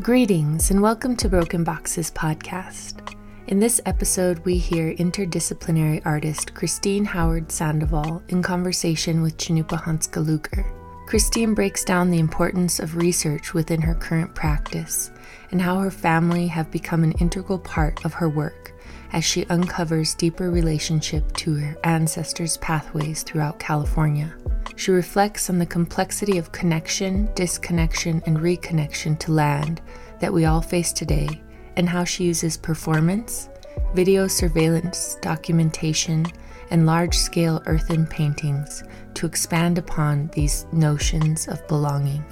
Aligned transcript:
Greetings 0.00 0.72
and 0.72 0.82
welcome 0.82 1.14
to 1.18 1.28
Broken 1.28 1.62
Boxes 1.62 2.10
podcast. 2.10 3.16
In 3.46 3.60
this 3.60 3.80
episode, 3.86 4.40
we 4.40 4.58
hear 4.58 4.92
interdisciplinary 4.96 6.02
artist 6.04 6.52
Christine 6.52 7.04
Howard 7.04 7.52
Sandoval 7.52 8.20
in 8.28 8.42
conversation 8.42 9.22
with 9.22 9.36
Cannupa 9.36 9.80
Hanska 9.80 10.26
Luger. 10.26 10.66
Christine 11.06 11.54
breaks 11.54 11.84
down 11.84 12.10
the 12.10 12.18
importance 12.18 12.80
of 12.80 12.96
research 12.96 13.54
within 13.54 13.80
her 13.80 13.94
current 13.94 14.34
practice 14.34 15.12
and 15.52 15.62
how 15.62 15.78
her 15.78 15.92
family 15.92 16.48
have 16.48 16.72
become 16.72 17.04
an 17.04 17.12
integral 17.12 17.60
part 17.60 18.04
of 18.04 18.14
her 18.14 18.28
work 18.28 18.73
as 19.14 19.24
she 19.24 19.46
uncovers 19.46 20.14
deeper 20.14 20.50
relationship 20.50 21.32
to 21.34 21.54
her 21.54 21.76
ancestors' 21.84 22.56
pathways 22.56 23.22
throughout 23.22 23.60
California. 23.60 24.34
She 24.74 24.90
reflects 24.90 25.48
on 25.48 25.58
the 25.60 25.66
complexity 25.66 26.36
of 26.36 26.50
connection, 26.50 27.32
disconnection, 27.36 28.20
and 28.26 28.38
reconnection 28.38 29.16
to 29.20 29.32
land 29.32 29.80
that 30.18 30.32
we 30.32 30.46
all 30.46 30.60
face 30.60 30.92
today, 30.92 31.40
and 31.76 31.88
how 31.88 32.02
she 32.02 32.24
uses 32.24 32.56
performance, 32.56 33.48
video 33.94 34.26
surveillance, 34.26 35.16
documentation, 35.22 36.26
and 36.70 36.84
large 36.84 37.16
scale 37.16 37.62
earthen 37.66 38.06
paintings 38.06 38.82
to 39.14 39.26
expand 39.26 39.78
upon 39.78 40.28
these 40.32 40.66
notions 40.72 41.46
of 41.46 41.66
belonging. 41.68 42.24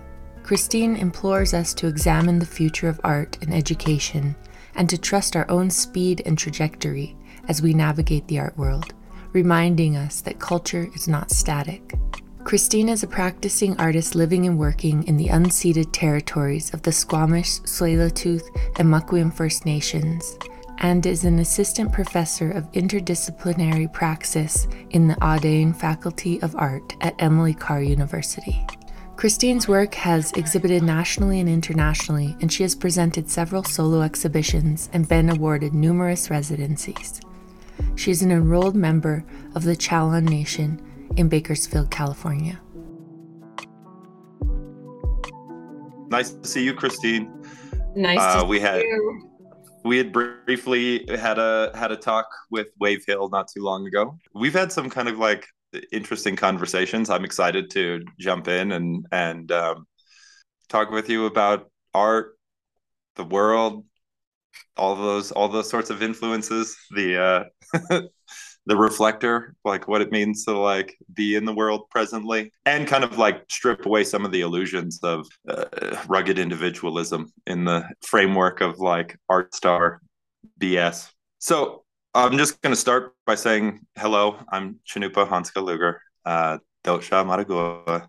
Christine 0.43 0.97
implores 0.97 1.55
us 1.55 1.73
to 1.75 1.87
examine 1.87 2.41
the 2.41 2.47
future 2.47 2.89
of 2.89 3.01
art 3.05 3.39
and 3.41 3.55
education 3.55 4.35
and 4.75 4.89
to 4.89 4.99
trust 4.99 5.37
our 5.37 5.51
own 5.51 5.71
speed 5.71 6.23
and 6.25 6.39
trajectory 6.39 7.17
as 7.49 7.63
we 7.63 7.75
navigate 7.75 8.27
the 8.29 8.39
art 8.39 8.57
world, 8.57 8.95
reminding 9.33 9.97
us 9.97 10.21
that 10.21 10.39
culture 10.39 10.89
is 10.95 11.09
not 11.09 11.31
static. 11.31 11.95
Christine 12.45 12.89
is 12.89 13.03
a 13.03 13.07
practicing 13.07 13.79
artist 13.79 14.15
living 14.15 14.47
and 14.47 14.59
working 14.59 15.05
in 15.05 15.17
the 15.17 15.29
unceded 15.29 15.91
territories 15.93 16.75
of 16.75 16.83
the 16.83 16.91
Squamish, 16.91 17.61
Tsleil-Waututh, 17.61 18.49
and 18.79 18.89
Musqueam 18.89 19.33
First 19.33 19.65
Nations, 19.65 20.37
and 20.79 21.07
is 21.07 21.25
an 21.25 21.39
assistant 21.39 21.93
professor 21.93 22.51
of 22.51 22.71
interdisciplinary 22.73 23.93
praxis 23.93 24.67
in 24.91 25.07
the 25.07 25.15
Audain 25.17 25.75
Faculty 25.75 26.43
of 26.43 26.57
Art 26.57 26.97
at 27.01 27.15
Emily 27.21 27.55
Carr 27.55 27.83
University. 27.83 28.67
Christine's 29.23 29.69
work 29.69 29.95
has 29.95 30.33
exhibited 30.33 30.83
nationally 30.83 31.39
and 31.39 31.49
internationally, 31.49 32.37
and 32.41 32.53
she 32.53 32.65
has 32.65 32.75
presented 32.75 33.31
several 33.31 33.63
solo 33.63 34.01
exhibitions 34.01 34.91
and 34.93 35.09
been 35.09 35.31
awarded 35.31 35.73
numerous 35.73 36.29
residencies. 36.29 37.21
She 37.95 38.11
is 38.11 38.23
an 38.23 38.33
enrolled 38.33 38.75
member 38.75 39.25
of 39.55 39.63
the 39.63 39.77
Chalon 39.77 40.29
Nation 40.29 41.09
in 41.17 41.29
Bakersfield, 41.29 41.89
California. 41.89 42.61
Nice 46.09 46.31
to 46.31 46.45
see 46.45 46.65
you, 46.65 46.75
Christine. 46.75 47.33
Nice 47.95 48.19
uh, 48.19 48.45
we 48.45 48.59
had 48.59 48.81
you. 48.81 49.31
we 49.85 49.99
had 49.99 50.13
briefly 50.13 51.07
had 51.17 51.39
a 51.39 51.71
had 51.77 51.93
a 51.93 51.97
talk 51.97 52.27
with 52.51 52.71
Wave 52.81 53.05
Hill 53.07 53.29
not 53.29 53.47
too 53.47 53.63
long 53.63 53.87
ago. 53.87 54.19
We've 54.35 54.53
had 54.53 54.73
some 54.73 54.91
kind 54.91 55.09
of 55.09 55.19
like 55.19 55.47
interesting 55.93 56.37
conversations. 56.37 57.11
I'm 57.11 57.25
excited 57.25 57.71
to 57.71 58.05
jump 58.19 58.49
in 58.49 58.73
and 58.73 59.07
and 59.13 59.51
um, 59.53 59.87
talk 60.69 60.91
with 60.91 61.09
you 61.09 61.27
about 61.27 61.71
art, 61.95 62.37
the 63.17 63.25
world, 63.25 63.85
all 64.77 64.97
those 64.97 65.33
all 65.33 65.49
those 65.49 65.69
sorts 65.69 65.91
of 65.91 66.03
influences. 66.03 66.77
The 66.91 67.19
uh, 67.19 68.01
the 68.67 68.77
reflector, 68.77 69.55
like 69.65 69.89
what 69.89 70.01
it 70.01 70.13
means 70.13 70.45
to 70.45 70.57
like 70.57 70.97
be 71.15 71.35
in 71.35 71.45
the 71.45 71.55
world 71.55 71.89
presently, 71.91 72.53
and 72.65 72.87
kind 72.87 73.05
of 73.05 73.19
like 73.19 73.45
strip 73.51 73.87
away 73.87 74.05
some 74.05 74.25
of 74.25 74.33
the 74.33 74.43
illusions 74.43 75.01
of 75.03 75.27
uh, 75.49 75.65
rugged 76.09 76.39
individualism 76.39 77.33
in 77.47 77.65
the 77.65 77.89
framework 78.03 78.61
of 78.61 78.79
like 78.79 79.19
art 79.29 79.55
star 79.55 80.01
BS. 80.61 81.11
So 81.39 81.82
I'm 82.15 82.37
just 82.37 82.61
going 82.61 82.75
to 82.75 82.81
start 82.81 83.15
by 83.25 83.37
saying 83.37 83.81
hello. 83.97 84.37
I'm 84.51 84.81
Cannupa 84.87 85.27
Hanska 85.27 85.65
Luger, 85.65 85.99
uh, 86.27 86.59
Dotsha 86.85 87.25
Maragua. 87.25 88.07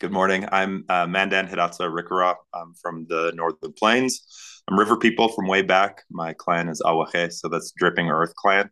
Good 0.00 0.12
morning. 0.12 0.46
I'm 0.52 0.84
uh, 0.90 1.06
Mandan 1.06 1.48
Hidatsa 1.48 1.90
Rikara. 1.90 2.34
I'm 2.52 2.74
from 2.74 3.06
the 3.08 3.32
Northern 3.34 3.72
Plains. 3.72 4.20
I'm 4.68 4.78
river 4.78 4.98
people 4.98 5.30
from 5.30 5.46
way 5.46 5.62
back. 5.62 6.02
My 6.10 6.34
clan 6.34 6.68
is 6.68 6.82
Awache, 6.84 7.32
so 7.32 7.48
that's 7.48 7.72
Dripping 7.74 8.10
Earth 8.10 8.34
clan. 8.34 8.68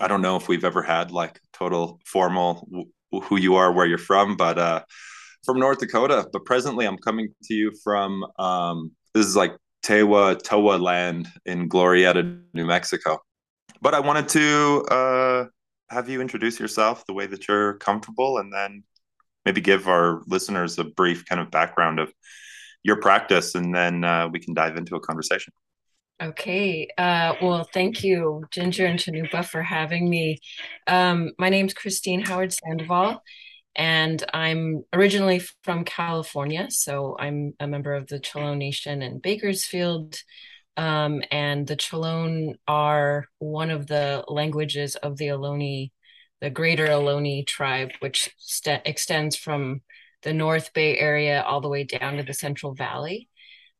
I 0.00 0.08
don't 0.08 0.22
know 0.22 0.34
if 0.34 0.48
we've 0.48 0.64
ever 0.64 0.82
had 0.82 1.12
like 1.12 1.40
total 1.52 2.00
formal 2.04 2.66
w- 2.68 3.26
who 3.28 3.36
you 3.36 3.54
are, 3.54 3.70
where 3.70 3.86
you're 3.86 3.96
from, 3.96 4.36
but 4.36 4.58
uh, 4.58 4.82
from 5.44 5.60
North 5.60 5.78
Dakota. 5.78 6.26
But 6.32 6.44
presently, 6.44 6.84
I'm 6.84 6.98
coming 6.98 7.32
to 7.44 7.54
you 7.54 7.70
from 7.84 8.26
um, 8.40 8.90
this 9.14 9.24
is 9.24 9.36
like 9.36 9.56
Tewa 9.84 10.34
Towa 10.42 10.80
land 10.80 11.28
in 11.46 11.68
Glorieta, 11.68 12.42
New 12.54 12.66
Mexico 12.66 13.20
but 13.80 13.94
I 13.94 14.00
wanted 14.00 14.28
to 14.30 14.84
uh, 14.90 15.44
have 15.90 16.08
you 16.08 16.20
introduce 16.20 16.60
yourself 16.60 17.04
the 17.06 17.14
way 17.14 17.26
that 17.26 17.48
you're 17.48 17.74
comfortable, 17.74 18.38
and 18.38 18.52
then 18.52 18.84
maybe 19.44 19.60
give 19.60 19.88
our 19.88 20.22
listeners 20.26 20.78
a 20.78 20.84
brief 20.84 21.24
kind 21.24 21.40
of 21.40 21.50
background 21.50 21.98
of 21.98 22.12
your 22.82 22.96
practice, 22.96 23.54
and 23.54 23.74
then 23.74 24.04
uh, 24.04 24.28
we 24.28 24.40
can 24.40 24.54
dive 24.54 24.76
into 24.76 24.96
a 24.96 25.00
conversation. 25.00 25.52
Okay. 26.22 26.88
Uh, 26.98 27.34
well, 27.40 27.64
thank 27.64 28.04
you, 28.04 28.44
Ginger 28.50 28.84
and 28.84 28.98
Cannupa, 28.98 29.44
for 29.44 29.62
having 29.62 30.08
me. 30.08 30.38
Um, 30.86 31.32
my 31.38 31.48
name's 31.48 31.72
Christine 31.72 32.20
Howard 32.20 32.52
Sandoval, 32.52 33.22
and 33.74 34.22
I'm 34.34 34.84
originally 34.92 35.40
from 35.62 35.84
California. 35.84 36.66
So 36.70 37.16
I'm 37.18 37.54
a 37.58 37.66
member 37.66 37.94
of 37.94 38.06
the 38.06 38.20
Chalon 38.20 38.58
Nation 38.58 39.00
in 39.00 39.18
Bakersfield, 39.18 40.18
um, 40.76 41.22
and 41.30 41.66
the 41.66 41.76
Chalon 41.76 42.54
are 42.66 43.26
one 43.38 43.70
of 43.70 43.86
the 43.86 44.24
languages 44.28 44.96
of 44.96 45.16
the 45.16 45.28
Ohlone, 45.28 45.90
the 46.40 46.50
Greater 46.50 46.86
Ohlone 46.86 47.46
tribe, 47.46 47.92
which 48.00 48.30
st- 48.38 48.82
extends 48.84 49.36
from 49.36 49.82
the 50.22 50.32
North 50.32 50.72
Bay 50.72 50.98
area 50.98 51.42
all 51.42 51.60
the 51.60 51.68
way 51.68 51.84
down 51.84 52.16
to 52.16 52.22
the 52.22 52.34
Central 52.34 52.74
Valley. 52.74 53.28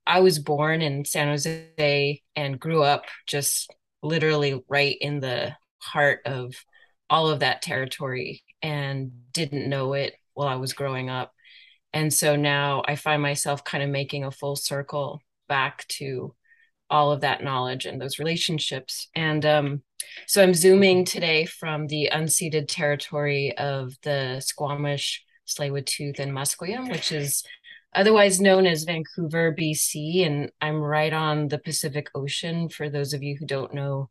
I 0.07 0.21
was 0.21 0.39
born 0.39 0.83
in 0.83 1.05
San 1.05 1.29
Jose 1.29 2.23
and 2.35 2.61
grew 2.61 2.83
up 2.83 3.05
just 3.27 3.73
literally 4.03 4.63
right 4.69 4.97
in 5.01 5.21
the 5.21 5.55
heart 5.79 6.21
of 6.27 6.55
all 7.09 7.29
of 7.29 7.41
that 7.41 7.63
territory 7.63 8.43
and 8.63 9.11
didn't 9.33 9.69
know 9.69 9.93
it 9.93 10.15
while 10.35 10.49
I 10.49 10.57
was 10.57 10.73
growing 10.73 11.11
up. 11.11 11.33
And 11.93 12.13
so 12.13 12.37
now 12.37 12.83
I 12.87 12.97
find 12.97 13.21
myself 13.21 13.65
kind 13.65 13.83
of 13.83 13.91
making 13.91 14.25
a 14.25 14.31
full 14.31 14.57
circle 14.57 15.21
back 15.49 15.87
to 15.89 16.35
all 16.91 17.13
of 17.13 17.21
that 17.21 17.43
knowledge 17.43 17.87
and 17.87 18.01
those 18.01 18.19
relationships. 18.19 19.09
And 19.15 19.47
um, 19.47 19.83
so 20.27 20.43
I'm 20.43 20.55
zooming 20.55 21.05
today 21.05 21.47
from 21.47 21.87
the 21.87 22.11
unceded 22.13 22.67
territory 22.69 23.57
of 23.57 23.95
the 24.03 24.41
Squamish, 24.41 25.25
Tsleil-Waututh, 25.47 26.19
and 26.19 26.33
Musqueam, 26.33 26.91
which 26.91 27.13
is 27.13 27.45
otherwise 27.95 28.41
known 28.41 28.67
as 28.67 28.85
Vancouver, 28.85 29.55
BC. 29.59 30.27
And 30.27 30.51
I'm 30.61 30.81
right 30.81 31.13
on 31.13 31.49
the 31.49 31.59
Pacific 31.59 32.09
Ocean 32.15 32.69
for 32.69 32.91
those 32.91 33.13
of 33.13 33.23
you 33.23 33.37
who 33.39 33.47
don't 33.47 33.75
know 33.75 34.11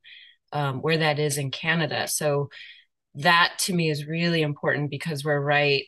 um, 0.51 0.81
where 0.81 0.97
that 0.97 1.19
is 1.19 1.37
in 1.37 1.51
Canada. 1.51 2.07
So 2.07 2.49
that 3.15 3.55
to 3.59 3.73
me 3.73 3.89
is 3.89 4.07
really 4.07 4.41
important 4.41 4.89
because 4.89 5.23
we're 5.23 5.39
right 5.39 5.85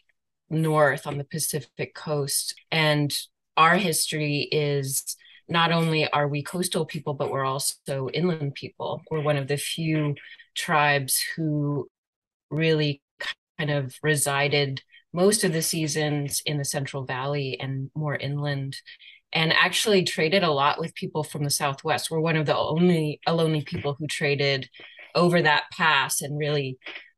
north 0.49 1.07
on 1.07 1.17
the 1.17 1.23
Pacific 1.23 1.95
coast. 1.95 2.55
And 2.71 3.13
our 3.57 3.75
history 3.75 4.47
is 4.51 5.15
not 5.51 5.71
only 5.71 6.09
are 6.11 6.27
we 6.27 6.41
coastal 6.41 6.85
people, 6.85 7.13
but 7.13 7.29
we're 7.29 7.45
also 7.45 8.09
inland 8.13 8.55
people. 8.55 9.01
We're 9.11 9.21
one 9.21 9.37
of 9.37 9.47
the 9.47 9.57
few 9.57 10.15
tribes 10.55 11.23
who 11.35 11.89
really 12.49 13.01
kind 13.57 13.69
of 13.69 13.95
resided 14.01 14.81
most 15.13 15.43
of 15.43 15.51
the 15.51 15.61
seasons 15.61 16.41
in 16.45 16.57
the 16.57 16.65
Central 16.65 17.03
Valley 17.03 17.59
and 17.59 17.91
more 17.93 18.15
inland, 18.15 18.77
and 19.33 19.51
actually 19.51 20.03
traded 20.03 20.43
a 20.43 20.51
lot 20.51 20.79
with 20.79 20.95
people 20.95 21.23
from 21.23 21.43
the 21.43 21.49
Southwest. 21.49 22.09
We're 22.09 22.21
one 22.21 22.37
of 22.37 22.45
the 22.45 22.57
only 22.57 23.19
Ohlone 23.27 23.65
people 23.65 23.95
who 23.99 24.07
traded 24.07 24.69
over 25.15 25.41
that 25.41 25.65
pass 25.73 26.21
and 26.21 26.37
really 26.37 26.77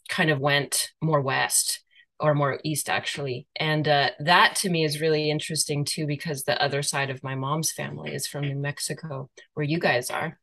kind 0.09 0.31
of 0.31 0.39
went 0.39 0.89
more 1.01 1.21
west 1.21 1.81
or 2.19 2.33
more 2.33 2.60
east 2.63 2.89
actually. 2.89 3.48
And 3.56 3.88
uh, 3.88 4.12
that 4.19 4.56
to 4.57 4.69
me 4.69 4.83
is 4.83 5.01
really 5.01 5.30
interesting 5.30 5.86
too 5.86 6.06
because 6.06 6.44
the 6.44 6.62
other 6.62 6.81
side 6.81 7.10
of 7.10 7.24
my 7.24 7.36
mom's 7.36 7.71
family 7.71 8.13
is 8.13 8.27
from 8.27 8.44
new 8.48 8.56
mexico 8.56 9.30
where 9.54 9.65
you 9.65 9.80
guys 9.80 10.10
are. 10.10 10.39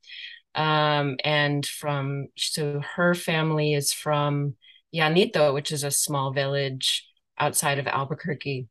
Um, 0.55 1.17
and 1.25 1.65
from 1.65 2.27
so 2.37 2.83
her 2.97 3.15
family 3.15 3.75
is 3.75 3.93
from 3.93 4.57
yanito 4.95 5.55
which 5.55 5.71
is 5.71 5.85
a 5.85 5.91
small 5.91 6.33
village 6.33 7.07
outside 7.39 7.79
of 7.79 7.87
albuquerque. 7.87 8.67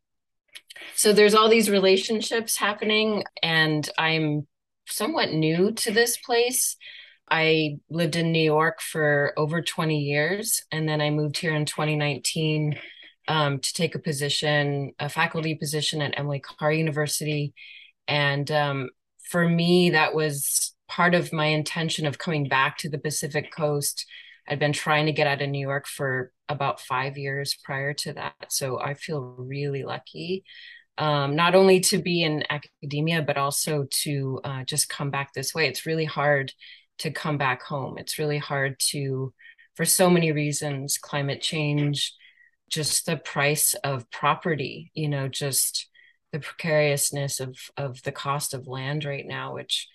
So 0.95 1.13
there's 1.13 1.33
all 1.33 1.49
these 1.49 1.69
relationships 1.69 2.57
happening 2.57 3.23
and 3.41 3.89
i'm 3.97 4.47
somewhat 4.87 5.31
new 5.31 5.71
to 5.71 5.91
this 5.91 6.17
place 6.17 6.75
I 7.31 7.77
lived 7.89 8.15
in 8.15 8.31
New 8.31 8.43
York 8.43 8.81
for 8.81 9.33
over 9.37 9.61
20 9.61 9.99
years, 9.99 10.63
and 10.71 10.87
then 10.87 11.01
I 11.01 11.09
moved 11.09 11.37
here 11.37 11.55
in 11.55 11.65
2019 11.65 12.79
um, 13.27 13.59
to 13.59 13.73
take 13.73 13.95
a 13.95 13.99
position, 13.99 14.93
a 14.99 15.09
faculty 15.09 15.55
position 15.55 16.01
at 16.01 16.17
Emily 16.17 16.39
Carr 16.39 16.71
University. 16.71 17.53
And 18.07 18.49
um, 18.49 18.89
for 19.29 19.47
me, 19.47 19.91
that 19.91 20.15
was 20.15 20.73
part 20.87 21.13
of 21.13 21.31
my 21.31 21.45
intention 21.45 22.07
of 22.07 22.17
coming 22.17 22.47
back 22.47 22.77
to 22.79 22.89
the 22.89 22.97
Pacific 22.97 23.51
Coast. 23.51 24.05
I'd 24.47 24.59
been 24.59 24.73
trying 24.73 25.05
to 25.05 25.11
get 25.11 25.27
out 25.27 25.43
of 25.43 25.49
New 25.49 25.59
York 25.65 25.85
for 25.87 26.31
about 26.49 26.81
five 26.81 27.17
years 27.17 27.55
prior 27.63 27.93
to 27.93 28.13
that. 28.13 28.33
So 28.49 28.79
I 28.81 28.95
feel 28.95 29.35
really 29.37 29.83
lucky, 29.83 30.43
um, 30.97 31.35
not 31.35 31.53
only 31.53 31.79
to 31.81 31.99
be 31.99 32.23
in 32.23 32.43
academia, 32.49 33.21
but 33.21 33.37
also 33.37 33.85
to 34.03 34.41
uh, 34.43 34.63
just 34.63 34.89
come 34.89 35.11
back 35.11 35.33
this 35.33 35.53
way. 35.53 35.67
It's 35.67 35.85
really 35.85 36.05
hard 36.05 36.51
to 36.99 37.11
come 37.11 37.37
back 37.37 37.63
home. 37.63 37.97
It's 37.97 38.19
really 38.19 38.37
hard 38.37 38.79
to, 38.91 39.33
for 39.75 39.85
so 39.85 40.09
many 40.09 40.31
reasons, 40.31 40.97
climate 40.97 41.41
change, 41.41 42.13
just 42.69 43.05
the 43.05 43.17
price 43.17 43.73
of 43.83 44.09
property, 44.11 44.91
you 44.93 45.09
know, 45.09 45.27
just 45.27 45.87
the 46.31 46.39
precariousness 46.39 47.39
of 47.39 47.57
of 47.75 48.01
the 48.03 48.11
cost 48.11 48.53
of 48.53 48.67
land 48.67 49.03
right 49.03 49.25
now, 49.25 49.55
which 49.55 49.87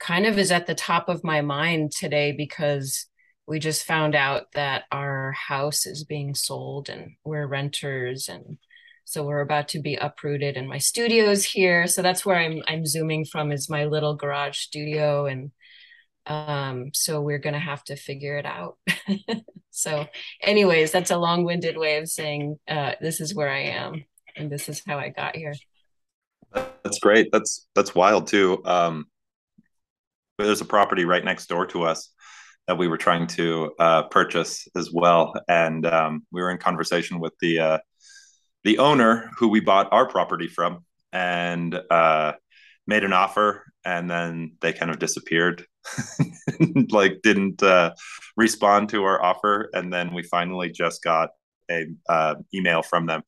kind 0.00 0.26
of 0.26 0.38
is 0.38 0.50
at 0.52 0.66
the 0.66 0.74
top 0.74 1.08
of 1.08 1.24
my 1.24 1.40
mind 1.40 1.92
today 1.92 2.32
because 2.32 3.06
we 3.46 3.58
just 3.58 3.84
found 3.84 4.14
out 4.14 4.52
that 4.52 4.84
our 4.92 5.32
house 5.32 5.86
is 5.86 6.04
being 6.04 6.34
sold 6.34 6.88
and 6.88 7.12
we're 7.24 7.46
renters 7.46 8.28
and 8.28 8.58
so 9.04 9.24
we're 9.24 9.40
about 9.40 9.68
to 9.68 9.80
be 9.80 9.94
uprooted 9.94 10.56
and 10.56 10.68
my 10.68 10.78
studio 10.78 11.30
is 11.30 11.44
here 11.44 11.86
so 11.86 12.02
that's 12.02 12.26
where 12.26 12.36
i'm 12.36 12.62
i'm 12.68 12.84
zooming 12.84 13.24
from 13.24 13.50
is 13.50 13.70
my 13.70 13.86
little 13.86 14.14
garage 14.14 14.58
studio 14.58 15.26
and 15.26 15.50
um 16.28 16.90
so 16.92 17.20
we're 17.20 17.38
going 17.38 17.54
to 17.54 17.58
have 17.58 17.82
to 17.84 17.96
figure 17.96 18.36
it 18.36 18.46
out. 18.46 18.76
So 19.70 20.08
anyways 20.42 20.90
that's 20.90 21.12
a 21.12 21.16
long-winded 21.16 21.78
way 21.78 21.98
of 21.98 22.08
saying 22.08 22.58
uh 22.66 22.94
this 23.00 23.20
is 23.20 23.32
where 23.32 23.48
i 23.48 23.60
am 23.60 24.04
and 24.34 24.50
this 24.50 24.68
is 24.68 24.82
how 24.84 24.98
i 24.98 25.08
got 25.08 25.36
here. 25.36 25.54
That's 26.52 26.98
great. 26.98 27.28
That's 27.30 27.68
that's 27.76 27.94
wild 27.94 28.26
too. 28.26 28.60
Um 28.64 29.06
there's 30.36 30.60
a 30.60 30.64
property 30.64 31.04
right 31.04 31.24
next 31.24 31.46
door 31.46 31.66
to 31.66 31.84
us 31.84 32.10
that 32.66 32.78
we 32.78 32.86
were 32.86 32.96
trying 32.96 33.26
to 33.26 33.72
uh, 33.78 34.02
purchase 34.04 34.68
as 34.76 34.90
well, 34.92 35.32
and 35.48 35.84
um, 35.86 36.26
we 36.30 36.40
were 36.40 36.50
in 36.50 36.58
conversation 36.58 37.18
with 37.18 37.32
the 37.40 37.58
uh, 37.58 37.78
the 38.62 38.78
owner 38.78 39.30
who 39.38 39.48
we 39.48 39.60
bought 39.60 39.88
our 39.90 40.06
property 40.06 40.46
from, 40.46 40.84
and 41.12 41.74
uh, 41.90 42.32
made 42.86 43.04
an 43.04 43.12
offer, 43.12 43.64
and 43.84 44.08
then 44.10 44.56
they 44.60 44.72
kind 44.72 44.90
of 44.90 44.98
disappeared, 44.98 45.64
like 46.90 47.20
didn't 47.22 47.62
uh, 47.62 47.94
respond 48.36 48.88
to 48.90 49.04
our 49.04 49.22
offer, 49.22 49.70
and 49.72 49.92
then 49.92 50.14
we 50.14 50.22
finally 50.22 50.70
just 50.70 51.02
got 51.02 51.30
a 51.70 51.86
uh, 52.08 52.34
email 52.54 52.82
from 52.82 53.06
them 53.06 53.22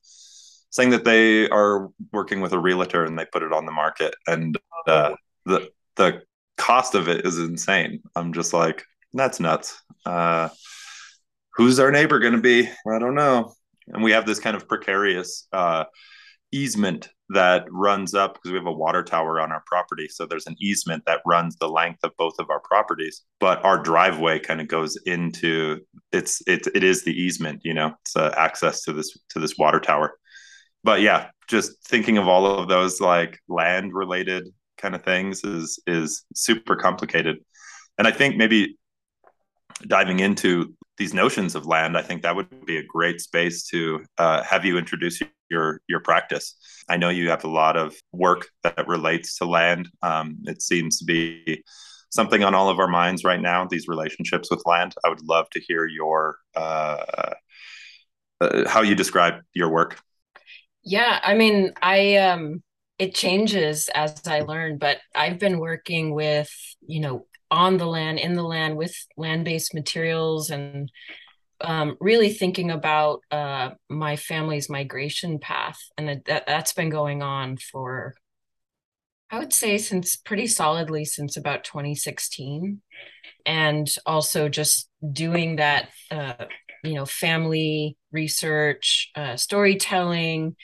saying 0.71 0.89
that 0.89 1.03
they 1.03 1.49
are 1.49 1.89
working 2.13 2.41
with 2.41 2.53
a 2.53 2.59
realtor 2.59 3.03
and 3.03 3.19
they 3.19 3.25
put 3.25 3.43
it 3.43 3.53
on 3.53 3.65
the 3.65 3.71
market, 3.71 4.15
and 4.27 4.57
uh, 4.87 5.13
the 5.45 5.69
the 5.95 6.21
cost 6.57 6.95
of 6.95 7.07
it 7.07 7.25
is 7.25 7.39
insane. 7.39 8.01
I'm 8.15 8.33
just 8.33 8.53
like, 8.53 8.83
that's 9.13 9.39
nuts. 9.39 9.81
Uh, 10.05 10.49
who's 11.55 11.79
our 11.79 11.91
neighbor 11.91 12.19
going 12.19 12.33
to 12.33 12.41
be? 12.41 12.69
I 12.87 12.99
don't 12.99 13.15
know. 13.15 13.53
And 13.87 14.03
we 14.03 14.11
have 14.11 14.25
this 14.25 14.39
kind 14.39 14.55
of 14.55 14.67
precarious 14.67 15.47
uh, 15.51 15.85
easement 16.51 17.09
that 17.29 17.65
runs 17.71 18.13
up 18.13 18.33
because 18.33 18.51
we 18.51 18.57
have 18.57 18.67
a 18.67 18.71
water 18.71 19.03
tower 19.03 19.39
on 19.39 19.51
our 19.51 19.63
property. 19.65 20.07
So 20.07 20.25
there's 20.25 20.47
an 20.47 20.55
easement 20.59 21.03
that 21.05 21.21
runs 21.25 21.55
the 21.55 21.69
length 21.69 21.99
of 22.03 22.11
both 22.17 22.33
of 22.39 22.49
our 22.49 22.59
properties, 22.59 23.21
but 23.39 23.63
our 23.63 23.81
driveway 23.81 24.39
kind 24.39 24.59
of 24.59 24.67
goes 24.67 24.97
into 25.05 25.79
it's 26.11 26.41
it 26.47 26.67
it 26.75 26.83
is 26.83 27.03
the 27.03 27.13
easement, 27.13 27.61
you 27.63 27.73
know, 27.73 27.93
it's 28.01 28.15
uh, 28.15 28.33
access 28.37 28.83
to 28.83 28.93
this 28.93 29.17
to 29.29 29.39
this 29.39 29.57
water 29.57 29.79
tower. 29.79 30.17
But 30.83 31.01
yeah, 31.01 31.29
just 31.47 31.83
thinking 31.87 32.17
of 32.17 32.27
all 32.27 32.45
of 32.45 32.69
those 32.69 32.99
like 32.99 33.39
land 33.47 33.93
related 33.93 34.47
kind 34.77 34.95
of 34.95 35.03
things 35.03 35.43
is 35.43 35.79
is 35.85 36.25
super 36.33 36.75
complicated 36.75 37.37
and 37.97 38.07
i 38.07 38.11
think 38.11 38.35
maybe 38.35 38.77
diving 39.87 40.19
into 40.19 40.73
these 40.97 41.13
notions 41.13 41.55
of 41.55 41.65
land 41.65 41.97
i 41.97 42.01
think 42.01 42.23
that 42.23 42.35
would 42.35 42.65
be 42.65 42.77
a 42.77 42.83
great 42.83 43.21
space 43.21 43.63
to 43.63 44.03
uh, 44.17 44.41
have 44.43 44.65
you 44.65 44.77
introduce 44.77 45.21
your 45.51 45.81
your 45.87 45.99
practice. 45.99 46.55
I 46.89 46.97
know 46.97 47.09
you 47.09 47.29
have 47.29 47.43
a 47.43 47.49
lot 47.49 47.77
of 47.77 47.95
work 48.11 48.47
that 48.63 48.87
relates 48.87 49.37
to 49.37 49.45
land. 49.45 49.89
Um, 50.01 50.37
it 50.45 50.61
seems 50.61 50.97
to 50.99 51.05
be 51.05 51.63
something 52.09 52.43
on 52.43 52.55
all 52.55 52.69
of 52.69 52.79
our 52.79 52.87
minds 52.87 53.23
right 53.23 53.39
now 53.39 53.65
these 53.65 53.87
relationships 53.87 54.49
with 54.49 54.63
land. 54.65 54.95
I 55.05 55.09
would 55.09 55.23
love 55.23 55.49
to 55.51 55.59
hear 55.59 55.85
your 55.85 56.37
uh, 56.55 57.33
uh, 58.41 58.67
how 58.67 58.81
you 58.81 58.95
describe 58.95 59.35
your 59.53 59.69
work. 59.69 59.99
Yeah 60.83 61.19
i 61.21 61.35
mean 61.35 61.73
i 61.83 62.15
um 62.15 62.63
it 63.01 63.15
changes 63.15 63.89
as 63.95 64.21
I 64.27 64.41
learn, 64.41 64.77
but 64.77 64.99
I've 65.15 65.39
been 65.39 65.57
working 65.57 66.13
with, 66.13 66.51
you 66.85 66.99
know, 66.99 67.25
on 67.49 67.77
the 67.77 67.87
land, 67.87 68.19
in 68.19 68.35
the 68.35 68.43
land 68.43 68.77
with 68.77 68.95
land 69.17 69.43
based 69.43 69.73
materials 69.73 70.51
and 70.51 70.91
um, 71.63 71.97
really 71.99 72.31
thinking 72.31 72.71
about 72.71 73.21
uh, 73.31 73.71
my 73.89 74.15
family's 74.15 74.69
migration 74.69 75.39
path. 75.39 75.79
And 75.97 76.21
that, 76.25 76.45
that's 76.45 76.73
been 76.73 76.89
going 76.89 77.21
on 77.21 77.57
for, 77.57 78.15
I 79.29 79.39
would 79.39 79.53
say, 79.53 79.77
since 79.77 80.15
pretty 80.15 80.47
solidly 80.47 81.05
since 81.05 81.37
about 81.37 81.63
2016. 81.63 82.81
And 83.45 83.87
also 84.05 84.49
just 84.49 84.89
doing 85.11 85.55
that, 85.57 85.89
uh, 86.11 86.45
you 86.83 86.93
know, 86.93 87.05
family 87.05 87.97
research, 88.11 89.09
uh, 89.15 89.35
storytelling, 89.35 90.55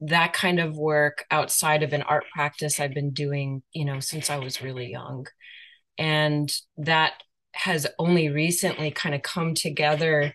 that 0.00 0.32
kind 0.32 0.60
of 0.60 0.76
work 0.76 1.24
outside 1.30 1.82
of 1.82 1.92
an 1.92 2.02
art 2.02 2.24
practice 2.34 2.80
I've 2.80 2.94
been 2.94 3.12
doing, 3.12 3.62
you 3.72 3.84
know, 3.84 4.00
since 4.00 4.30
I 4.30 4.38
was 4.38 4.62
really 4.62 4.90
young. 4.90 5.26
And 5.98 6.52
that 6.78 7.14
has 7.54 7.86
only 7.98 8.28
recently 8.28 8.90
kind 8.90 9.14
of 9.14 9.22
come 9.22 9.54
together 9.54 10.34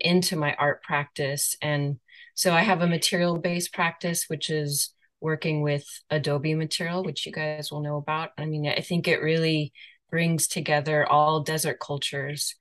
into 0.00 0.36
my 0.36 0.54
art 0.54 0.82
practice. 0.82 1.56
And 1.62 1.98
so 2.34 2.52
I 2.52 2.62
have 2.62 2.80
a 2.80 2.86
material 2.86 3.38
based 3.38 3.72
practice, 3.72 4.24
which 4.28 4.50
is 4.50 4.90
working 5.20 5.62
with 5.62 5.86
Adobe 6.10 6.54
material, 6.54 7.04
which 7.04 7.26
you 7.26 7.32
guys 7.32 7.70
will 7.70 7.80
know 7.80 7.96
about. 7.96 8.30
I 8.36 8.46
mean, 8.46 8.66
I 8.66 8.80
think 8.80 9.06
it 9.06 9.22
really 9.22 9.72
brings 10.10 10.46
together 10.48 11.06
all 11.06 11.42
desert 11.42 11.78
cultures. 11.80 12.54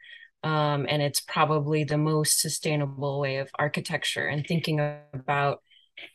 Um, 0.44 0.86
and 0.90 1.02
it's 1.02 1.22
probably 1.22 1.84
the 1.84 1.98
most 1.98 2.40
sustainable 2.42 3.20
way 3.20 3.38
of 3.38 3.50
architecture 3.58 4.28
and 4.28 4.46
thinking 4.46 4.80
about 5.14 5.62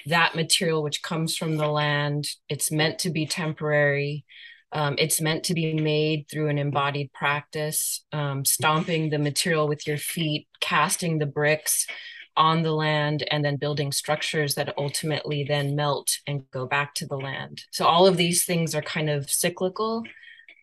that 0.06 0.34
material 0.34 0.82
which 0.82 1.02
comes 1.02 1.36
from 1.36 1.56
the 1.56 1.68
land 1.68 2.26
it's 2.48 2.70
meant 2.70 2.98
to 2.98 3.10
be 3.10 3.26
temporary 3.26 4.24
um, 4.72 4.96
it's 4.98 5.20
meant 5.20 5.44
to 5.44 5.54
be 5.54 5.74
made 5.74 6.26
through 6.30 6.48
an 6.48 6.58
embodied 6.58 7.12
practice 7.12 8.04
um, 8.12 8.44
stomping 8.44 9.10
the 9.10 9.18
material 9.18 9.68
with 9.68 9.86
your 9.86 9.98
feet 9.98 10.46
casting 10.60 11.18
the 11.18 11.26
bricks 11.26 11.86
on 12.36 12.62
the 12.62 12.72
land 12.72 13.24
and 13.30 13.44
then 13.44 13.56
building 13.56 13.90
structures 13.90 14.54
that 14.54 14.74
ultimately 14.78 15.42
then 15.42 15.74
melt 15.74 16.18
and 16.26 16.48
go 16.52 16.66
back 16.66 16.94
to 16.94 17.06
the 17.06 17.16
land. 17.16 17.64
So 17.72 17.84
all 17.84 18.06
of 18.06 18.16
these 18.16 18.44
things 18.44 18.76
are 18.76 18.82
kind 18.82 19.10
of 19.10 19.28
cyclical 19.28 20.04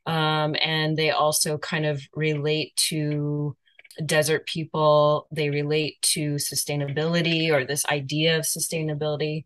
um, 0.06 0.56
and 0.62 0.96
they 0.96 1.12
also 1.12 1.58
kind 1.58 1.86
of 1.86 2.02
relate 2.16 2.74
to 2.88 3.58
desert 4.06 4.46
people. 4.46 5.28
They 5.32 5.50
relate 5.50 6.02
to 6.14 6.36
sustainability 6.36 7.52
or 7.52 7.66
this 7.66 7.86
idea 7.88 8.38
of 8.38 8.46
sustainability 8.46 9.46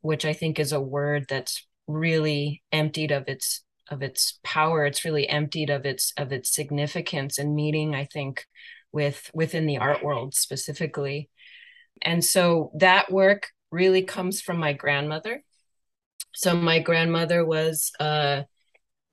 which 0.00 0.24
i 0.24 0.32
think 0.32 0.58
is 0.58 0.72
a 0.72 0.80
word 0.80 1.26
that's 1.28 1.66
really 1.86 2.62
emptied 2.72 3.10
of 3.10 3.24
its 3.28 3.62
of 3.90 4.02
its 4.02 4.38
power. 4.44 4.84
It's 4.84 5.04
really 5.04 5.28
emptied 5.28 5.70
of 5.70 5.86
its 5.86 6.12
of 6.16 6.32
its 6.32 6.54
significance 6.54 7.38
and 7.38 7.54
meaning 7.54 7.94
i 7.94 8.04
think 8.04 8.46
with 8.92 9.30
within 9.34 9.66
the 9.66 9.78
art 9.78 10.02
world 10.02 10.34
specifically. 10.34 11.28
And 12.02 12.24
so 12.24 12.70
that 12.76 13.10
work 13.10 13.48
really 13.70 14.02
comes 14.02 14.40
from 14.40 14.58
my 14.58 14.72
grandmother. 14.72 15.42
So 16.34 16.54
my 16.54 16.78
grandmother 16.78 17.44
was 17.44 17.92
uh 18.00 18.42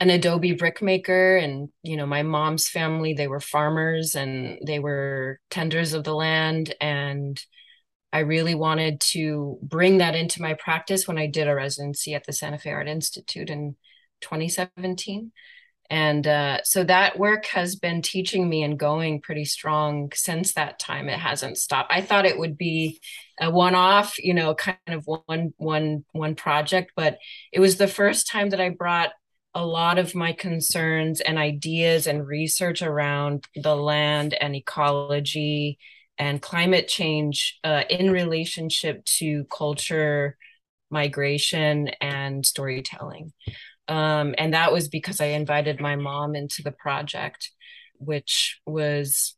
an 0.02 0.10
adobe 0.10 0.52
brick 0.52 0.82
maker 0.82 1.38
and 1.38 1.70
you 1.82 1.96
know 1.96 2.06
my 2.06 2.22
mom's 2.22 2.68
family 2.68 3.14
they 3.14 3.28
were 3.30 3.40
farmers 3.40 4.14
and 4.14 4.60
they 4.66 4.80
were 4.80 5.40
tenders 5.50 5.94
of 5.94 6.04
the 6.04 6.16
land. 6.16 6.74
And 6.80 7.42
i 8.14 8.20
really 8.20 8.56
wanted 8.56 9.02
to 9.02 9.58
bring 9.62 9.98
that 9.98 10.16
into 10.16 10.42
my 10.42 10.54
practice 10.54 11.08
when 11.08 11.18
i 11.18 11.28
did 11.28 11.48
a 11.48 11.56
residency 11.56 12.14
at 12.14 12.26
the 12.26 12.34
santa 12.34 12.58
fe 12.58 12.72
art 12.72 12.88
institute. 12.88 13.50
In 13.50 13.76
2017 14.22 15.32
and 15.90 16.26
uh, 16.26 16.64
so 16.64 16.84
that 16.84 17.20
work 17.20 17.46
has 17.46 17.76
been 17.76 18.02
teaching 18.02 18.50
me 18.50 18.64
and 18.64 18.80
going 18.80 19.22
pretty 19.22 19.46
strong 19.46 20.12
since 20.16 20.54
that 20.54 20.80
time. 20.80 21.10
It 21.10 21.20
hasn't 21.20 21.60
stopped. 21.60 21.92
I 21.94 22.02
thought 22.02 22.26
it 22.26 22.40
would 22.40 22.58
be 22.58 23.00
a 23.40 23.52
one-off 23.52 24.18
you 24.18 24.34
know 24.34 24.56
kind 24.56 24.78
of 24.88 25.06
one 25.06 25.54
one 25.58 26.06
one 26.14 26.36
project 26.36 26.92
but 26.96 27.18
it 27.52 27.60
was 27.60 27.76
the 27.76 27.88
first 27.88 28.28
time 28.28 28.50
that 28.52 28.62
i 28.62 28.70
brought 28.70 29.12
a 29.54 29.66
lot 29.66 29.98
of 29.98 30.14
my 30.14 30.34
concerns 30.34 31.22
and 31.22 31.38
ideas 31.38 32.08
and 32.08 32.28
research 32.28 32.82
around 32.82 33.46
the 33.56 33.76
land 33.76 34.34
and 34.34 34.54
ecology 34.54 35.78
and 36.18 36.42
climate 36.42 36.90
change 36.90 37.58
uh, 37.64 37.84
in 37.90 38.12
relationship 38.12 39.04
to 39.06 39.46
culture, 39.46 40.38
migration, 40.90 41.90
and 42.02 42.46
storytelling. 42.46 43.32
Um, 43.88 44.34
and 44.38 44.54
that 44.54 44.74
was 44.74 44.88
because 44.88 45.22
I 45.22 45.28
invited 45.28 45.80
my 45.80 45.96
mom 45.96 46.36
into 46.36 46.64
the 46.64 46.72
project, 46.72 47.52
which 47.98 48.60
was 48.66 49.36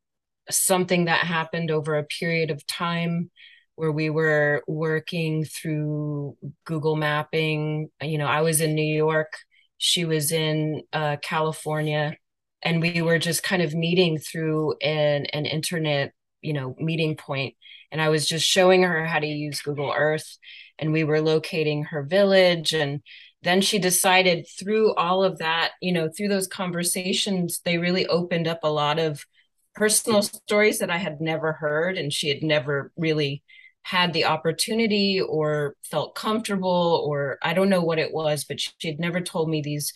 something 0.49 1.05
that 1.05 1.25
happened 1.25 1.71
over 1.71 1.95
a 1.95 2.03
period 2.03 2.51
of 2.51 2.65
time 2.65 3.29
where 3.75 3.91
we 3.91 4.09
were 4.09 4.63
working 4.67 5.45
through 5.45 6.35
Google 6.65 6.95
mapping. 6.95 7.89
You 8.01 8.17
know, 8.17 8.25
I 8.25 8.41
was 8.41 8.59
in 8.59 8.73
New 8.73 8.81
York, 8.81 9.33
she 9.77 10.05
was 10.05 10.31
in 10.31 10.81
uh, 10.93 11.17
California, 11.21 12.15
and 12.63 12.81
we 12.81 13.01
were 13.01 13.19
just 13.19 13.43
kind 13.43 13.61
of 13.61 13.75
meeting 13.75 14.17
through 14.17 14.75
an, 14.81 15.27
an 15.27 15.45
internet, 15.45 16.11
you 16.41 16.53
know, 16.53 16.75
meeting 16.79 17.15
point. 17.15 17.55
And 17.91 18.01
I 18.01 18.09
was 18.09 18.27
just 18.27 18.45
showing 18.45 18.83
her 18.83 19.05
how 19.05 19.19
to 19.19 19.27
use 19.27 19.61
Google 19.61 19.93
Earth, 19.95 20.37
and 20.79 20.91
we 20.91 21.03
were 21.03 21.21
locating 21.21 21.83
her 21.85 22.03
village 22.03 22.73
and 22.73 23.01
then 23.43 23.61
she 23.61 23.79
decided 23.79 24.47
through 24.59 24.93
all 24.95 25.23
of 25.23 25.37
that, 25.39 25.71
you 25.81 25.91
know, 25.91 26.09
through 26.09 26.29
those 26.29 26.47
conversations, 26.47 27.61
they 27.63 27.77
really 27.77 28.07
opened 28.07 28.47
up 28.47 28.59
a 28.63 28.71
lot 28.71 28.99
of 28.99 29.25
personal 29.75 30.23
stories 30.23 30.79
that 30.79 30.89
I 30.89 30.97
had 30.97 31.21
never 31.21 31.53
heard 31.53 31.97
and 31.97 32.11
she 32.11 32.29
had 32.29 32.41
never 32.41 32.91
really 32.97 33.43
had 33.83 34.11
the 34.11 34.25
opportunity 34.25 35.21
or 35.21 35.75
felt 35.83 36.15
comfortable 36.15 37.05
or 37.07 37.37
I 37.43 37.53
don't 37.53 37.69
know 37.69 37.83
what 37.83 37.99
it 37.99 38.11
was, 38.13 38.43
but 38.43 38.59
she 38.59 38.71
had 38.87 38.99
never 38.99 39.21
told 39.21 39.49
me 39.49 39.61
these 39.61 39.93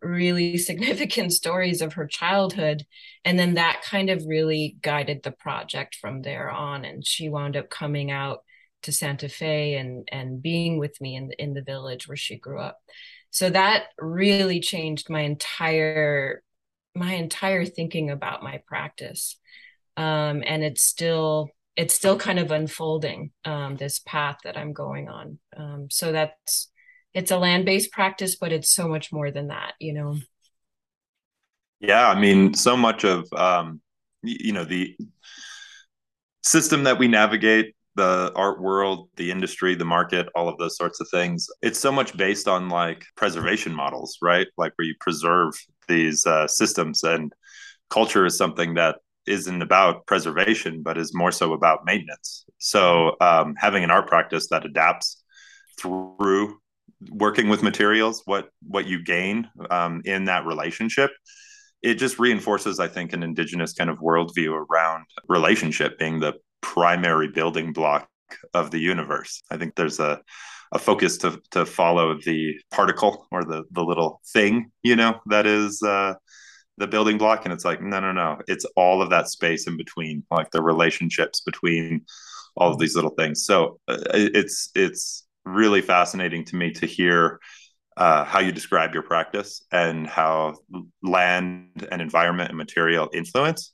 really 0.00 0.56
significant 0.70 1.32
stories 1.32 1.82
of 1.82 1.94
her 1.94 2.06
childhood. 2.06 2.86
And 3.24 3.38
then 3.38 3.54
that 3.54 3.82
kind 3.82 4.08
of 4.08 4.24
really 4.26 4.76
guided 4.82 5.22
the 5.22 5.32
project 5.32 5.96
from 5.96 6.22
there 6.22 6.48
on. 6.48 6.84
And 6.84 7.04
she 7.04 7.28
wound 7.28 7.56
up 7.56 7.68
coming 7.68 8.10
out 8.10 8.44
to 8.84 8.92
Santa 8.92 9.28
Fe 9.28 9.74
and 9.74 10.08
and 10.10 10.42
being 10.42 10.78
with 10.78 11.00
me 11.00 11.16
in 11.16 11.32
in 11.32 11.54
the 11.54 11.62
village 11.62 12.08
where 12.08 12.16
she 12.16 12.36
grew 12.36 12.60
up. 12.60 12.78
So 13.30 13.50
that 13.50 13.86
really 13.98 14.60
changed 14.60 15.10
my 15.10 15.20
entire 15.20 16.42
my 16.94 17.14
entire 17.14 17.64
thinking 17.64 18.10
about 18.10 18.42
my 18.42 18.62
practice. 18.66 19.36
Um, 19.96 20.42
and 20.46 20.62
it's 20.62 20.82
still 20.82 21.50
it's 21.76 21.94
still 21.94 22.16
kind 22.16 22.38
of 22.38 22.52
unfolding 22.52 23.32
um, 23.44 23.76
this 23.76 23.98
path 23.98 24.38
that 24.44 24.56
I'm 24.56 24.72
going 24.72 25.08
on. 25.08 25.38
Um, 25.56 25.88
so 25.90 26.12
that's 26.12 26.70
it's 27.12 27.30
a 27.30 27.38
land-based 27.38 27.92
practice, 27.92 28.36
but 28.36 28.52
it's 28.52 28.70
so 28.70 28.88
much 28.88 29.12
more 29.12 29.30
than 29.30 29.48
that, 29.48 29.74
you 29.78 29.92
know. 29.92 30.16
Yeah, 31.80 32.08
I 32.08 32.18
mean, 32.18 32.54
so 32.54 32.76
much 32.76 33.04
of 33.04 33.32
um, 33.32 33.80
you 34.22 34.52
know 34.52 34.64
the 34.64 34.96
system 36.42 36.84
that 36.84 36.98
we 36.98 37.08
navigate 37.08 37.74
the 37.96 38.32
art 38.34 38.60
world, 38.60 39.08
the 39.16 39.30
industry, 39.30 39.74
the 39.74 39.84
market, 39.84 40.28
all 40.34 40.48
of 40.48 40.58
those 40.58 40.76
sorts 40.76 41.00
of 41.00 41.08
things. 41.10 41.48
It's 41.62 41.78
so 41.78 41.92
much 41.92 42.16
based 42.16 42.48
on 42.48 42.68
like 42.68 43.04
preservation 43.16 43.74
models, 43.74 44.18
right? 44.20 44.46
Like 44.56 44.72
where 44.76 44.86
you 44.86 44.94
preserve 45.00 45.54
these 45.88 46.26
uh, 46.26 46.46
systems, 46.48 47.02
and 47.02 47.32
culture 47.90 48.26
is 48.26 48.36
something 48.36 48.74
that 48.74 48.96
isn't 49.26 49.62
about 49.62 50.06
preservation, 50.06 50.82
but 50.82 50.98
is 50.98 51.14
more 51.14 51.32
so 51.32 51.52
about 51.52 51.84
maintenance. 51.84 52.44
So 52.58 53.16
um, 53.20 53.54
having 53.56 53.84
an 53.84 53.90
art 53.90 54.08
practice 54.08 54.48
that 54.48 54.66
adapts 54.66 55.22
through 55.78 56.58
working 57.10 57.48
with 57.48 57.62
materials, 57.62 58.22
what 58.24 58.48
what 58.66 58.86
you 58.86 59.02
gain 59.02 59.48
um, 59.70 60.02
in 60.04 60.24
that 60.24 60.46
relationship 60.46 61.10
it 61.84 61.96
just 61.96 62.18
reinforces, 62.18 62.80
I 62.80 62.88
think, 62.88 63.12
an 63.12 63.22
indigenous 63.22 63.74
kind 63.74 63.90
of 63.90 63.98
worldview 63.98 64.64
around 64.70 65.04
relationship 65.28 65.98
being 65.98 66.18
the 66.18 66.32
primary 66.64 67.28
building 67.28 67.72
block 67.72 68.08
of 68.54 68.70
the 68.70 68.78
universe. 68.78 69.42
I 69.50 69.58
think 69.58 69.74
there's 69.74 70.00
a 70.00 70.20
a 70.72 70.78
focus 70.78 71.18
to 71.18 71.40
to 71.52 71.66
follow 71.66 72.18
the 72.18 72.54
particle 72.70 73.26
or 73.30 73.44
the 73.44 73.64
the 73.70 73.84
little 73.84 74.20
thing, 74.32 74.72
you 74.82 74.96
know, 74.96 75.20
that 75.26 75.46
is 75.46 75.82
uh, 75.82 76.14
the 76.78 76.86
building 76.86 77.18
block, 77.18 77.44
and 77.44 77.52
it's 77.52 77.64
like 77.64 77.82
no, 77.82 78.00
no, 78.00 78.12
no, 78.12 78.38
it's 78.48 78.64
all 78.76 79.02
of 79.02 79.10
that 79.10 79.28
space 79.28 79.66
in 79.66 79.76
between, 79.76 80.24
like 80.30 80.50
the 80.50 80.62
relationships 80.62 81.40
between 81.40 82.04
all 82.56 82.72
of 82.72 82.78
these 82.78 82.96
little 82.96 83.14
things. 83.18 83.44
So 83.44 83.78
uh, 83.88 83.98
it's 84.14 84.70
it's 84.74 85.26
really 85.44 85.82
fascinating 85.82 86.44
to 86.46 86.56
me 86.56 86.72
to 86.72 86.86
hear 86.86 87.38
uh, 87.96 88.24
how 88.24 88.40
you 88.40 88.50
describe 88.50 88.94
your 88.94 89.02
practice 89.02 89.62
and 89.70 90.06
how 90.06 90.56
land 91.02 91.86
and 91.92 92.00
environment 92.00 92.48
and 92.48 92.58
material 92.58 93.10
influence 93.12 93.73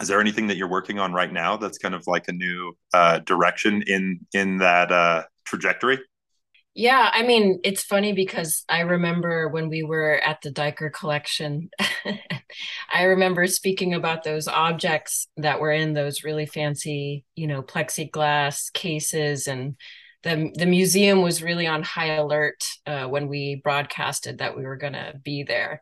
is 0.00 0.08
there 0.08 0.20
anything 0.20 0.46
that 0.46 0.56
you're 0.56 0.68
working 0.68 0.98
on 0.98 1.12
right 1.12 1.32
now 1.32 1.56
that's 1.56 1.78
kind 1.78 1.94
of 1.94 2.06
like 2.06 2.28
a 2.28 2.32
new 2.32 2.76
uh, 2.94 3.18
direction 3.20 3.82
in 3.86 4.20
in 4.32 4.58
that 4.58 4.92
uh, 4.92 5.24
trajectory? 5.44 5.98
Yeah 6.74 7.10
i 7.12 7.24
mean 7.24 7.58
it's 7.64 7.82
funny 7.82 8.12
because 8.12 8.64
i 8.68 8.80
remember 8.80 9.48
when 9.48 9.68
we 9.68 9.82
were 9.82 10.20
at 10.24 10.40
the 10.42 10.52
Diker 10.52 10.92
collection 10.92 11.70
i 12.92 13.02
remember 13.02 13.48
speaking 13.48 13.94
about 13.94 14.22
those 14.22 14.46
objects 14.46 15.26
that 15.38 15.60
were 15.60 15.72
in 15.72 15.94
those 15.94 16.22
really 16.22 16.46
fancy 16.46 17.24
you 17.34 17.48
know 17.48 17.62
plexiglass 17.62 18.72
cases 18.72 19.48
and 19.48 19.74
the, 20.22 20.52
the 20.54 20.66
museum 20.66 21.22
was 21.22 21.42
really 21.42 21.66
on 21.66 21.82
high 21.82 22.14
alert 22.14 22.64
uh, 22.86 23.06
when 23.06 23.28
we 23.28 23.60
broadcasted 23.62 24.38
that 24.38 24.56
we 24.56 24.64
were 24.64 24.76
going 24.76 24.92
to 24.92 25.14
be 25.24 25.42
there 25.42 25.80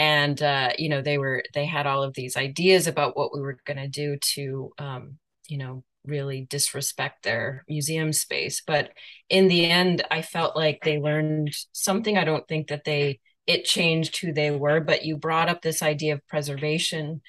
and 0.00 0.42
uh, 0.42 0.70
you 0.78 0.88
know 0.88 1.02
they 1.02 1.18
were 1.18 1.44
they 1.52 1.66
had 1.66 1.86
all 1.86 2.02
of 2.02 2.14
these 2.14 2.34
ideas 2.34 2.86
about 2.86 3.18
what 3.18 3.34
we 3.34 3.40
were 3.42 3.58
going 3.66 3.76
to 3.76 3.86
do 3.86 4.16
to 4.16 4.72
um, 4.78 5.18
you 5.46 5.58
know 5.58 5.84
really 6.06 6.46
disrespect 6.48 7.22
their 7.22 7.62
museum 7.68 8.10
space 8.10 8.62
but 8.66 8.90
in 9.28 9.48
the 9.48 9.66
end 9.66 10.02
i 10.10 10.22
felt 10.22 10.56
like 10.56 10.80
they 10.82 10.98
learned 10.98 11.54
something. 11.72 12.16
I 12.16 12.24
don't 12.24 12.48
think 12.48 12.68
that 12.68 12.84
they 12.84 13.20
it 13.46 13.66
changed 13.66 14.16
who 14.16 14.32
they 14.32 14.50
were 14.50 14.80
but 14.80 15.04
you 15.04 15.18
brought 15.18 15.50
up 15.50 15.60
this 15.60 15.82
idea 15.82 16.14
of 16.14 16.26
preservation 16.26 17.20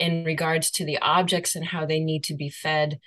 in 0.00 0.24
regards 0.24 0.72
to 0.72 0.84
the 0.84 0.98
objects 0.98 1.54
and 1.54 1.64
how 1.64 1.86
they 1.86 2.00
need 2.00 2.24
to 2.24 2.34
be 2.34 2.50
fed 2.50 2.98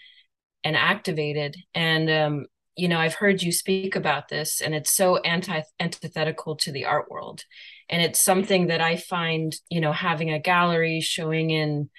and 0.63 0.77
activated 0.77 1.57
and 1.75 2.09
um, 2.09 2.45
you 2.77 2.87
know 2.87 2.97
i've 2.97 3.15
heard 3.15 3.43
you 3.43 3.51
speak 3.51 3.97
about 3.97 4.29
this 4.29 4.61
and 4.61 4.73
it's 4.73 4.95
so 4.95 5.17
anti 5.17 5.61
antithetical 5.81 6.55
to 6.55 6.71
the 6.71 6.85
art 6.85 7.11
world 7.11 7.43
and 7.91 8.01
it's 8.01 8.19
something 8.19 8.67
that 8.67 8.81
i 8.81 8.95
find 8.95 9.55
you 9.69 9.81
know 9.81 9.91
having 9.91 10.31
a 10.31 10.39
gallery 10.39 11.01
showing 11.01 11.51
in 11.51 11.89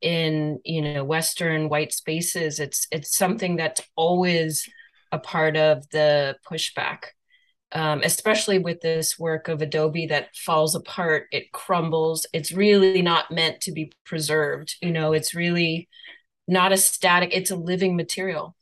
in 0.00 0.60
you 0.64 0.80
know 0.80 1.02
western 1.02 1.68
white 1.68 1.92
spaces 1.92 2.60
it's 2.60 2.86
it's 2.92 3.16
something 3.16 3.56
that's 3.56 3.80
always 3.96 4.68
a 5.12 5.18
part 5.18 5.56
of 5.56 5.88
the 5.90 6.36
pushback. 6.50 6.98
Um, 7.70 8.00
especially 8.02 8.58
with 8.58 8.80
this 8.80 9.18
work 9.18 9.48
of 9.48 9.60
adobe 9.60 10.06
that 10.06 10.34
falls 10.34 10.74
apart 10.74 11.26
it 11.32 11.52
crumbles. 11.52 12.24
It's 12.32 12.50
really 12.50 13.02
not 13.02 13.30
meant 13.30 13.60
to 13.62 13.72
be 13.72 13.92
preserved 14.06 14.74
you 14.80 14.90
know 14.90 15.12
it's 15.12 15.34
really 15.34 15.88
not 16.46 16.72
a 16.72 16.78
static 16.78 17.30
it's 17.34 17.50
a 17.50 17.56
living 17.56 17.94
material. 17.94 18.56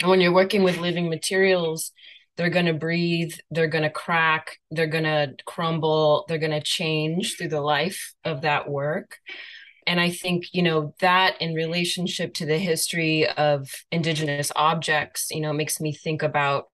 And 0.00 0.08
when 0.08 0.22
you're 0.22 0.32
working 0.32 0.62
with 0.62 0.78
living 0.78 1.10
materials, 1.10 1.92
they're 2.40 2.48
going 2.48 2.64
to 2.64 2.72
breathe, 2.72 3.34
they're 3.50 3.66
going 3.66 3.84
to 3.84 3.90
crack, 3.90 4.56
they're 4.70 4.86
going 4.86 5.04
to 5.04 5.34
crumble, 5.44 6.24
they're 6.26 6.38
going 6.38 6.50
to 6.50 6.62
change 6.62 7.36
through 7.36 7.48
the 7.48 7.60
life 7.60 8.14
of 8.24 8.40
that 8.40 8.66
work. 8.66 9.18
And 9.86 10.00
I 10.00 10.08
think, 10.08 10.46
you 10.54 10.62
know, 10.62 10.94
that 11.00 11.34
in 11.42 11.52
relationship 11.52 12.32
to 12.34 12.46
the 12.46 12.56
history 12.56 13.28
of 13.28 13.68
Indigenous 13.92 14.50
objects, 14.56 15.30
you 15.30 15.42
know, 15.42 15.52
makes 15.52 15.82
me 15.82 15.92
think 15.92 16.22
about 16.22 16.70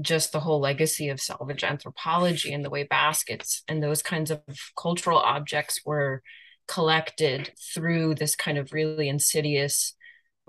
just 0.00 0.30
the 0.30 0.38
whole 0.38 0.60
legacy 0.60 1.08
of 1.08 1.20
salvage 1.20 1.64
anthropology 1.64 2.52
and 2.52 2.64
the 2.64 2.70
way 2.70 2.84
baskets 2.84 3.64
and 3.66 3.82
those 3.82 4.04
kinds 4.04 4.30
of 4.30 4.40
cultural 4.80 5.18
objects 5.18 5.80
were 5.84 6.22
collected 6.68 7.50
through 7.74 8.14
this 8.14 8.36
kind 8.36 8.56
of 8.56 8.72
really 8.72 9.08
insidious 9.08 9.96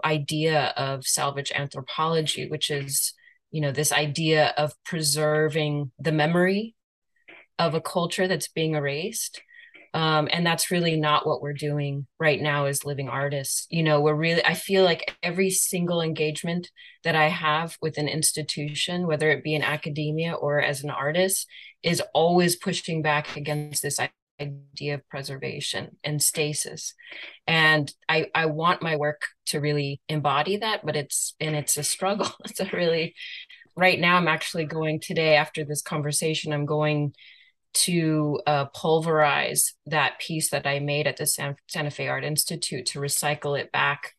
idea 0.05 0.75
of 0.77 1.07
salvage 1.07 1.51
anthropology, 1.55 2.47
which 2.47 2.69
is, 2.69 3.15
you 3.53 3.61
know, 3.61 3.71
this 3.71 3.93
idea 3.93 4.51
of 4.57 4.73
preserving 4.83 5.91
the 5.99 6.11
memory 6.11 6.75
of 7.59 7.75
a 7.75 7.81
culture 7.81 8.27
that's 8.27 8.47
being 8.47 8.73
erased. 8.73 9.41
Um, 9.93 10.27
and 10.33 10.43
that's 10.43 10.71
really 10.71 10.99
not 10.99 11.27
what 11.27 11.39
we're 11.39 11.53
doing 11.53 12.07
right 12.19 12.41
now 12.41 12.65
as 12.65 12.83
living 12.83 13.09
artists. 13.09 13.67
You 13.69 13.83
know, 13.83 14.01
we're 14.01 14.15
really, 14.15 14.43
I 14.43 14.55
feel 14.55 14.83
like 14.83 15.15
every 15.21 15.51
single 15.51 16.01
engagement 16.01 16.71
that 17.03 17.15
I 17.15 17.27
have 17.29 17.77
with 17.79 17.99
an 17.99 18.07
institution, 18.07 19.05
whether 19.05 19.29
it 19.29 19.43
be 19.43 19.53
in 19.53 19.61
academia 19.61 20.33
or 20.33 20.59
as 20.59 20.83
an 20.83 20.89
artist, 20.89 21.45
is 21.83 22.01
always 22.15 22.55
pushing 22.55 23.03
back 23.03 23.37
against 23.37 23.83
this 23.83 23.99
idea 24.39 24.95
of 24.95 25.07
preservation 25.09 25.97
and 26.03 26.21
stasis. 26.21 26.93
And 27.47 27.93
i 28.09 28.27
i 28.33 28.45
want 28.47 28.81
my 28.81 28.95
work 28.95 29.21
to 29.47 29.59
really 29.59 30.01
embody 30.09 30.57
that 30.57 30.85
but 30.85 30.95
it's 30.95 31.35
and 31.39 31.55
it's 31.55 31.77
a 31.77 31.83
struggle. 31.83 32.29
It's 32.45 32.59
a 32.59 32.69
really 32.73 33.15
right 33.75 33.99
now 33.99 34.17
i'm 34.17 34.27
actually 34.27 34.65
going 34.65 34.99
today 34.99 35.35
after 35.35 35.65
this 35.65 35.81
conversation 35.81 36.53
i'm 36.53 36.67
going 36.67 37.11
to 37.73 38.39
uh, 38.45 38.65
pulverize 38.65 39.73
that 39.87 40.19
piece 40.19 40.51
that 40.51 40.67
i 40.67 40.77
made 40.77 41.07
at 41.07 41.17
the 41.17 41.25
San, 41.25 41.55
santa 41.67 41.89
fe 41.89 42.07
art 42.07 42.23
institute 42.23 42.85
to 42.85 42.99
recycle 42.99 43.59
it 43.59 43.71
back 43.71 44.13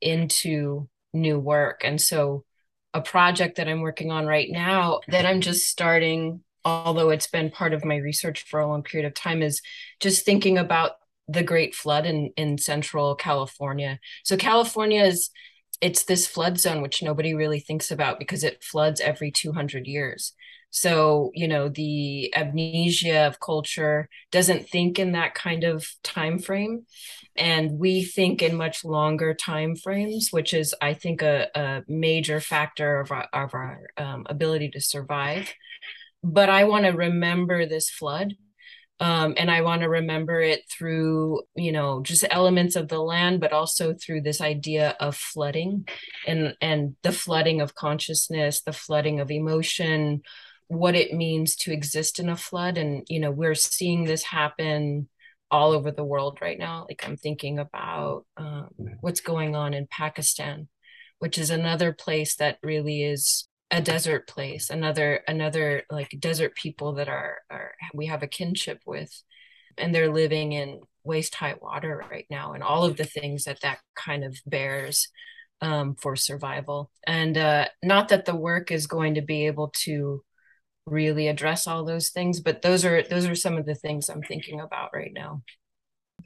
into 0.00 0.88
new 1.12 1.38
work. 1.38 1.82
And 1.84 2.00
so 2.00 2.44
a 2.94 3.00
project 3.00 3.56
that 3.56 3.68
i'm 3.68 3.80
working 3.80 4.10
on 4.10 4.26
right 4.26 4.48
now 4.50 5.00
that 5.08 5.24
i'm 5.24 5.40
just 5.40 5.66
starting 5.66 6.40
although 6.64 7.10
it's 7.10 7.26
been 7.26 7.50
part 7.50 7.72
of 7.72 7.84
my 7.84 7.96
research 7.96 8.44
for 8.44 8.60
a 8.60 8.68
long 8.68 8.82
period 8.82 9.06
of 9.06 9.14
time, 9.14 9.42
is 9.42 9.60
just 10.00 10.24
thinking 10.24 10.58
about 10.58 10.92
the 11.28 11.42
Great 11.42 11.74
Flood 11.74 12.06
in 12.06 12.32
in 12.36 12.58
Central 12.58 13.14
California. 13.14 13.98
So 14.24 14.36
California 14.36 15.02
is 15.02 15.30
it's 15.80 16.04
this 16.04 16.26
flood 16.26 16.60
zone 16.60 16.80
which 16.80 17.02
nobody 17.02 17.34
really 17.34 17.58
thinks 17.60 17.90
about 17.90 18.18
because 18.18 18.44
it 18.44 18.62
floods 18.62 19.00
every 19.00 19.30
200 19.30 19.86
years. 19.86 20.32
So 20.70 21.30
you 21.34 21.48
know 21.48 21.68
the 21.68 22.32
amnesia 22.36 23.26
of 23.26 23.40
culture 23.40 24.08
doesn't 24.30 24.68
think 24.68 24.98
in 24.98 25.12
that 25.12 25.34
kind 25.34 25.64
of 25.64 25.86
time 26.02 26.38
frame. 26.38 26.86
And 27.36 27.78
we 27.78 28.04
think 28.04 28.42
in 28.42 28.56
much 28.56 28.84
longer 28.84 29.32
time 29.32 29.74
frames 29.74 30.28
which 30.32 30.52
is 30.52 30.74
i 30.82 30.92
think 30.92 31.22
a, 31.22 31.48
a 31.54 31.82
major 31.88 32.40
factor 32.40 33.00
of 33.00 33.10
our, 33.10 33.26
of 33.32 33.54
our 33.54 33.88
um, 33.96 34.26
ability 34.28 34.68
to 34.70 34.80
survive 34.82 35.48
but 36.22 36.48
i 36.48 36.64
want 36.64 36.84
to 36.84 36.90
remember 36.90 37.66
this 37.66 37.90
flood 37.90 38.34
um, 39.02 39.34
and 39.36 39.50
I 39.50 39.62
want 39.62 39.82
to 39.82 39.88
remember 39.88 40.40
it 40.40 40.60
through, 40.70 41.42
you 41.56 41.72
know, 41.72 42.04
just 42.04 42.24
elements 42.30 42.76
of 42.76 42.86
the 42.86 43.00
land, 43.00 43.40
but 43.40 43.52
also 43.52 43.94
through 43.94 44.20
this 44.20 44.40
idea 44.40 44.96
of 45.00 45.16
flooding 45.16 45.88
and 46.24 46.54
and 46.60 46.94
the 47.02 47.10
flooding 47.10 47.60
of 47.60 47.74
consciousness, 47.74 48.62
the 48.62 48.72
flooding 48.72 49.18
of 49.18 49.32
emotion, 49.32 50.22
what 50.68 50.94
it 50.94 51.12
means 51.12 51.56
to 51.56 51.72
exist 51.72 52.20
in 52.20 52.28
a 52.28 52.36
flood. 52.36 52.78
And 52.78 53.04
you 53.08 53.18
know, 53.18 53.32
we're 53.32 53.56
seeing 53.56 54.04
this 54.04 54.22
happen 54.22 55.08
all 55.50 55.72
over 55.72 55.90
the 55.90 56.04
world 56.04 56.38
right 56.40 56.58
now. 56.58 56.86
Like 56.88 57.02
I'm 57.04 57.16
thinking 57.16 57.58
about 57.58 58.24
um, 58.36 58.68
what's 59.00 59.20
going 59.20 59.56
on 59.56 59.74
in 59.74 59.88
Pakistan, 59.88 60.68
which 61.18 61.38
is 61.38 61.50
another 61.50 61.92
place 61.92 62.36
that 62.36 62.58
really 62.62 63.02
is 63.02 63.48
a 63.72 63.80
desert 63.80 64.28
place 64.28 64.70
another 64.70 65.20
another 65.26 65.82
like 65.90 66.14
desert 66.20 66.54
people 66.54 66.92
that 66.92 67.08
are 67.08 67.38
are 67.50 67.72
we 67.94 68.06
have 68.06 68.22
a 68.22 68.28
kinship 68.28 68.80
with 68.86 69.22
and 69.78 69.94
they're 69.94 70.12
living 70.12 70.52
in 70.52 70.80
waist 71.04 71.34
high 71.34 71.54
water 71.60 72.04
right 72.10 72.26
now 72.30 72.52
and 72.52 72.62
all 72.62 72.84
of 72.84 72.96
the 72.96 73.04
things 73.04 73.44
that 73.44 73.60
that 73.62 73.78
kind 73.96 74.24
of 74.24 74.36
bears 74.46 75.08
um, 75.62 75.94
for 75.94 76.16
survival. 76.16 76.90
And 77.06 77.38
uh, 77.38 77.68
not 77.82 78.08
that 78.08 78.24
the 78.24 78.34
work 78.34 78.70
is 78.70 78.86
going 78.86 79.14
to 79.14 79.22
be 79.22 79.46
able 79.46 79.68
to 79.84 80.22
really 80.86 81.28
address 81.28 81.68
all 81.68 81.84
those 81.84 82.10
things 82.10 82.40
but 82.40 82.60
those 82.60 82.84
are 82.84 83.04
those 83.04 83.24
are 83.24 83.36
some 83.36 83.56
of 83.56 83.64
the 83.66 83.74
things 83.76 84.08
i'm 84.08 84.20
thinking 84.20 84.60
about 84.60 84.90
right 84.92 85.12
now 85.14 85.40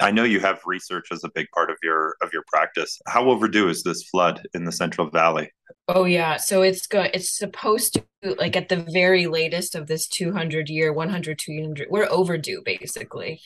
I 0.01 0.11
know 0.11 0.25
you 0.25 0.41
have 0.41 0.61
research 0.67 1.09
as 1.13 1.25
a 1.25 1.31
big 1.35 1.47
part 1.55 1.71
of 1.71 1.77
your 1.83 2.17
of 2.23 2.31
your 2.33 2.45
practice. 2.49 3.01
How 3.07 3.31
overdue 3.31 3.69
is 3.69 3.83
this 3.83 4.03
flood 4.05 4.47
in 4.55 4.65
the 4.65 4.73
Central 4.73 5.11
Valley? 5.11 5.51
Oh 5.89 6.05
yeah, 6.05 6.37
so 6.37 6.63
it's 6.63 6.87
good. 6.87 7.11
it's 7.15 7.37
supposed 7.37 7.95
to 7.95 8.35
like 8.39 8.57
at 8.57 8.69
the 8.69 8.85
very 8.93 9.27
latest 9.27 9.75
of 9.75 9.87
this 9.87 10.09
200 10.09 10.69
year 10.69 10.93
100 10.93 11.39
200 11.39 11.89
we're 11.91 12.09
overdue 12.11 12.63
basically. 12.65 13.41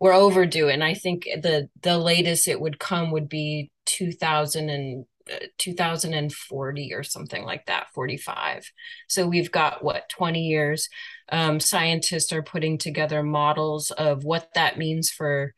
We're 0.00 0.14
overdue 0.14 0.68
and 0.68 0.82
I 0.82 0.94
think 0.94 1.24
the 1.24 1.68
the 1.82 1.98
latest 1.98 2.48
it 2.48 2.60
would 2.60 2.78
come 2.78 3.10
would 3.10 3.28
be 3.28 3.70
2000 3.86 4.70
and 4.70 5.04
uh, 5.32 5.46
2040 5.58 6.94
or 6.94 7.02
something 7.04 7.44
like 7.44 7.64
that 7.66 7.86
45 7.94 8.68
so 9.08 9.28
we've 9.28 9.52
got 9.52 9.84
what 9.84 10.08
20 10.08 10.40
years 10.40 10.88
um, 11.30 11.60
scientists 11.60 12.32
are 12.32 12.42
putting 12.42 12.76
together 12.76 13.22
models 13.22 13.92
of 13.92 14.24
what 14.24 14.48
that 14.54 14.78
means 14.78 15.10
for 15.10 15.54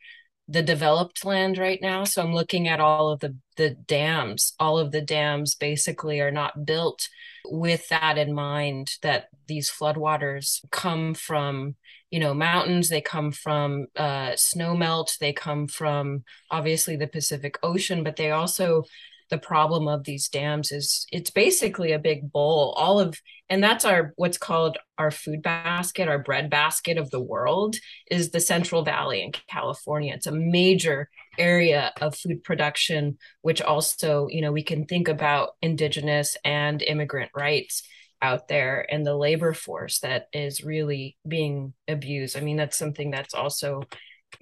the 0.47 0.61
developed 0.61 1.25
land 1.25 1.57
right 1.57 1.81
now. 1.81 2.03
So 2.03 2.21
I'm 2.21 2.33
looking 2.33 2.67
at 2.67 2.79
all 2.79 3.09
of 3.09 3.19
the 3.19 3.35
the 3.57 3.71
dams. 3.71 4.53
All 4.59 4.77
of 4.77 4.91
the 4.91 5.01
dams 5.01 5.55
basically 5.55 6.19
are 6.19 6.31
not 6.31 6.65
built 6.65 7.07
with 7.49 7.87
that 7.89 8.17
in 8.17 8.33
mind 8.33 8.91
that 9.01 9.27
these 9.47 9.69
floodwaters 9.69 10.59
come 10.71 11.13
from 11.13 11.75
you 12.11 12.19
know 12.19 12.33
mountains 12.33 12.89
they 12.89 13.01
come 13.01 13.31
from 13.31 13.87
uh, 13.95 14.31
snow 14.35 14.75
melt 14.75 15.17
they 15.19 15.33
come 15.33 15.67
from 15.67 16.23
obviously 16.49 16.95
the 16.95 17.07
pacific 17.07 17.57
ocean 17.61 18.03
but 18.03 18.15
they 18.15 18.31
also 18.31 18.83
the 19.29 19.37
problem 19.37 19.87
of 19.87 20.03
these 20.03 20.29
dams 20.29 20.71
is 20.71 21.07
it's 21.11 21.31
basically 21.31 21.91
a 21.91 21.99
big 21.99 22.31
bowl. 22.31 22.73
All 22.77 22.99
of 22.99 23.19
and 23.49 23.63
that's 23.63 23.85
our 23.85 24.13
what's 24.15 24.37
called 24.37 24.77
our 24.97 25.11
food 25.11 25.41
basket 25.41 26.07
our 26.07 26.19
bread 26.19 26.49
basket 26.49 26.97
of 26.97 27.11
the 27.11 27.19
world 27.19 27.75
is 28.09 28.31
the 28.31 28.39
central 28.39 28.83
valley 28.83 29.21
in 29.21 29.31
california. 29.49 30.13
It's 30.13 30.27
a 30.27 30.31
major 30.31 31.09
area 31.37 31.91
of 32.01 32.15
food 32.15 32.43
production 32.43 33.17
which 33.41 33.61
also 33.61 34.27
you 34.29 34.41
know 34.41 34.51
we 34.51 34.63
can 34.63 34.85
think 34.85 35.07
about 35.07 35.51
indigenous 35.61 36.37
and 36.45 36.81
immigrant 36.81 37.31
rights 37.35 37.83
out 38.21 38.47
there 38.47 38.85
and 38.89 39.05
the 39.05 39.15
labor 39.15 39.53
force 39.53 39.99
that 39.99 40.27
is 40.33 40.63
really 40.63 41.17
being 41.27 41.73
abused. 41.87 42.37
I 42.37 42.41
mean 42.41 42.57
that's 42.57 42.77
something 42.77 43.11
that's 43.11 43.33
also 43.33 43.83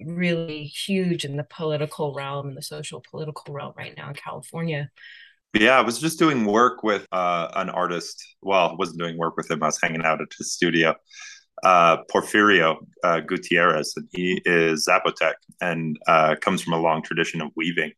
really 0.00 0.64
huge 0.64 1.24
in 1.24 1.36
the 1.36 1.44
political 1.44 2.14
realm 2.14 2.48
and 2.48 2.56
the 2.56 2.62
social 2.62 3.02
political 3.10 3.54
realm 3.54 3.74
right 3.76 3.94
now 3.96 4.08
in 4.08 4.14
California. 4.14 4.90
Yeah, 5.54 5.78
I 5.78 5.82
was 5.82 6.00
just 6.00 6.18
doing 6.18 6.44
work 6.44 6.82
with 6.82 7.06
uh, 7.12 7.48
an 7.54 7.70
artist. 7.70 8.22
Well, 8.42 8.70
I 8.70 8.74
wasn't 8.74 8.98
doing 8.98 9.16
work 9.16 9.36
with 9.36 9.50
him. 9.50 9.62
I 9.62 9.66
was 9.66 9.78
hanging 9.80 10.02
out 10.02 10.20
at 10.20 10.28
his 10.36 10.52
studio, 10.52 10.94
uh, 11.62 11.98
Porfirio 12.12 12.78
uh, 13.04 13.20
Gutierrez, 13.20 13.92
and 13.96 14.08
he 14.12 14.42
is 14.44 14.88
Zapotec 14.88 15.34
and 15.60 15.96
uh, 16.08 16.34
comes 16.40 16.60
from 16.60 16.72
a 16.72 16.80
long 16.80 17.02
tradition 17.02 17.40
of 17.40 17.50
weaving. 17.54 17.92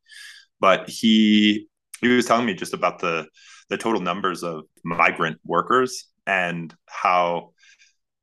But 0.61 0.88
he 0.88 1.68
he 2.02 2.09
was 2.09 2.26
telling 2.26 2.44
me 2.44 2.54
just 2.54 2.74
about 2.74 2.98
the 2.98 3.26
the 3.70 3.78
total 3.78 4.00
numbers 4.00 4.42
of 4.42 4.64
migrant 4.85 5.38
workers 5.44 6.06
and 6.26 6.74
how 6.87 7.52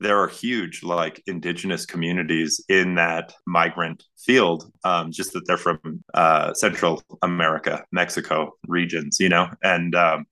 there 0.03 0.19
are 0.19 0.27
huge 0.27 0.83
like 0.83 1.23
indigenous 1.27 1.85
communities 1.85 2.63
in 2.69 2.95
that 2.95 3.33
migrant 3.47 4.03
field 4.17 4.71
um, 4.83 5.11
just 5.11 5.33
that 5.33 5.45
they're 5.47 5.57
from 5.57 5.79
uh, 6.13 6.53
central 6.53 7.01
america 7.21 7.83
mexico 7.91 8.51
regions 8.67 9.17
you 9.19 9.29
know? 9.29 9.47
And 9.63 9.95
um, 9.95 10.25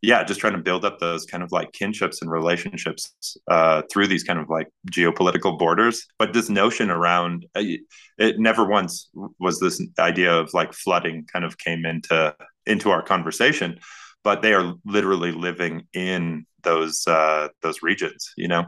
yeah 0.00 0.24
just 0.24 0.40
trying 0.40 0.54
to 0.54 0.58
build 0.58 0.84
up 0.84 0.98
those 0.98 1.24
kind 1.24 1.42
of 1.42 1.52
like 1.52 1.72
kinships 1.72 2.22
and 2.22 2.30
relationships 2.30 3.36
uh, 3.48 3.82
through 3.90 4.08
these 4.08 4.24
kind 4.24 4.40
of 4.40 4.48
like 4.48 4.68
geopolitical 4.90 5.56
borders. 5.56 6.06
But 6.18 6.32
this 6.32 6.48
notion 6.48 6.90
around 6.90 7.46
uh, 7.54 7.62
it 8.18 8.38
never 8.38 8.64
once 8.64 9.08
was 9.38 9.60
this 9.60 9.80
idea 9.98 10.34
of 10.34 10.52
like 10.52 10.72
flooding 10.72 11.26
kind 11.32 11.44
of 11.44 11.56
came 11.58 11.86
into 11.86 12.34
into 12.66 12.90
our 12.90 13.02
conversation 13.02 13.78
but 14.24 14.42
they 14.42 14.54
are 14.54 14.74
literally 14.84 15.32
living 15.32 15.82
in 15.92 16.46
those 16.62 17.06
uh, 17.06 17.48
those 17.62 17.82
regions 17.82 18.32
you 18.36 18.48
know 18.48 18.64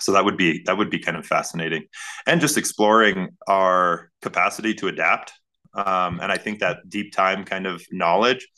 so 0.00 0.12
that 0.12 0.24
would 0.24 0.36
be 0.36 0.62
that 0.66 0.76
would 0.76 0.90
be 0.90 0.98
kind 0.98 1.16
of 1.16 1.26
fascinating. 1.26 1.84
And 2.26 2.40
just 2.40 2.58
exploring 2.58 3.30
our 3.46 4.10
capacity 4.22 4.74
to 4.74 4.88
adapt. 4.88 5.32
Um, 5.74 6.18
and 6.20 6.32
i 6.32 6.38
think 6.38 6.60
that 6.60 6.78
deep 6.88 7.12
time 7.12 7.44
kind 7.44 7.66
of 7.66 7.84
knowledge 7.92 8.48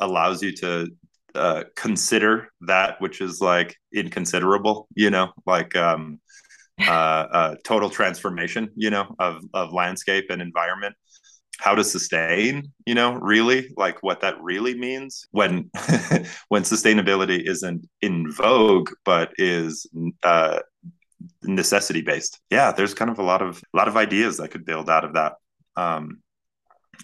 allows 0.00 0.40
you 0.40 0.52
to 0.56 0.88
uh, 1.34 1.64
consider 1.76 2.48
that 2.62 3.00
which 3.00 3.20
is 3.20 3.40
like 3.40 3.76
inconsiderable 3.94 4.88
you 4.94 5.10
know 5.10 5.32
like 5.46 5.76
um, 5.76 6.20
uh, 6.86 6.90
uh, 6.90 7.54
total 7.64 7.90
transformation 7.90 8.70
you 8.74 8.90
know 8.90 9.14
of 9.18 9.42
of 9.54 9.72
landscape 9.72 10.26
and 10.30 10.40
environment. 10.42 10.94
How 11.58 11.74
to 11.74 11.84
sustain 11.84 12.72
you 12.86 12.94
know 12.94 13.14
really 13.14 13.70
like 13.76 14.02
what 14.02 14.20
that 14.20 14.40
really 14.40 14.78
means 14.78 15.26
when 15.30 15.70
when 16.48 16.62
sustainability 16.62 17.46
isn't 17.46 17.86
in 18.00 18.30
vogue 18.32 18.90
but 19.04 19.32
is 19.36 19.86
uh, 20.22 20.60
necessity 21.42 22.00
based 22.00 22.40
yeah 22.50 22.72
there's 22.72 22.94
kind 22.94 23.10
of 23.10 23.18
a 23.18 23.22
lot 23.22 23.42
of 23.42 23.62
a 23.74 23.76
lot 23.76 23.88
of 23.88 23.96
ideas 23.96 24.38
that 24.38 24.50
could 24.50 24.64
build 24.64 24.88
out 24.88 25.04
of 25.04 25.14
that. 25.14 25.34
Um, 25.76 26.20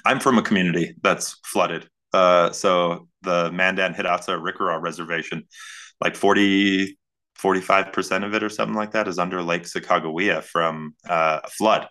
i'm 0.04 0.20
from 0.20 0.38
a 0.38 0.42
community 0.42 0.94
that's 1.02 1.38
flooded. 1.44 1.88
Uh, 2.12 2.50
so 2.50 3.08
the 3.22 3.50
mandan 3.52 3.92
hidatsa 3.92 4.40
riccara 4.40 4.80
reservation. 4.80 5.44
Like 6.00 6.16
40 6.16 6.98
45% 7.42 8.24
of 8.24 8.34
it 8.34 8.42
or 8.42 8.48
something 8.48 8.74
like 8.74 8.92
that 8.92 9.08
is 9.08 9.18
under 9.18 9.42
lake 9.42 9.64
sakakawea 9.64 10.42
from 10.42 10.94
uh, 11.08 11.40
a 11.44 11.50
flood. 11.50 11.86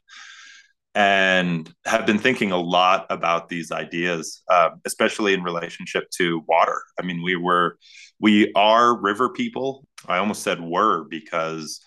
And 0.96 1.72
have 1.86 2.06
been 2.06 2.20
thinking 2.20 2.52
a 2.52 2.58
lot 2.58 3.06
about 3.10 3.50
these 3.50 3.72
ideas, 3.72 4.42
uh, 4.50 4.70
especially 4.86 5.34
in 5.34 5.44
relationship 5.44 6.10
to 6.18 6.42
water. 6.48 6.82
I 7.00 7.04
mean, 7.04 7.22
we 7.22 7.36
were, 7.36 7.78
we 8.20 8.52
are 8.56 9.00
river 9.00 9.30
people. 9.30 9.86
I 10.08 10.18
almost 10.18 10.42
said 10.42 10.62
were 10.62 11.04
because 11.04 11.82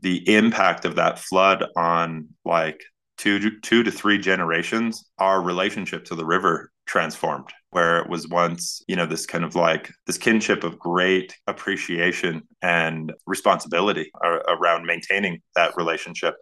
the 0.00 0.28
impact 0.32 0.84
of 0.84 0.96
that 0.96 1.18
flood 1.18 1.64
on 1.76 2.28
like 2.44 2.82
two 3.16 3.58
two 3.60 3.82
to 3.82 3.90
three 3.90 4.18
generations, 4.18 5.10
our 5.18 5.40
relationship 5.40 6.04
to 6.06 6.14
the 6.14 6.26
river 6.26 6.70
transformed 6.86 7.52
where 7.70 7.98
it 7.98 8.08
was 8.08 8.28
once 8.28 8.80
you 8.86 8.96
know 8.96 9.06
this 9.06 9.26
kind 9.26 9.44
of 9.44 9.54
like 9.54 9.90
this 10.06 10.16
kinship 10.16 10.64
of 10.64 10.78
great 10.78 11.36
appreciation 11.46 12.40
and 12.62 13.12
responsibility 13.26 14.10
around 14.48 14.86
maintaining 14.86 15.42
that 15.56 15.76
relationship 15.76 16.34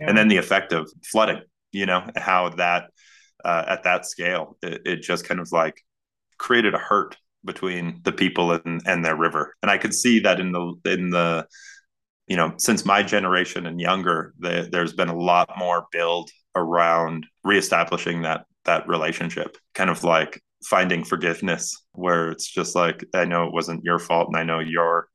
yeah. 0.00 0.08
and 0.08 0.16
then 0.16 0.28
the 0.28 0.36
effect 0.36 0.72
of 0.72 0.90
flooding 1.04 1.42
you 1.72 1.84
know 1.84 2.02
how 2.16 2.48
that 2.48 2.90
uh, 3.44 3.64
at 3.66 3.82
that 3.82 4.06
scale 4.06 4.56
it, 4.62 4.80
it, 4.84 5.02
just 5.02 5.26
kind 5.26 5.40
of 5.40 5.50
like 5.52 5.80
created 6.38 6.74
a 6.74 6.78
hurt 6.78 7.16
between 7.44 8.00
the 8.04 8.12
people 8.12 8.52
and, 8.52 8.80
and 8.86 9.04
their 9.04 9.16
river 9.16 9.54
and 9.62 9.70
i 9.70 9.76
could 9.76 9.92
see 9.92 10.20
that 10.20 10.40
in 10.40 10.52
the 10.52 10.74
in 10.84 11.10
the 11.10 11.44
you 12.28 12.36
know, 12.36 12.52
since 12.58 12.84
my 12.84 13.02
generation 13.02 13.66
and 13.66 13.80
younger, 13.80 14.34
the, 14.38 14.68
there's 14.70 14.92
been 14.92 15.08
a 15.08 15.18
lot 15.18 15.50
more 15.58 15.86
build 15.90 16.30
around 16.54 17.26
reestablishing 17.42 18.22
that 18.22 18.44
that 18.64 18.86
relationship, 18.86 19.56
kind 19.74 19.88
of 19.88 20.04
like 20.04 20.42
finding 20.62 21.04
forgiveness, 21.04 21.74
where 21.92 22.30
it's 22.30 22.46
just 22.46 22.74
like 22.74 23.04
I 23.14 23.24
know 23.24 23.46
it 23.46 23.52
wasn't 23.52 23.84
your 23.84 23.98
fault, 23.98 24.28
and 24.28 24.36
I 24.36 24.44
know 24.44 24.58
you're 24.58 25.08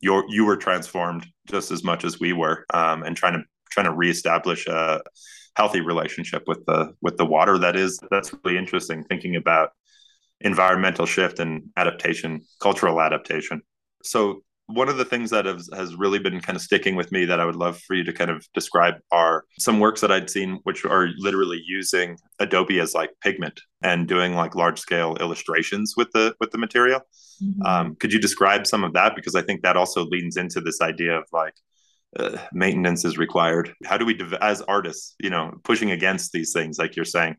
you're 0.00 0.24
you 0.28 0.44
were 0.44 0.56
transformed 0.56 1.26
just 1.48 1.70
as 1.70 1.82
much 1.82 2.04
as 2.04 2.20
we 2.20 2.32
were, 2.34 2.66
um, 2.74 3.02
and 3.02 3.16
trying 3.16 3.34
to 3.34 3.42
trying 3.70 3.86
to 3.86 3.94
reestablish 3.94 4.66
a 4.66 5.00
healthy 5.56 5.80
relationship 5.80 6.42
with 6.46 6.64
the 6.66 6.92
with 7.00 7.16
the 7.16 7.26
water. 7.26 7.58
That 7.58 7.76
is 7.76 7.98
that's 8.10 8.34
really 8.44 8.58
interesting. 8.58 9.04
Thinking 9.04 9.36
about 9.36 9.70
environmental 10.42 11.06
shift 11.06 11.40
and 11.40 11.70
adaptation, 11.76 12.42
cultural 12.60 13.00
adaptation. 13.00 13.62
So 14.04 14.42
one 14.68 14.90
of 14.90 14.98
the 14.98 15.04
things 15.04 15.30
that 15.30 15.46
has, 15.46 15.68
has 15.74 15.96
really 15.96 16.18
been 16.18 16.40
kind 16.40 16.54
of 16.54 16.62
sticking 16.62 16.94
with 16.94 17.10
me 17.10 17.24
that 17.24 17.40
I 17.40 17.46
would 17.46 17.56
love 17.56 17.80
for 17.80 17.94
you 17.94 18.04
to 18.04 18.12
kind 18.12 18.30
of 18.30 18.46
describe 18.52 18.94
are 19.10 19.44
some 19.58 19.80
works 19.80 20.02
that 20.02 20.12
I'd 20.12 20.28
seen 20.28 20.60
which 20.64 20.84
are 20.84 21.08
literally 21.16 21.60
using 21.66 22.18
Adobe 22.38 22.78
as 22.78 22.94
like 22.94 23.10
pigment 23.22 23.58
and 23.82 24.06
doing 24.06 24.34
like 24.34 24.54
large 24.54 24.78
scale 24.78 25.16
illustrations 25.20 25.94
with 25.96 26.10
the 26.12 26.34
with 26.38 26.50
the 26.50 26.58
material. 26.58 27.00
Mm-hmm. 27.42 27.62
Um, 27.62 27.96
could 27.96 28.12
you 28.12 28.20
describe 28.20 28.66
some 28.66 28.84
of 28.84 28.92
that 28.92 29.16
because 29.16 29.34
I 29.34 29.42
think 29.42 29.62
that 29.62 29.76
also 29.76 30.04
leans 30.04 30.36
into 30.36 30.60
this 30.60 30.82
idea 30.82 31.16
of 31.16 31.24
like 31.32 31.54
uh, 32.16 32.36
maintenance 32.52 33.04
is 33.04 33.18
required. 33.18 33.72
How 33.84 33.96
do 33.96 34.04
we, 34.04 34.18
as 34.40 34.62
artists, 34.62 35.14
you 35.20 35.30
know, 35.30 35.52
pushing 35.64 35.90
against 35.90 36.32
these 36.32 36.52
things 36.52 36.78
like 36.78 36.96
you're 36.96 37.04
saying? 37.04 37.36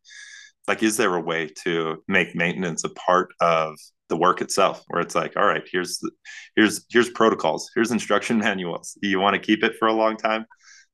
Like, 0.67 0.83
is 0.83 0.97
there 0.97 1.15
a 1.15 1.21
way 1.21 1.49
to 1.63 2.03
make 2.07 2.35
maintenance 2.35 2.83
a 2.83 2.89
part 2.89 3.33
of 3.41 3.75
the 4.09 4.17
work 4.17 4.41
itself 4.41 4.83
where 4.87 5.01
it's 5.01 5.15
like 5.15 5.37
all 5.37 5.45
right 5.45 5.63
here's 5.71 5.99
the, 5.99 6.11
here's 6.55 6.85
here's 6.89 7.09
protocols 7.09 7.71
here's 7.73 7.91
instruction 7.91 8.37
manuals. 8.49 8.97
You 9.01 9.19
want 9.19 9.35
to 9.35 9.39
keep 9.39 9.63
it 9.63 9.75
for 9.79 9.87
a 9.87 9.93
long 9.93 10.17
time? 10.17 10.45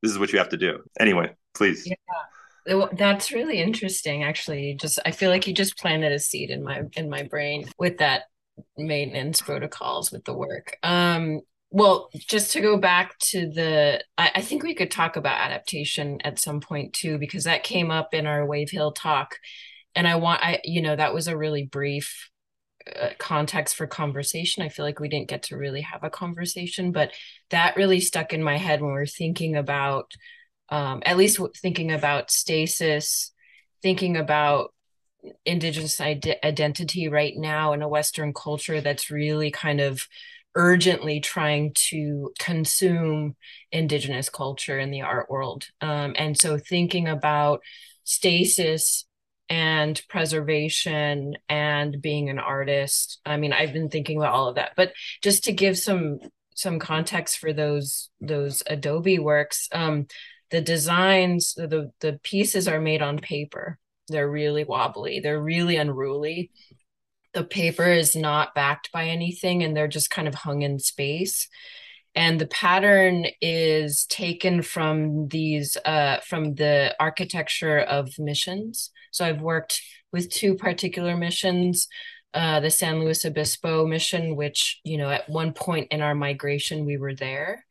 This 0.01 0.12
is 0.12 0.19
what 0.19 0.32
you 0.32 0.38
have 0.38 0.49
to 0.49 0.58
do. 0.58 0.80
Anyway 0.99 1.34
please. 1.56 1.88
Yeah. 1.88 2.86
That's 2.93 3.32
really 3.32 3.62
interesting 3.62 4.23
actually. 4.23 4.75
Just 4.80 4.99
i 5.06 5.12
feel 5.12 5.32
like 5.32 5.47
you 5.47 5.54
just 5.54 5.78
planted 5.78 6.12
a 6.12 6.19
seed 6.19 6.51
in 6.51 6.63
my 6.63 6.84
in 6.95 7.10
my 7.10 7.23
brain 7.23 7.67
with 7.80 7.97
that 7.97 8.23
maintenance 8.78 9.41
protocols 9.41 10.12
with 10.12 10.25
the 10.25 10.34
work. 10.34 10.78
Um 10.84 11.41
well 11.71 12.10
just 12.13 12.51
to 12.51 12.62
go 12.62 12.78
back 12.78 13.17
to 13.19 13.49
the 13.49 14.04
I, 14.17 14.32
I 14.36 14.41
think 14.41 14.63
we 14.63 14.75
could 14.75 14.91
talk 14.91 15.15
about 15.15 15.41
adaptation 15.41 16.21
at 16.23 16.39
some 16.39 16.62
point 16.62 16.93
too 16.93 17.17
because 17.17 17.45
that 17.45 17.63
came 17.63 17.91
up 17.91 18.13
in 18.13 18.28
our 18.28 18.45
wave 18.45 18.69
hill 18.69 18.91
talk. 18.91 19.38
And 19.95 20.08
i 20.08 20.15
want 20.15 20.43
i 20.43 20.60
you 20.63 20.82
know 20.82 20.95
that 20.95 21.13
was 21.13 21.28
a 21.28 21.38
really 21.38 21.63
brief 21.63 22.30
context 23.17 23.76
for 23.76 23.88
conversation. 23.88 24.63
I 24.63 24.69
feel 24.69 24.86
like 24.86 25.00
we 25.00 25.10
didn't 25.10 25.30
get 25.30 25.43
to 25.43 25.58
really 25.58 25.82
have 25.82 26.04
a 26.04 26.10
conversation, 26.10 26.91
but 26.91 27.12
that 27.50 27.76
really 27.76 28.00
stuck 28.00 28.34
in 28.34 28.43
my 28.43 28.58
head 28.58 28.82
when 28.82 28.93
we 28.93 29.00
are 29.00 29.06
thinking 29.06 29.56
about, 29.56 30.12
um, 30.69 31.02
at 31.06 31.17
least 31.17 31.39
thinking 31.62 31.91
about 31.91 32.32
stasis, 32.32 33.32
thinking 33.82 34.17
about 34.17 34.74
indigenous 35.45 36.00
ide- 36.00 36.39
identity 36.43 37.08
right 37.08 37.34
now 37.36 37.74
in 37.74 37.82
a 37.82 37.88
Western 37.88 38.34
culture 38.34 38.82
that's 38.82 39.10
really 39.10 39.52
kind 39.52 39.82
of 39.82 40.08
urgently 40.56 41.19
trying 41.19 41.74
to 41.74 42.32
consume 42.39 43.36
indigenous 43.71 44.30
culture 44.30 44.80
in 44.80 44.91
the 44.91 45.02
art 45.02 45.30
world. 45.30 45.67
Um, 45.82 46.15
and 46.17 46.38
so 46.38 46.58
thinking 46.58 47.08
about 47.08 47.62
stasis 48.04 49.06
and 49.49 50.01
preservation 50.10 51.36
and 51.47 52.01
being 52.01 52.29
an 52.29 52.39
artist. 52.39 53.19
I 53.25 53.38
mean 53.38 53.53
i've 53.53 53.73
been 53.73 53.89
thinking 53.89 54.17
about 54.17 54.34
all 54.34 54.47
of 54.47 54.55
that 54.55 54.71
but 54.75 54.93
just 55.21 55.45
to 55.45 55.51
give 55.51 55.77
some 55.77 56.19
some 56.55 56.79
context 56.79 57.38
for 57.38 57.51
those 57.53 58.10
those 58.21 58.63
adobe 58.67 59.19
works 59.19 59.67
um 59.73 60.08
the 60.51 60.62
designs 60.62 61.53
the 61.55 61.91
the 61.99 62.19
pieces 62.23 62.67
are 62.67 62.79
made 62.79 63.01
on 63.01 63.19
paper. 63.19 63.79
They're 64.08 64.29
really 64.29 64.63
wobbly. 64.63 65.19
They're 65.19 65.41
really 65.41 65.77
unruly. 65.77 66.51
The 67.34 67.43
paper 67.43 67.91
is 67.91 68.15
not 68.15 68.55
backed 68.55 68.91
by 68.91 69.08
anything 69.08 69.63
and 69.63 69.75
they're 69.75 69.88
just 69.88 70.10
kind 70.10 70.27
of 70.27 70.36
hung 70.36 70.62
in 70.62 70.79
space. 70.79 71.49
And 72.13 72.39
the 72.39 72.47
pattern 72.47 73.25
is 73.41 74.05
taken 74.05 74.62
from 74.62 75.27
these 75.27 75.75
uh, 75.84 76.19
from 76.21 76.55
the 76.55 76.95
architecture 76.99 77.79
of 77.79 78.17
missions 78.17 78.91
so 79.15 79.25
i've 79.25 79.41
worked 79.41 79.82
with 80.12 80.30
two 80.30 80.56
particular 80.56 81.15
missions 81.15 81.88
uh, 82.34 82.60
the 82.60 82.69
san 82.69 82.99
luis 82.99 83.25
obispo 83.25 83.86
mission 83.86 84.36
which 84.36 84.80
you 84.84 84.97
know 84.97 85.10
at 85.10 85.30
one 85.30 85.54
point 85.54 85.88
in 85.91 86.01
our 86.01 86.15
migration 86.15 86.86
we 86.86 86.97
were 86.97 87.15
there 87.15 87.63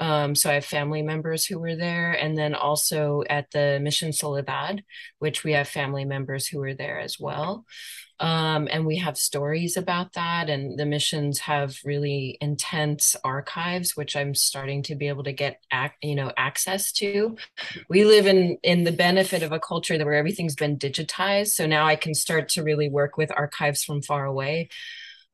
um, 0.00 0.34
so 0.34 0.48
I 0.48 0.54
have 0.54 0.64
family 0.64 1.02
members 1.02 1.44
who 1.44 1.58
were 1.58 1.76
there, 1.76 2.12
and 2.12 2.36
then 2.36 2.54
also 2.54 3.22
at 3.28 3.50
the 3.50 3.78
Mission 3.82 4.14
Soledad, 4.14 4.82
which 5.18 5.44
we 5.44 5.52
have 5.52 5.68
family 5.68 6.06
members 6.06 6.46
who 6.46 6.58
were 6.58 6.72
there 6.72 6.98
as 6.98 7.20
well. 7.20 7.66
Um, 8.20 8.68
and 8.70 8.84
we 8.84 8.98
have 8.98 9.16
stories 9.16 9.78
about 9.78 10.12
that 10.12 10.50
and 10.50 10.78
the 10.78 10.84
missions 10.84 11.38
have 11.38 11.78
really 11.86 12.36
intense 12.42 13.16
archives 13.24 13.96
which 13.96 14.14
i'm 14.14 14.34
starting 14.34 14.82
to 14.82 14.94
be 14.94 15.08
able 15.08 15.24
to 15.24 15.32
get 15.32 15.60
ac- 15.72 15.94
you 16.02 16.14
know 16.14 16.30
access 16.36 16.92
to. 16.92 17.36
We 17.88 18.04
live 18.04 18.26
in 18.26 18.58
in 18.62 18.84
the 18.84 18.92
benefit 18.92 19.42
of 19.42 19.52
a 19.52 19.60
culture 19.60 19.96
that 19.96 20.04
where 20.04 20.14
everything's 20.14 20.54
been 20.54 20.78
digitized 20.78 21.48
so 21.48 21.66
now 21.66 21.86
i 21.86 21.96
can 21.96 22.14
start 22.14 22.50
to 22.50 22.62
really 22.62 22.90
work 22.90 23.16
with 23.16 23.32
archives 23.36 23.84
from 23.84 24.02
far 24.02 24.26
away. 24.26 24.68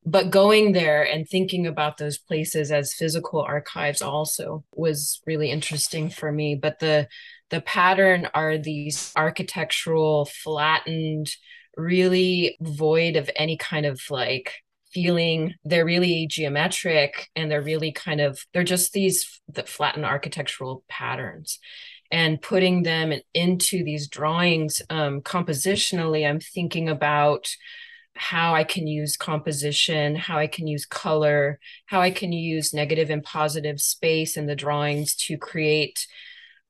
But 0.05 0.29
going 0.29 0.71
there 0.71 1.03
and 1.03 1.27
thinking 1.27 1.67
about 1.67 1.97
those 1.97 2.17
places 2.17 2.71
as 2.71 2.93
physical 2.93 3.41
archives 3.41 4.01
also 4.01 4.63
was 4.73 5.21
really 5.27 5.51
interesting 5.51 6.09
for 6.09 6.31
me. 6.31 6.55
But 6.55 6.79
the 6.79 7.09
the 7.49 7.61
pattern 7.61 8.29
are 8.33 8.57
these 8.57 9.11
architectural 9.15 10.25
flattened 10.25 11.29
really 11.77 12.57
void 12.59 13.15
of 13.15 13.29
any 13.35 13.57
kind 13.57 13.85
of 13.85 14.01
like 14.09 14.53
feeling. 14.91 15.53
They're 15.63 15.85
really 15.85 16.27
geometric 16.27 17.29
and 17.35 17.51
they're 17.51 17.61
really 17.61 17.91
kind 17.91 18.19
of 18.21 18.39
they're 18.53 18.63
just 18.63 18.93
these 18.93 19.41
the 19.47 19.63
flattened 19.63 20.05
architectural 20.05 20.83
patterns. 20.89 21.59
And 22.09 22.41
putting 22.41 22.83
them 22.83 23.13
into 23.33 23.83
these 23.83 24.07
drawings 24.07 24.81
um, 24.89 25.19
compositionally 25.19 26.25
i'm 26.25 26.39
thinking 26.39 26.87
about 26.87 27.49
how 28.15 28.55
i 28.55 28.63
can 28.63 28.87
use 28.87 29.17
composition 29.17 30.15
how 30.15 30.37
i 30.37 30.47
can 30.47 30.67
use 30.67 30.85
color 30.85 31.59
how 31.85 31.99
i 31.99 32.09
can 32.09 32.31
use 32.31 32.73
negative 32.73 33.09
and 33.09 33.23
positive 33.23 33.81
space 33.81 34.37
in 34.37 34.45
the 34.45 34.55
drawings 34.55 35.15
to 35.15 35.37
create 35.37 36.07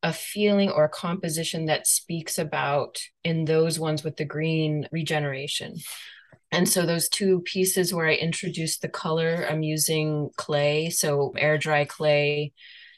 a 0.03 0.13
feeling 0.13 0.69
or 0.69 0.85
a 0.85 0.89
composition 0.89 1.65
that 1.65 1.87
speaks 1.87 2.37
about 2.37 2.99
in 3.23 3.45
those 3.45 3.79
ones 3.79 4.03
with 4.03 4.17
the 4.17 4.25
green 4.25 4.87
regeneration. 4.91 5.75
And 6.51 6.69
so 6.69 6.85
those 6.85 7.09
two 7.09 7.41
pieces 7.41 7.93
where 7.93 8.07
I 8.07 8.13
introduced 8.13 8.81
the 8.81 8.89
color, 8.89 9.45
I'm 9.49 9.63
using 9.63 10.29
clay, 10.37 10.89
so 10.89 11.33
air 11.37 11.57
dry 11.57 11.85
clay 11.85 12.53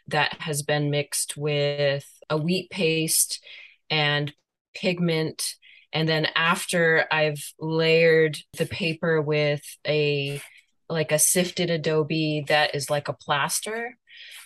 that 0.08 0.42
has 0.42 0.62
been 0.62 0.90
mixed 0.90 1.38
with 1.38 2.06
a 2.30 2.38
wheat 2.38 2.70
paste 2.70 3.44
and 3.90 4.32
pigment. 4.76 5.56
And 5.94 6.08
then 6.08 6.28
after 6.36 7.06
I've 7.12 7.44
layered 7.60 8.38
the 8.58 8.66
paper 8.66 9.22
with 9.22 9.64
a 9.88 10.42
like 10.90 11.12
a 11.12 11.20
sifted 11.20 11.70
adobe 11.70 12.46
that 12.48 12.74
is 12.74 12.90
like 12.90 13.08
a 13.08 13.14
plaster 13.14 13.96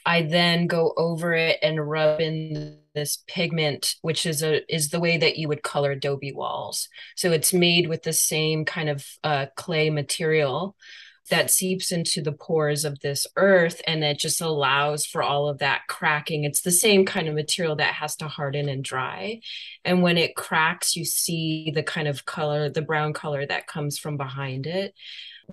I 0.06 0.24
then 0.24 0.68
go 0.68 0.94
over 0.98 1.34
it 1.34 1.60
and 1.62 1.88
rub 1.90 2.20
in 2.20 2.80
this 2.94 3.24
pigment, 3.28 3.96
which 4.02 4.26
is 4.26 4.44
a 4.44 4.62
is 4.74 4.90
the 4.90 5.00
way 5.00 5.18
that 5.18 5.38
you 5.38 5.48
would 5.48 5.64
color 5.64 5.92
adobe 5.92 6.34
walls. 6.34 6.90
So 7.16 7.32
it's 7.32 7.54
made 7.54 7.88
with 7.88 8.04
the 8.04 8.14
same 8.14 8.66
kind 8.66 8.90
of 8.90 9.06
uh, 9.24 9.48
clay 9.56 9.90
material 9.90 10.76
that 11.30 11.50
seeps 11.50 11.92
into 11.92 12.22
the 12.22 12.34
pores 12.34 12.84
of 12.84 13.00
this 13.00 13.26
earth 13.38 13.82
and 13.88 14.04
it 14.04 14.20
just 14.20 14.42
allows 14.42 15.06
for 15.06 15.24
all 15.24 15.48
of 15.48 15.60
that 15.60 15.84
cracking. 15.88 16.44
It's 16.44 16.62
the 16.62 16.72
same 16.72 17.06
kind 17.06 17.30
of 17.30 17.36
material 17.36 17.78
that 17.78 17.94
has 17.94 18.18
to 18.18 18.28
harden 18.28 18.68
and 18.68 18.84
dry. 18.84 19.40
And 19.86 20.02
when 20.02 20.18
it 20.18 20.36
cracks, 20.36 20.98
you 20.98 21.06
see 21.06 21.72
the 21.74 21.84
kind 21.84 22.10
of 22.10 22.26
color, 22.26 22.70
the 22.70 22.82
brown 22.82 23.14
color 23.14 23.46
that 23.46 23.68
comes 23.68 23.98
from 23.98 24.18
behind 24.18 24.68
it 24.68 24.94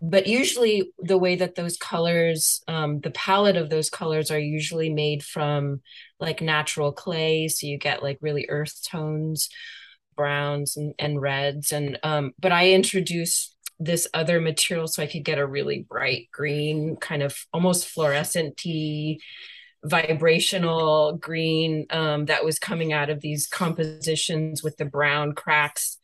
but 0.01 0.27
usually 0.27 0.93
the 0.99 1.19
way 1.19 1.37
that 1.37 1.55
those 1.55 1.77
colors 1.77 2.63
um, 2.69 3.01
the 3.01 3.11
palette 3.11 3.57
of 3.57 3.71
those 3.71 3.91
colors 3.91 4.31
are 4.31 4.39
usually 4.39 4.91
made 4.91 5.23
from 5.23 5.81
like 6.19 6.41
natural 6.41 6.93
clay. 6.93 7.49
So 7.49 7.67
you 7.67 7.79
get 7.79 8.03
like 8.03 8.19
really 8.21 8.47
earth 8.49 8.87
tones 8.89 9.49
browns 10.17 10.77
and, 10.77 10.95
and 10.99 11.21
reds. 11.21 11.73
And 11.73 11.99
um, 12.03 12.33
but 12.39 12.53
i 12.53 12.73
introduced 12.73 13.57
this 13.83 14.07
other 14.13 14.39
material 14.39 14.87
so 14.87 15.03
i 15.03 15.07
could 15.07 15.25
get 15.25 15.39
a 15.39 15.47
really 15.47 15.87
bright 15.89 16.29
green 16.31 16.97
kind 16.97 17.23
of 17.23 17.35
almost 17.55 17.89
fluorescent 17.89 18.61
vibrational 19.83 21.15
green 21.17 21.87
um, 21.89 22.27
that 22.27 22.45
was 22.45 22.59
coming 22.59 22.93
out 22.93 23.09
of 23.09 23.23
these 23.23 23.47
compositions 23.47 24.63
with 24.63 24.77
the 24.77 24.85
brown 24.85 25.33
cracks 25.33 25.99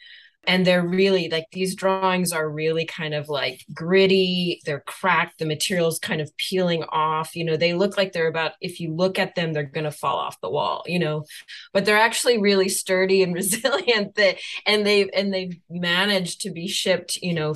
and 0.47 0.67
they're 0.67 0.87
really 0.87 1.29
like 1.29 1.47
these 1.53 1.75
drawings 1.75 2.33
are 2.33 2.49
really 2.49 2.87
kind 2.87 3.15
of 3.15 3.29
like 3.29 3.65
gritty. 3.75 4.61
They're 4.65 4.81
cracked. 4.87 5.39
The 5.39 5.47
materials 5.47 5.99
kind 5.99 6.21
of 6.21 6.35
peeling 6.37 6.85
off. 6.85 7.37
You 7.37 7.45
know 7.45 7.57
they 7.57 7.75
look 7.75 7.97
like 7.97 8.13
they're 8.13 8.29
about 8.29 8.53
if 8.61 8.81
you 8.81 8.95
look 8.95 9.19
at 9.19 9.35
them 9.35 9.53
they're 9.53 9.65
going 9.65 9.85
to 9.85 9.91
fall 9.91 10.17
off 10.19 10.41
the 10.41 10.51
wall 10.51 10.85
you 10.87 10.99
know? 10.99 11.25
But 11.73 11.85
they're 11.85 11.99
actually 11.99 12.39
really 12.39 12.69
sturdy 12.69 13.23
and 13.23 13.35
resilient 13.35 14.15
that 14.17 14.37
and 14.65 14.87
they've 14.87 15.11
and 15.15 15.33
they've 15.33 15.59
managed 15.69 16.43
to 16.43 16.51
be 16.51 16.69
shipped 16.69 17.17
you 17.17 17.35
know 17.35 17.55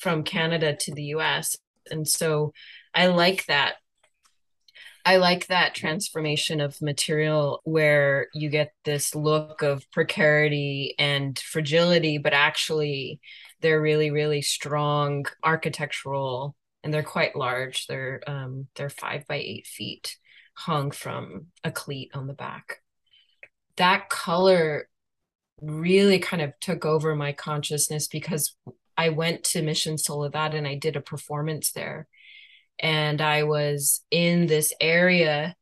from 0.00 0.22
canada 0.22 0.76
to 0.76 0.94
the 0.94 1.04
us 1.04 1.56
and 1.90 2.06
so 2.06 2.52
i 2.94 3.06
like 3.06 3.46
that 3.46 3.74
I 5.04 5.16
like 5.16 5.46
that 5.48 5.74
transformation 5.74 6.60
of 6.60 6.80
material 6.80 7.60
where 7.64 8.28
you 8.34 8.48
get 8.48 8.72
this 8.84 9.14
look 9.14 9.62
of 9.62 9.90
precarity 9.90 10.94
and 10.98 11.36
fragility, 11.38 12.18
but 12.18 12.32
actually 12.32 13.20
they're 13.60 13.80
really, 13.80 14.10
really 14.10 14.42
strong 14.42 15.26
architectural 15.42 16.54
and 16.84 16.94
they're 16.94 17.02
quite 17.02 17.34
large. 17.34 17.86
They're 17.86 18.20
um, 18.26 18.68
they're 18.76 18.90
five 18.90 19.26
by 19.26 19.36
eight 19.36 19.66
feet 19.66 20.16
hung 20.54 20.90
from 20.90 21.46
a 21.64 21.70
cleat 21.70 22.10
on 22.14 22.26
the 22.26 22.34
back. 22.34 22.78
That 23.76 24.08
color 24.08 24.88
really 25.60 26.18
kind 26.18 26.42
of 26.42 26.52
took 26.60 26.84
over 26.84 27.14
my 27.16 27.32
consciousness 27.32 28.06
because 28.06 28.56
I 28.96 29.08
went 29.08 29.44
to 29.44 29.62
Mission 29.62 29.98
Soledad 29.98 30.54
and 30.54 30.66
I 30.66 30.74
did 30.74 30.96
a 30.96 31.00
performance 31.00 31.72
there 31.72 32.08
and 32.82 33.20
I 33.20 33.44
was 33.44 34.02
in 34.10 34.46
this 34.46 34.74
area 34.80 35.54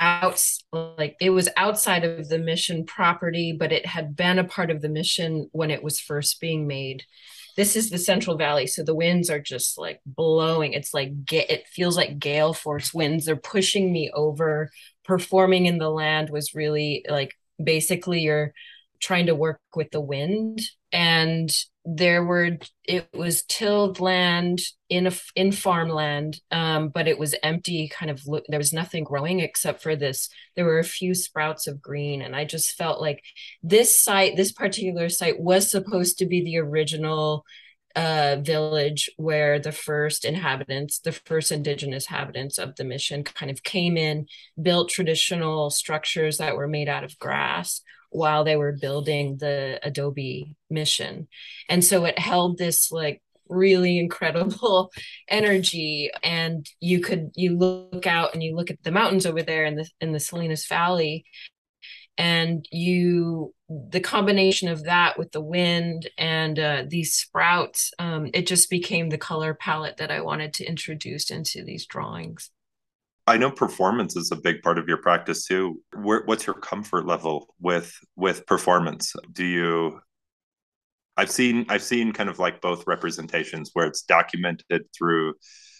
out 0.00 0.42
like 0.72 1.16
it 1.20 1.30
was 1.30 1.48
outside 1.56 2.04
of 2.04 2.28
the 2.28 2.38
mission 2.38 2.84
property 2.84 3.52
but 3.56 3.72
it 3.72 3.86
had 3.86 4.16
been 4.16 4.38
a 4.38 4.44
part 4.44 4.70
of 4.70 4.82
the 4.82 4.88
mission 4.88 5.48
when 5.52 5.70
it 5.70 5.82
was 5.82 6.00
first 6.00 6.40
being 6.40 6.66
made. 6.66 7.04
This 7.56 7.76
is 7.76 7.90
the 7.90 7.98
central 7.98 8.36
valley 8.36 8.66
so 8.66 8.82
the 8.82 8.94
winds 8.94 9.30
are 9.30 9.40
just 9.40 9.78
like 9.78 10.00
blowing. 10.06 10.72
It's 10.72 10.94
like 10.94 11.12
it 11.32 11.68
feels 11.68 11.96
like 11.96 12.18
gale 12.18 12.52
force 12.52 12.92
winds. 12.94 13.26
They're 13.26 13.36
pushing 13.36 13.92
me 13.92 14.10
over. 14.12 14.70
Performing 15.04 15.66
in 15.66 15.78
the 15.78 15.90
land 15.90 16.30
was 16.30 16.54
really 16.54 17.04
like 17.08 17.32
basically 17.62 18.20
you're 18.20 18.52
trying 19.00 19.26
to 19.26 19.34
work 19.34 19.60
with 19.76 19.90
the 19.90 20.00
wind. 20.00 20.60
And 20.90 21.50
there 21.84 22.24
were 22.24 22.56
it 22.84 23.06
was 23.12 23.44
tilled 23.44 24.00
land 24.00 24.60
in 24.88 25.06
a 25.06 25.12
in 25.36 25.52
farmland 25.52 26.40
um, 26.50 26.88
but 26.88 27.06
it 27.06 27.18
was 27.18 27.34
empty 27.42 27.88
kind 27.88 28.10
of 28.10 28.22
there 28.48 28.58
was 28.58 28.72
nothing 28.72 29.04
growing 29.04 29.40
except 29.40 29.82
for 29.82 29.94
this 29.94 30.30
there 30.56 30.64
were 30.64 30.78
a 30.78 30.84
few 30.84 31.14
sprouts 31.14 31.66
of 31.66 31.82
green. 31.82 32.22
And 32.22 32.34
i 32.34 32.44
just 32.44 32.72
felt 32.72 33.00
like 33.00 33.22
this 33.62 34.00
site 34.00 34.36
this 34.36 34.52
particular 34.52 35.10
site 35.10 35.38
was 35.38 35.70
supposed 35.70 36.18
to 36.18 36.26
be 36.26 36.42
the 36.42 36.58
original 36.58 37.44
uh, 37.96 38.38
village 38.40 39.08
where 39.16 39.60
the 39.60 39.70
first 39.70 40.24
inhabitants, 40.24 40.98
the 40.98 41.12
first 41.12 41.52
indigenous 41.52 42.06
inhabitants 42.08 42.58
of 42.58 42.74
the 42.74 42.82
mission 42.82 43.22
kind 43.22 43.52
of 43.52 43.62
came 43.62 43.96
in, 43.96 44.26
built 44.60 44.88
traditional 44.88 45.70
structures 45.70 46.38
that 46.38 46.56
were 46.56 46.66
made 46.66 46.88
out 46.88 47.04
of 47.04 47.16
grass 47.18 47.82
while 48.14 48.44
they 48.44 48.54
were 48.54 48.72
building 48.72 49.36
the 49.38 49.80
Adobe 49.82 50.54
mission. 50.70 51.26
And 51.68 51.84
so 51.84 52.04
it 52.04 52.16
held 52.16 52.56
this 52.56 52.92
like 52.92 53.20
really 53.48 53.98
incredible 53.98 54.92
energy 55.28 56.10
and 56.22 56.66
you 56.80 57.00
could 57.00 57.30
you 57.34 57.58
look 57.58 58.06
out 58.06 58.32
and 58.32 58.42
you 58.42 58.54
look 58.54 58.70
at 58.70 58.82
the 58.84 58.92
mountains 58.92 59.26
over 59.26 59.42
there 59.42 59.64
in 59.64 59.74
the 59.74 59.88
in 60.00 60.12
the 60.12 60.20
Salinas 60.20 60.66
Valley 60.66 61.24
and 62.16 62.66
you 62.70 63.52
the 63.68 64.00
combination 64.00 64.68
of 64.68 64.84
that 64.84 65.18
with 65.18 65.32
the 65.32 65.40
wind 65.40 66.08
and 66.16 66.58
uh, 66.58 66.84
these 66.86 67.14
sprouts 67.14 67.92
um, 67.98 68.30
it 68.32 68.46
just 68.46 68.70
became 68.70 69.08
the 69.08 69.18
color 69.18 69.52
palette 69.52 69.96
that 69.96 70.10
i 70.10 70.20
wanted 70.20 70.54
to 70.54 70.64
introduce 70.64 71.30
into 71.30 71.64
these 71.64 71.84
drawings 71.86 72.50
I 73.26 73.38
know 73.38 73.50
performance 73.50 74.16
is 74.16 74.30
a 74.30 74.36
big 74.36 74.62
part 74.62 74.78
of 74.78 74.86
your 74.86 74.98
practice 74.98 75.46
too. 75.46 75.80
Where, 75.94 76.22
what's 76.26 76.46
your 76.46 76.54
comfort 76.54 77.06
level 77.06 77.54
with 77.60 77.92
with 78.16 78.46
performance? 78.46 79.14
Do 79.32 79.44
you 79.44 80.00
I've 81.16 81.30
seen 81.30 81.66
I've 81.68 81.82
seen 81.82 82.12
kind 82.12 82.28
of 82.28 82.38
like 82.38 82.60
both 82.60 82.84
representations 82.86 83.70
where 83.72 83.86
it's 83.86 84.02
documented 84.02 84.82
through 84.96 85.34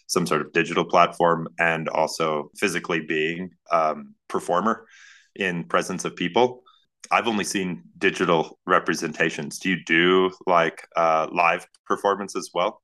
some 0.07 0.27
sort 0.27 0.43
of 0.43 0.53
digital 0.53 0.85
platform 0.85 1.49
and 1.59 1.89
also 1.89 2.51
physically 2.57 3.01
being 3.01 3.51
um, 3.73 4.15
performer 4.29 4.87
in 5.35 5.65
presence 5.65 6.05
of 6.05 6.15
people. 6.15 6.63
I've 7.11 7.27
only 7.27 7.45
seen 7.45 7.83
digital 7.99 8.59
representations. 8.67 9.59
Do 9.59 9.71
you 9.71 9.85
do 9.85 10.31
like 10.47 10.87
uh, 10.97 11.29
live 11.33 11.67
performance 11.87 12.37
as 12.37 12.51
well? 12.55 12.83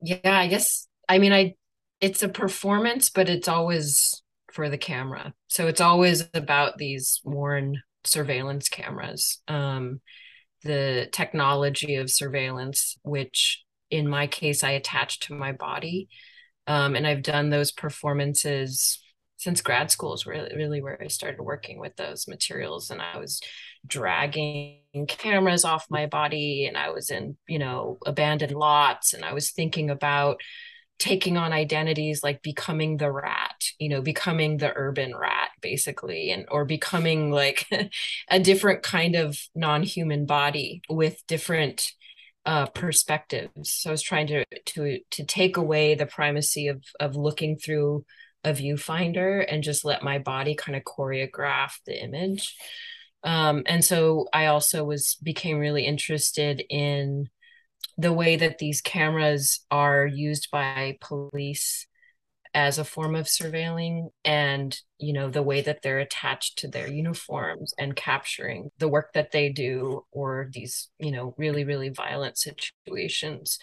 Yeah, 0.00 0.38
I 0.38 0.46
guess. 0.46 0.86
I 1.08 1.18
mean, 1.18 1.32
I 1.32 1.54
it's 2.04 2.22
a 2.22 2.28
performance, 2.28 3.08
but 3.08 3.30
it's 3.30 3.48
always 3.48 4.22
for 4.52 4.68
the 4.68 4.76
camera. 4.76 5.32
So 5.48 5.68
it's 5.68 5.80
always 5.80 6.28
about 6.34 6.76
these 6.76 7.22
worn 7.24 7.80
surveillance 8.04 8.68
cameras. 8.68 9.40
Um, 9.48 10.02
the 10.64 11.08
technology 11.12 11.94
of 11.94 12.10
surveillance, 12.10 12.98
which 13.04 13.64
in 13.90 14.06
my 14.06 14.26
case 14.26 14.62
I 14.62 14.72
attach 14.72 15.20
to 15.20 15.34
my 15.34 15.52
body. 15.52 16.10
Um, 16.66 16.94
and 16.94 17.06
I've 17.06 17.22
done 17.22 17.48
those 17.48 17.72
performances 17.72 19.02
since 19.38 19.62
grad 19.62 19.90
school 19.90 20.12
is 20.12 20.26
really, 20.26 20.54
really 20.54 20.82
where 20.82 21.02
I 21.02 21.08
started 21.08 21.40
working 21.40 21.78
with 21.78 21.96
those 21.96 22.28
materials. 22.28 22.90
And 22.90 23.00
I 23.00 23.16
was 23.16 23.40
dragging 23.86 24.82
cameras 25.08 25.64
off 25.64 25.86
my 25.88 26.04
body 26.04 26.66
and 26.66 26.76
I 26.76 26.90
was 26.90 27.08
in, 27.08 27.38
you 27.48 27.58
know, 27.58 27.96
abandoned 28.04 28.52
lots 28.52 29.14
and 29.14 29.24
I 29.24 29.32
was 29.32 29.52
thinking 29.52 29.88
about 29.88 30.42
taking 30.98 31.36
on 31.36 31.52
identities 31.52 32.22
like 32.22 32.40
becoming 32.42 32.96
the 32.96 33.10
rat 33.10 33.64
you 33.78 33.88
know 33.88 34.00
becoming 34.00 34.56
the 34.58 34.72
urban 34.76 35.14
rat 35.14 35.50
basically 35.60 36.30
and 36.30 36.46
or 36.50 36.64
becoming 36.64 37.30
like 37.30 37.66
a 38.28 38.38
different 38.38 38.82
kind 38.82 39.14
of 39.16 39.38
non-human 39.54 40.24
body 40.24 40.80
with 40.88 41.20
different 41.26 41.92
uh, 42.46 42.66
perspectives. 42.66 43.72
So 43.72 43.90
i 43.90 43.92
was 43.92 44.02
trying 44.02 44.26
to 44.28 44.44
to 44.66 45.00
to 45.12 45.24
take 45.24 45.56
away 45.56 45.94
the 45.94 46.06
primacy 46.06 46.68
of 46.68 46.82
of 47.00 47.16
looking 47.16 47.56
through 47.56 48.04
a 48.44 48.52
viewfinder 48.52 49.44
and 49.48 49.62
just 49.62 49.84
let 49.84 50.02
my 50.02 50.18
body 50.18 50.54
kind 50.54 50.76
of 50.76 50.84
choreograph 50.84 51.72
the 51.86 52.02
image. 52.02 52.54
Um, 53.22 53.62
and 53.66 53.82
so 53.82 54.28
i 54.34 54.46
also 54.46 54.84
was 54.84 55.16
became 55.22 55.58
really 55.58 55.86
interested 55.86 56.62
in 56.68 57.30
the 57.96 58.12
way 58.12 58.36
that 58.36 58.58
these 58.58 58.80
cameras 58.80 59.60
are 59.70 60.06
used 60.06 60.50
by 60.50 60.96
police 61.00 61.86
as 62.54 62.78
a 62.78 62.84
form 62.84 63.16
of 63.16 63.26
surveilling 63.26 64.10
and 64.24 64.78
you 64.98 65.12
know 65.12 65.28
the 65.28 65.42
way 65.42 65.60
that 65.60 65.82
they're 65.82 65.98
attached 65.98 66.58
to 66.58 66.68
their 66.68 66.88
uniforms 66.88 67.74
and 67.78 67.96
capturing 67.96 68.70
the 68.78 68.88
work 68.88 69.12
that 69.12 69.32
they 69.32 69.48
do 69.48 70.04
or 70.12 70.48
these 70.52 70.88
you 70.98 71.10
know 71.10 71.34
really 71.36 71.64
really 71.64 71.88
violent 71.88 72.38
situations. 72.38 73.58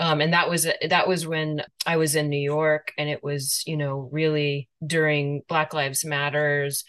Um, 0.00 0.20
and 0.20 0.32
that 0.32 0.50
was 0.50 0.66
that 0.88 1.06
was 1.08 1.26
when 1.26 1.62
I 1.86 1.96
was 1.98 2.16
in 2.16 2.28
New 2.28 2.36
York, 2.36 2.92
and 2.98 3.08
it 3.08 3.22
was 3.22 3.62
you 3.64 3.76
know 3.76 4.08
really 4.12 4.68
during 4.84 5.42
Black 5.48 5.72
Lives 5.72 6.04
Matters 6.04 6.84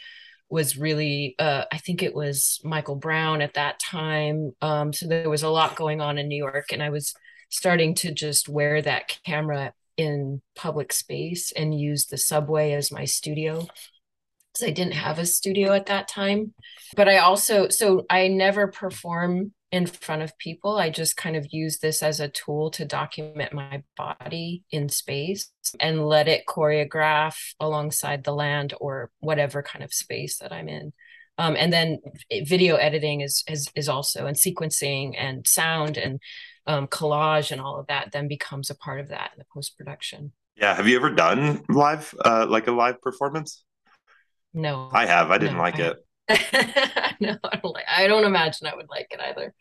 was 0.49 0.77
really 0.77 1.35
uh, 1.39 1.63
i 1.71 1.77
think 1.77 2.03
it 2.03 2.13
was 2.13 2.59
michael 2.63 2.95
brown 2.95 3.41
at 3.41 3.55
that 3.55 3.79
time 3.79 4.51
um, 4.61 4.93
so 4.93 5.07
there 5.07 5.29
was 5.29 5.43
a 5.43 5.49
lot 5.49 5.75
going 5.75 6.01
on 6.01 6.17
in 6.17 6.27
new 6.27 6.37
york 6.37 6.67
and 6.71 6.83
i 6.83 6.89
was 6.89 7.13
starting 7.49 7.93
to 7.95 8.11
just 8.11 8.49
wear 8.49 8.81
that 8.81 9.17
camera 9.25 9.73
in 9.97 10.41
public 10.55 10.91
space 10.91 11.51
and 11.51 11.79
use 11.79 12.05
the 12.05 12.17
subway 12.17 12.73
as 12.73 12.91
my 12.91 13.05
studio 13.05 13.65
because 14.53 14.67
i 14.67 14.71
didn't 14.71 14.93
have 14.93 15.19
a 15.19 15.25
studio 15.25 15.73
at 15.73 15.87
that 15.87 16.07
time. 16.07 16.53
But 16.95 17.07
i 17.07 17.17
also 17.17 17.69
so 17.69 18.05
i 18.09 18.27
never 18.27 18.67
perform 18.67 19.53
in 19.71 19.85
front 19.85 20.21
of 20.21 20.37
people. 20.37 20.77
I 20.77 20.89
just 20.89 21.17
kind 21.17 21.35
of 21.35 21.47
use 21.51 21.79
this 21.79 22.01
as 22.03 22.19
a 22.19 22.29
tool 22.29 22.71
to 22.71 22.85
document 22.85 23.53
my 23.53 23.83
body 23.97 24.63
in 24.71 24.89
space 24.89 25.51
and 25.79 26.05
let 26.05 26.27
it 26.27 26.45
choreograph 26.47 27.35
alongside 27.59 28.23
the 28.23 28.33
land 28.33 28.73
or 28.79 29.11
whatever 29.19 29.63
kind 29.63 29.83
of 29.83 29.93
space 29.93 30.37
that 30.37 30.53
I'm 30.53 30.69
in. 30.69 30.93
Um, 31.37 31.55
and 31.57 31.73
then 31.73 31.99
video 32.43 32.77
editing 32.77 33.21
is, 33.21 33.43
is 33.49 33.67
is 33.75 33.89
also 33.89 34.25
and 34.25 34.37
sequencing 34.37 35.15
and 35.17 35.45
sound 35.45 35.97
and 35.97 36.21
um, 36.65 36.87
collage 36.87 37.51
and 37.51 37.59
all 37.59 37.77
of 37.77 37.87
that 37.87 38.11
then 38.13 38.27
becomes 38.27 38.69
a 38.69 38.75
part 38.75 38.99
of 38.99 39.09
that 39.09 39.31
in 39.33 39.39
the 39.39 39.45
post 39.53 39.77
production. 39.77 40.31
Yeah, 40.55 40.73
have 40.73 40.87
you 40.87 40.95
ever 40.95 41.09
done 41.09 41.63
live 41.67 42.15
uh, 42.23 42.45
like 42.47 42.67
a 42.67 42.71
live 42.71 43.01
performance? 43.01 43.63
No, 44.53 44.89
I 44.93 45.05
have. 45.05 45.31
I 45.31 45.37
didn't 45.37 45.57
no, 45.57 45.61
like 45.61 45.79
I 45.79 45.87
it. 45.87 46.04
no, 47.19 47.37
I 47.43 47.59
don't, 47.61 47.73
like, 47.73 47.85
I 47.87 48.07
don't 48.07 48.25
imagine 48.25 48.67
I 48.67 48.75
would 48.75 48.89
like 48.89 49.07
it 49.11 49.19
either. 49.19 49.53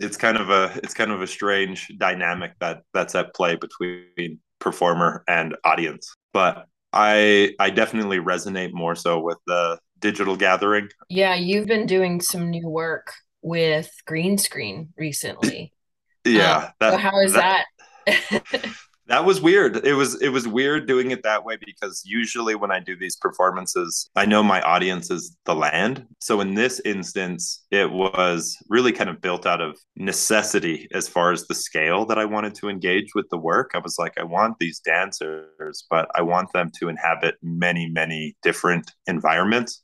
It's 0.00 0.16
kind 0.16 0.36
of 0.36 0.50
a 0.50 0.78
it's 0.82 0.92
kind 0.92 1.10
of 1.10 1.22
a 1.22 1.26
strange 1.26 1.90
dynamic 1.98 2.52
that 2.60 2.82
that's 2.92 3.14
at 3.14 3.34
play 3.34 3.56
between 3.56 4.38
performer 4.58 5.24
and 5.28 5.56
audience. 5.64 6.14
But 6.32 6.66
I 6.92 7.54
I 7.58 7.70
definitely 7.70 8.18
resonate 8.18 8.72
more 8.72 8.96
so 8.96 9.20
with 9.20 9.38
the 9.46 9.78
digital 10.00 10.36
gathering. 10.36 10.88
Yeah, 11.08 11.34
you've 11.34 11.66
been 11.66 11.86
doing 11.86 12.20
some 12.20 12.50
new 12.50 12.68
work 12.68 13.12
with 13.40 13.90
green 14.06 14.38
screen 14.38 14.92
recently. 14.96 15.72
Yeah. 16.26 16.56
Um, 16.56 16.72
that, 16.80 16.92
so 16.92 16.96
how 16.96 17.20
is 17.20 17.32
that? 17.34 17.66
that? 18.06 18.64
that 19.06 19.24
was 19.24 19.40
weird. 19.40 19.84
It 19.84 19.94
was 19.94 20.20
it 20.22 20.30
was 20.30 20.48
weird 20.48 20.86
doing 20.86 21.10
it 21.10 21.22
that 21.24 21.44
way 21.44 21.58
because 21.62 22.02
usually 22.06 22.54
when 22.54 22.70
I 22.70 22.80
do 22.80 22.96
these 22.96 23.16
performances, 23.16 24.08
I 24.16 24.24
know 24.24 24.42
my 24.42 24.62
audience 24.62 25.10
is 25.10 25.36
the 25.44 25.54
land. 25.54 26.06
So 26.20 26.40
in 26.40 26.54
this 26.54 26.80
instance, 26.84 27.64
it 27.70 27.90
was 27.90 28.56
really 28.68 28.92
kind 28.92 29.10
of 29.10 29.20
built 29.20 29.46
out 29.46 29.60
of 29.60 29.76
necessity 29.96 30.88
as 30.94 31.06
far 31.06 31.32
as 31.32 31.46
the 31.46 31.54
scale 31.54 32.06
that 32.06 32.18
I 32.18 32.24
wanted 32.24 32.54
to 32.56 32.68
engage 32.68 33.14
with 33.14 33.26
the 33.30 33.38
work. 33.38 33.72
I 33.74 33.78
was 33.78 33.98
like, 33.98 34.14
I 34.18 34.24
want 34.24 34.58
these 34.58 34.80
dancers, 34.80 35.84
but 35.90 36.08
I 36.14 36.22
want 36.22 36.52
them 36.52 36.70
to 36.80 36.88
inhabit 36.88 37.36
many, 37.42 37.90
many 37.90 38.36
different 38.42 38.90
environments. 39.06 39.82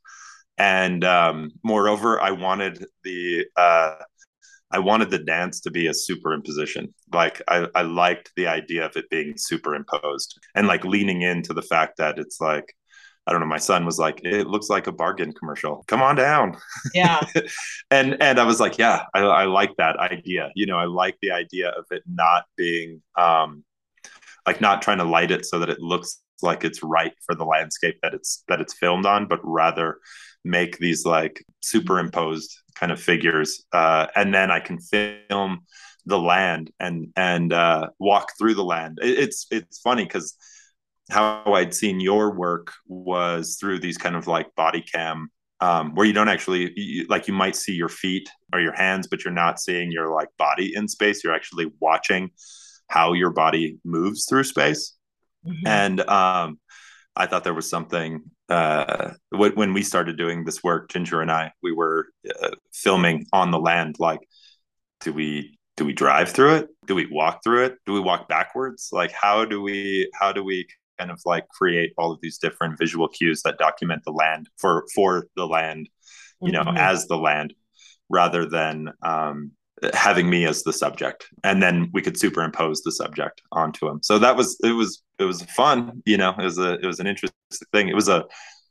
And 0.57 1.05
um, 1.05 1.53
moreover, 1.63 2.21
I 2.21 2.33
wanted 2.33 2.85
the 3.05 3.47
uh, 3.57 3.95
I 4.71 4.79
wanted 4.79 5.11
the 5.11 5.19
dance 5.19 5.61
to 5.61 5.71
be 5.71 5.89
a 5.89 5.93
superimposition. 5.93 6.93
Like 7.13 7.43
I, 7.49 7.67
I 7.75 7.83
liked 7.83 8.31
the 8.37 8.47
idea 8.47 8.87
of 8.87 8.97
it 8.97 9.11
being 9.11 9.35
superimposed 9.37 10.39
and 10.55 10.67
like 10.67 10.85
leaning 10.85 11.23
into 11.23 11.53
the 11.53 11.63
fact 11.63 11.97
that 11.99 12.19
it's 12.19 12.41
like, 12.41 12.75
I 13.27 13.33
don't 13.33 13.41
know, 13.41 13.47
my 13.47 13.59
son 13.59 13.85
was 13.85 13.99
like, 13.99 14.21
it 14.25 14.47
looks 14.47 14.69
like 14.69 14.87
a 14.87 14.93
bargain 14.93 15.33
commercial. 15.33 15.85
Come 15.87 16.03
on 16.03 16.17
down. 16.17 16.57
Yeah. 16.95 17.21
and 17.91 18.17
and 18.23 18.39
I 18.39 18.45
was 18.45 18.61
like, 18.61 18.79
yeah, 18.79 19.03
I, 19.15 19.21
I 19.21 19.45
like 19.45 19.73
that 19.79 19.97
idea. 19.99 20.51
You 20.55 20.67
know, 20.67 20.79
I 20.79 20.87
like 20.87 21.17
the 21.21 21.33
idea 21.33 21.71
of 21.71 21.85
it 21.91 22.03
not 22.07 22.45
being 22.57 23.03
um 23.17 23.65
like 24.47 24.61
not 24.61 24.83
trying 24.83 24.99
to 24.99 25.05
light 25.05 25.31
it 25.31 25.45
so 25.45 25.59
that 25.59 25.69
it 25.69 25.81
looks 25.81 26.21
like 26.43 26.65
it's 26.65 26.83
right 26.83 27.13
for 27.25 27.35
the 27.35 27.45
landscape 27.45 27.99
that 28.03 28.15
it's 28.15 28.45
that 28.49 28.61
it's 28.61 28.75
filmed 28.75 29.07
on, 29.07 29.27
but 29.27 29.41
rather 29.43 29.99
make 30.45 30.79
these 30.79 31.05
like 31.05 31.45
superimposed 31.61 32.57
kind 32.75 32.93
of 32.93 33.01
figures, 33.01 33.65
uh, 33.73 34.07
and 34.15 34.35
then 34.35 34.51
I 34.51 34.61
can 34.61 34.79
film 34.79 35.61
the 36.07 36.19
land 36.19 36.71
and 36.81 37.13
and 37.17 37.53
uh, 37.53 37.89
walk 37.99 38.33
through 38.39 38.55
the 38.55 38.65
land. 38.65 38.99
It, 39.03 39.19
it's 39.19 39.47
it's 39.51 39.81
funny 39.81 40.05
because 40.05 40.37
how 41.11 41.43
I'd 41.55 41.75
seen 41.75 42.01
your 42.01 42.33
work 42.33 42.73
was 42.87 43.57
through 43.59 43.81
these 43.81 43.99
kind 43.99 44.17
of 44.17 44.27
like 44.27 44.55
body 44.55 44.83
cam 44.83 45.29
um, 45.61 45.95
where 45.95 46.07
you 46.07 46.13
don't 46.13 46.29
actually 46.29 46.73
you, 46.77 47.07
like 47.09 47.29
you 47.29 47.35
might 47.35 47.57
see 47.57 47.73
your 47.73 47.89
feet 47.89 48.29
or 48.53 48.61
your 48.61 48.73
hands, 48.73 49.07
but 49.07 49.25
you're 49.25 49.33
not 49.33 49.61
seeing 49.61 49.93
your 49.93 50.13
like 50.15 50.29
body 50.39 50.75
in 50.75 50.89
space. 50.89 51.23
You're 51.23 51.35
actually 51.35 51.71
watching 51.81 52.31
how 52.89 53.13
your 53.13 53.31
body 53.31 53.79
moves 53.85 54.27
through 54.29 54.45
space. 54.45 54.95
Mm-hmm. 55.47 55.67
And 55.67 56.01
um, 56.01 56.59
I 57.17 57.27
thought 57.27 57.45
there 57.45 57.55
was 57.55 57.69
something 57.69 58.23
uh, 58.49 59.13
when 59.31 59.73
we 59.73 59.83
started 59.83 60.17
doing 60.17 60.45
this 60.45 60.63
work, 60.63 60.91
Ginger 60.91 61.21
and 61.21 61.31
I, 61.31 61.53
we 61.63 61.73
were 61.73 62.09
uh, 62.43 62.51
filming 62.73 63.27
on 63.33 63.51
the 63.51 63.59
land. 63.59 63.97
Like, 63.99 64.21
do 65.01 65.13
we 65.13 65.59
do 65.77 65.85
we 65.85 65.93
drive 65.93 66.31
through 66.31 66.57
it? 66.57 66.69
Do 66.87 66.95
we 66.95 67.07
walk 67.07 67.41
through 67.43 67.65
it? 67.67 67.77
Do 67.87 67.93
we 67.93 68.01
walk 68.01 68.29
backwards? 68.29 68.89
Like, 68.93 69.13
how 69.13 69.45
do 69.45 69.63
we 69.63 70.11
how 70.19 70.33
do 70.33 70.43
we 70.45 70.67
kind 70.99 71.11
of 71.11 71.21
like 71.25 71.49
create 71.49 71.93
all 71.97 72.13
of 72.13 72.21
these 72.21 72.39
different 72.39 72.79
visual 72.79 73.09
cues 73.09 73.43
that 73.43 73.57
document 73.59 74.03
the 74.05 74.13
land 74.13 74.49
for 74.59 74.85
for 74.95 75.27
the 75.37 75.47
land, 75.47 75.89
you 76.43 76.53
know, 76.53 76.63
mm-hmm. 76.63 76.77
as 76.77 77.07
the 77.07 77.17
land, 77.17 77.55
rather 78.09 78.47
than 78.47 78.91
um, 79.03 79.53
having 79.95 80.29
me 80.29 80.47
as 80.47 80.63
the 80.63 80.73
subject 80.73 81.29
and 81.45 81.63
then 81.63 81.91
we 81.93 82.03
could 82.03 82.19
superimpose 82.19 82.83
the 82.83 82.93
subject 82.93 83.43
onto 83.53 83.89
him. 83.89 84.01
So 84.03 84.19
that 84.19 84.37
was 84.37 84.59
it 84.63 84.73
was 84.73 85.03
it 85.19 85.25
was 85.25 85.43
fun 85.43 86.03
you 86.07 86.17
know 86.17 86.35
it 86.39 86.45
was 86.45 86.59
a 86.59 86.75
it 86.75 86.87
was 86.87 87.01
an 87.01 87.07
interesting 87.07 87.37
thing. 87.73 87.89
It 87.89 87.95
was 87.95 88.09
a 88.09 88.25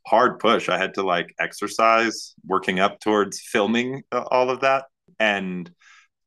hard 0.08 0.40
push. 0.40 0.70
I 0.70 0.78
had 0.78 0.96
to 0.96 1.04
like 1.04 1.34
exercise 1.40 2.34
working 2.46 2.80
up 2.80 3.00
towards 3.00 3.42
filming 3.42 4.04
uh, 4.12 4.24
all 4.32 4.50
of 4.50 4.62
that. 4.62 4.86
And 5.20 5.70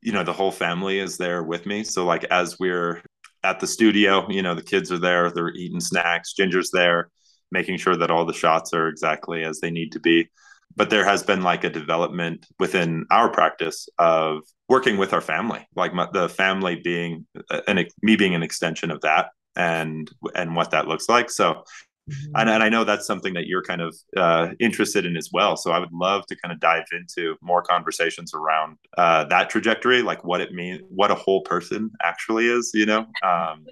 you 0.01 0.12
know 0.12 0.25
the 0.25 0.33
whole 0.33 0.53
family 0.53 0.99
is 0.99 1.16
there 1.16 1.42
with 1.42 1.66
me. 1.66 1.85
So 1.85 2.05
like 2.05 2.25
as 2.25 2.59
we're 2.59 3.03
at 3.45 3.61
the 3.61 3.66
studio 3.66 4.27
you 4.31 4.42
know 4.42 4.55
the 4.55 4.62
kids 4.62 4.92
are 4.92 4.99
there 4.99 5.31
they're 5.31 5.51
eating 5.51 5.81
snacks 5.81 6.33
ginger's 6.33 6.71
there 6.71 7.11
making 7.51 7.77
sure 7.77 7.97
that 7.97 8.11
all 8.11 8.25
the 8.25 8.33
shots 8.33 8.73
are 8.73 8.88
exactly 8.88 9.45
as 9.45 9.61
they 9.61 9.71
need 9.71 9.92
to 9.92 10.01
be 10.01 10.29
but 10.76 10.90
there 10.90 11.04
has 11.04 11.22
been 11.22 11.42
like 11.42 11.64
a 11.64 11.70
development 11.70 12.46
within 12.58 13.06
our 13.11 13.28
practice 13.30 13.88
of 13.98 14.42
working 14.68 14.96
with 14.96 15.12
our 15.12 15.20
family 15.20 15.66
like 15.76 15.92
my, 15.92 16.08
the 16.12 16.28
family 16.28 16.76
being 16.82 17.26
and 17.66 17.87
me 18.02 18.16
being 18.16 18.35
an 18.35 18.42
extension 18.42 18.90
of 18.90 19.00
that 19.02 19.30
and 19.56 20.11
and 20.35 20.56
what 20.56 20.70
that 20.70 20.88
looks 20.88 21.08
like. 21.08 21.30
So 21.30 21.64
mm-hmm. 22.11 22.32
and, 22.35 22.48
and 22.48 22.62
i 22.62 22.68
know 22.68 22.85
that's 22.85 23.06
something 23.06 23.35
that 23.35 23.46
you're 23.46 23.62
kind 23.62 23.80
of 23.82 23.94
uh, 24.16 24.48
interested 24.61 25.04
in 25.04 25.16
as 25.16 25.30
well. 25.32 25.56
So 25.56 25.72
i 25.72 25.78
would 25.78 25.92
love 25.92 26.26
to 26.26 26.37
kind 26.37 26.52
of 26.52 26.61
dive 26.61 26.85
into 26.92 27.37
more 27.42 27.62
conversations 27.62 28.32
around 28.35 28.78
uh, 28.96 29.24
that 29.24 29.50
trajectory 29.50 30.02
like 30.02 30.24
what 30.24 30.40
it 30.40 30.52
means 30.52 30.80
what 30.88 31.11
a 31.11 31.14
whole 31.14 31.42
person 31.42 31.90
actually 32.02 32.46
is 32.46 32.70
you 32.74 32.87
know? 32.87 33.06
Um 33.22 33.66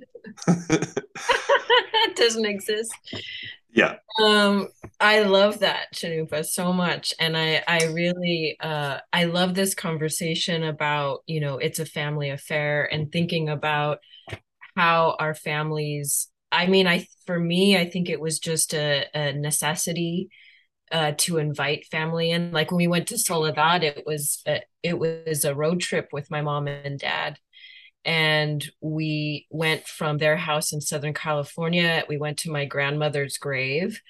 it 0.49 2.17
doesn't 2.17 2.45
exist 2.45 2.93
yeah. 3.73 3.97
Um 4.21 4.69
i 4.99 5.21
love 5.21 5.61
that 5.61 5.95
Cannupa 5.95 6.45
so 6.45 6.73
much. 6.73 7.15
And 7.19 7.37
i 7.37 7.63
i 7.67 7.85
really 7.87 8.57
uh 8.61 8.99
i 9.13 9.25
love 9.25 9.55
this 9.55 9.75
conversation 9.75 10.63
about 10.63 11.21
you 11.27 11.41
know 11.41 11.59
it's 11.59 11.79
a 11.79 11.87
family 11.87 12.31
affair 12.31 12.85
and 12.93 13.11
thinking 13.11 13.49
about 13.49 13.99
how 14.77 15.17
our 15.19 15.35
families 15.35 16.29
i 16.53 16.67
mean 16.67 16.87
i 16.87 17.07
for 17.27 17.39
me 17.39 17.77
i 17.77 17.89
think 17.89 18.09
it 18.09 18.21
was 18.21 18.39
just 18.39 18.73
a, 18.73 19.05
a 19.15 19.33
necessity 19.33 20.31
uh, 20.93 21.13
to 21.17 21.39
invite 21.39 21.87
family 21.87 22.31
in. 22.31 22.51
Like 22.53 22.71
when 22.71 22.79
we 22.79 22.89
went 22.89 23.09
to 23.09 23.19
soledad 23.19 23.85
it 23.85 24.05
was 24.07 24.43
a, 24.47 24.63
it 24.83 24.99
was 24.99 25.45
a 25.45 25.55
road 25.55 25.81
trip 25.81 26.09
with 26.13 26.31
my 26.31 26.43
mom 26.43 26.67
and 26.67 26.99
dad 26.99 27.39
and 28.05 28.65
we 28.81 29.47
went 29.51 29.87
from 29.87 30.19
their 30.19 30.37
house 30.37 30.73
in 30.73 30.81
Southern 30.81 31.15
California. 31.15 32.05
We 32.09 32.17
went 32.17 32.39
to 32.39 32.51
my 32.51 32.65
grandmother's 32.65 33.37
grave, 33.37 34.01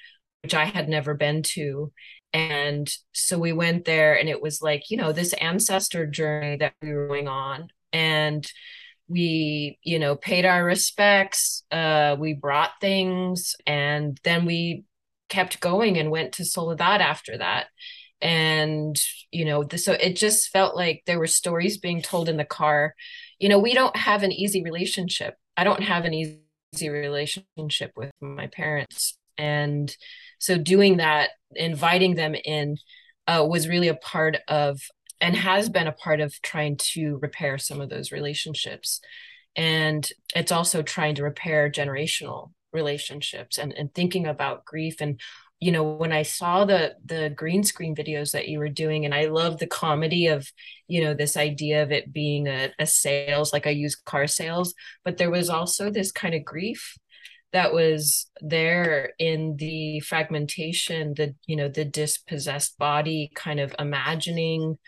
which 0.43 0.55
I 0.55 0.65
had 0.65 0.89
never 0.89 1.15
been 1.15 1.43
to. 1.55 1.93
And 2.33 2.89
so 3.13 3.39
we 3.39 3.53
went 3.53 3.85
there, 3.85 4.15
and 4.17 4.29
it 4.29 4.41
was 4.41 4.63
like, 4.63 4.91
you 4.91 4.97
know, 4.97 5.13
this 5.13 5.33
ancestor 5.35 6.07
journey 6.07 6.57
that 6.59 6.75
we 6.81 6.93
were 6.93 7.09
going 7.09 7.27
on. 7.27 7.69
And 7.93 8.51
we, 9.09 9.79
you 9.83 9.99
know, 9.99 10.15
paid 10.15 10.45
our 10.45 10.65
respects. 10.65 11.65
Uh, 11.73 12.17
we 12.19 12.35
brought 12.35 12.71
things, 12.81 13.57
and 13.67 14.21
then 14.23 14.47
we 14.47 14.85
kept 15.29 15.61
going 15.61 15.99
and 15.99 16.13
went 16.13 16.35
to 16.35 16.45
Soledad 16.45 17.01
after 17.01 17.39
that 17.39 17.67
and 18.23 19.01
you 19.31 19.47
know 19.47 19.67
so 19.77 19.93
it 19.93 20.15
just 20.15 20.51
felt 20.51 20.77
like 20.77 21.03
there 21.07 21.19
were 21.19 21.27
stories 21.27 21.79
being 21.79 22.03
told 22.03 22.29
in 22.29 22.37
the 22.37 22.45
car 22.45 22.95
you 23.41 23.49
know 23.49 23.59
we 23.59 23.75
don't 23.75 23.97
have 23.97 24.23
an 24.23 24.33
easy 24.33 24.63
relationship. 24.63 25.37
I 25.57 25.65
don't 25.65 25.83
have 25.83 26.05
an 26.05 26.15
easy 26.15 26.89
relationship 26.89 27.93
with 27.97 28.11
my 28.21 28.47
parents. 28.47 29.17
And 29.37 29.95
so 30.39 30.59
doing 30.59 30.99
that 30.99 31.31
inviting 31.53 32.15
them 32.15 32.35
in 32.35 32.77
uh, 33.27 33.45
was 33.49 33.69
really 33.69 33.89
a 33.89 33.95
part 33.95 34.39
of 34.49 34.81
and 35.21 35.37
has 35.37 35.69
been 35.69 35.87
a 35.87 35.93
part 35.93 36.21
of 36.21 36.41
trying 36.43 36.77
to 36.77 37.19
repair 37.21 37.59
some 37.59 37.81
of 37.81 37.91
those 37.91 38.13
relationships. 38.13 39.01
And 39.57 40.09
it's 40.35 40.53
also 40.53 40.83
trying 40.83 41.17
to 41.17 41.25
repair 41.25 41.71
generational 41.71 42.53
relationships 42.73 43.59
and, 43.59 43.73
and 43.73 43.93
thinking 43.93 44.27
about 44.27 44.65
grief 44.65 45.01
and 45.01 45.21
you 45.61 45.71
know 45.71 45.85
when 45.85 46.13
i 46.13 46.23
saw 46.23 46.65
the 46.65 46.95
the 47.05 47.31
green 47.37 47.63
screen 47.63 47.95
videos 47.95 48.33
that 48.33 48.49
you 48.49 48.59
were 48.59 48.69
doing 48.69 49.05
and 49.05 49.15
i 49.15 49.27
love 49.27 49.59
the 49.59 49.67
comedy 49.67 50.27
of 50.27 50.51
you 50.89 51.03
know 51.03 51.15
this 51.15 51.37
idea 51.37 51.83
of 51.83 51.93
it 51.93 52.13
being 52.13 52.49
a, 52.49 52.71
a 52.79 52.87
sales 52.87 53.53
like 53.53 53.67
i 53.67 53.71
use 53.71 53.95
car 53.95 54.27
sales 54.27 54.75
but 55.05 55.19
there 55.19 55.31
was 55.31 55.51
also 55.51 55.91
this 55.91 56.11
kind 56.11 56.35
of 56.35 56.45
grief 56.45 56.97
that 57.53 57.73
was 57.73 58.31
there 58.41 59.13
in 59.19 59.57
the 59.57 60.01
fragmentation 60.01 61.15
the 61.15 61.35
you 61.47 61.57
know 61.57 61.69
the 61.69 61.85
dispossessed 61.85 62.79
body 62.79 63.31
kind 63.35 63.61
of 63.61 63.75
imagining 63.79 64.79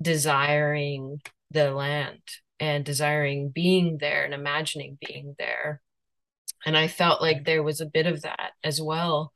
desiring 0.00 1.20
the 1.50 1.70
land 1.70 2.20
and 2.60 2.84
desiring 2.84 3.50
being 3.50 3.98
there 3.98 4.24
and 4.24 4.34
imagining 4.34 4.98
being 5.06 5.34
there. 5.38 5.80
And 6.66 6.76
i 6.76 6.88
felt 6.88 7.20
like 7.20 7.44
there 7.44 7.62
was 7.62 7.80
a 7.80 7.86
bit 7.86 8.06
of 8.06 8.22
that 8.22 8.52
as 8.62 8.80
well 8.80 9.32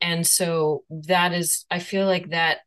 and 0.00 0.26
so 0.26 0.84
that 0.90 1.32
is 1.32 1.64
i 1.70 1.78
feel 1.78 2.06
like 2.06 2.30
that 2.30 2.58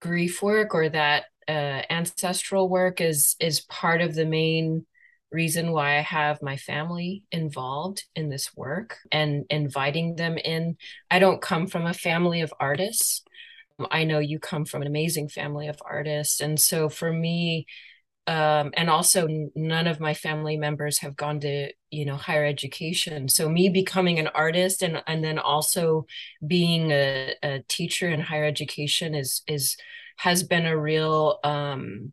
grief 0.00 0.42
work 0.42 0.74
or 0.74 0.88
that 0.88 1.24
uh, 1.48 1.82
ancestral 1.90 2.68
work 2.68 3.00
is 3.00 3.34
is 3.40 3.60
part 3.60 4.00
of 4.02 4.14
the 4.14 4.26
main 4.26 4.84
reason 5.30 5.72
why 5.72 5.98
I 5.98 6.00
have 6.00 6.42
my 6.42 6.56
family 6.56 7.22
involved 7.30 8.04
in 8.14 8.28
this 8.28 8.56
work 8.56 8.98
and 9.12 9.44
inviting 9.50 10.16
them 10.16 10.38
in. 10.38 10.76
I 11.10 11.18
don't 11.18 11.42
come 11.42 11.66
from 11.66 11.86
a 11.86 11.94
family 11.94 12.40
of 12.40 12.52
artists. 12.58 13.24
I 13.90 14.04
know 14.04 14.18
you 14.18 14.38
come 14.38 14.64
from 14.64 14.82
an 14.82 14.88
amazing 14.88 15.28
family 15.28 15.68
of 15.68 15.80
artists. 15.84 16.40
And 16.40 16.58
so 16.58 16.88
for 16.88 17.12
me, 17.12 17.66
um, 18.28 18.72
and 18.74 18.90
also 18.90 19.26
none 19.56 19.86
of 19.86 20.00
my 20.00 20.12
family 20.12 20.58
members 20.58 20.98
have 20.98 21.16
gone 21.16 21.40
to 21.40 21.72
you 21.90 22.04
know 22.04 22.16
higher 22.16 22.44
education. 22.44 23.26
So 23.28 23.48
me 23.48 23.70
becoming 23.70 24.18
an 24.18 24.28
artist 24.28 24.82
and 24.82 25.02
and 25.06 25.24
then 25.24 25.38
also 25.38 26.06
being 26.46 26.92
a, 26.92 27.34
a 27.42 27.64
teacher 27.68 28.08
in 28.08 28.20
higher 28.20 28.44
education 28.44 29.14
is 29.14 29.40
is 29.48 29.78
has 30.18 30.42
been 30.42 30.66
a 30.66 30.78
real 30.78 31.38
um, 31.42 32.12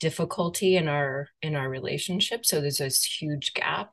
difficulty 0.00 0.76
in 0.76 0.86
our 0.86 1.28
in 1.40 1.56
our 1.56 1.70
relationship. 1.70 2.44
So 2.44 2.60
there's 2.60 2.78
this 2.78 3.02
huge 3.02 3.54
gap. 3.54 3.90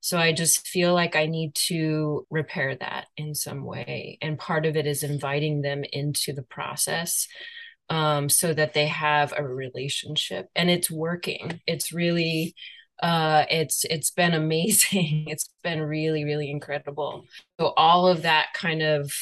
So 0.00 0.18
i 0.18 0.32
just 0.32 0.66
feel 0.66 0.94
like 0.94 1.14
i 1.14 1.26
need 1.26 1.54
to 1.68 2.26
repair 2.30 2.74
that 2.76 3.06
in 3.16 3.34
some 3.34 3.64
way. 3.64 4.18
And 4.22 4.38
part 4.38 4.64
of 4.66 4.76
it 4.76 4.86
is 4.86 5.02
inviting 5.02 5.60
them 5.60 5.84
into 5.92 6.32
the 6.32 6.42
process 6.42 7.28
um, 7.88 8.28
so 8.28 8.54
that 8.54 8.74
they 8.74 8.86
have 8.86 9.32
a 9.36 9.46
relationship 9.46 10.48
and 10.54 10.70
it's 10.70 10.90
working. 10.90 11.60
It's 11.66 11.92
really 11.92 12.54
uh, 13.02 13.44
it's 13.50 13.84
it's 13.84 14.10
been 14.10 14.34
amazing. 14.34 15.26
It's 15.28 15.50
been 15.62 15.80
really 15.82 16.24
really 16.24 16.50
incredible. 16.50 17.24
So 17.60 17.72
all 17.76 18.06
of 18.06 18.22
that 18.22 18.48
kind 18.54 18.82
of 18.82 19.12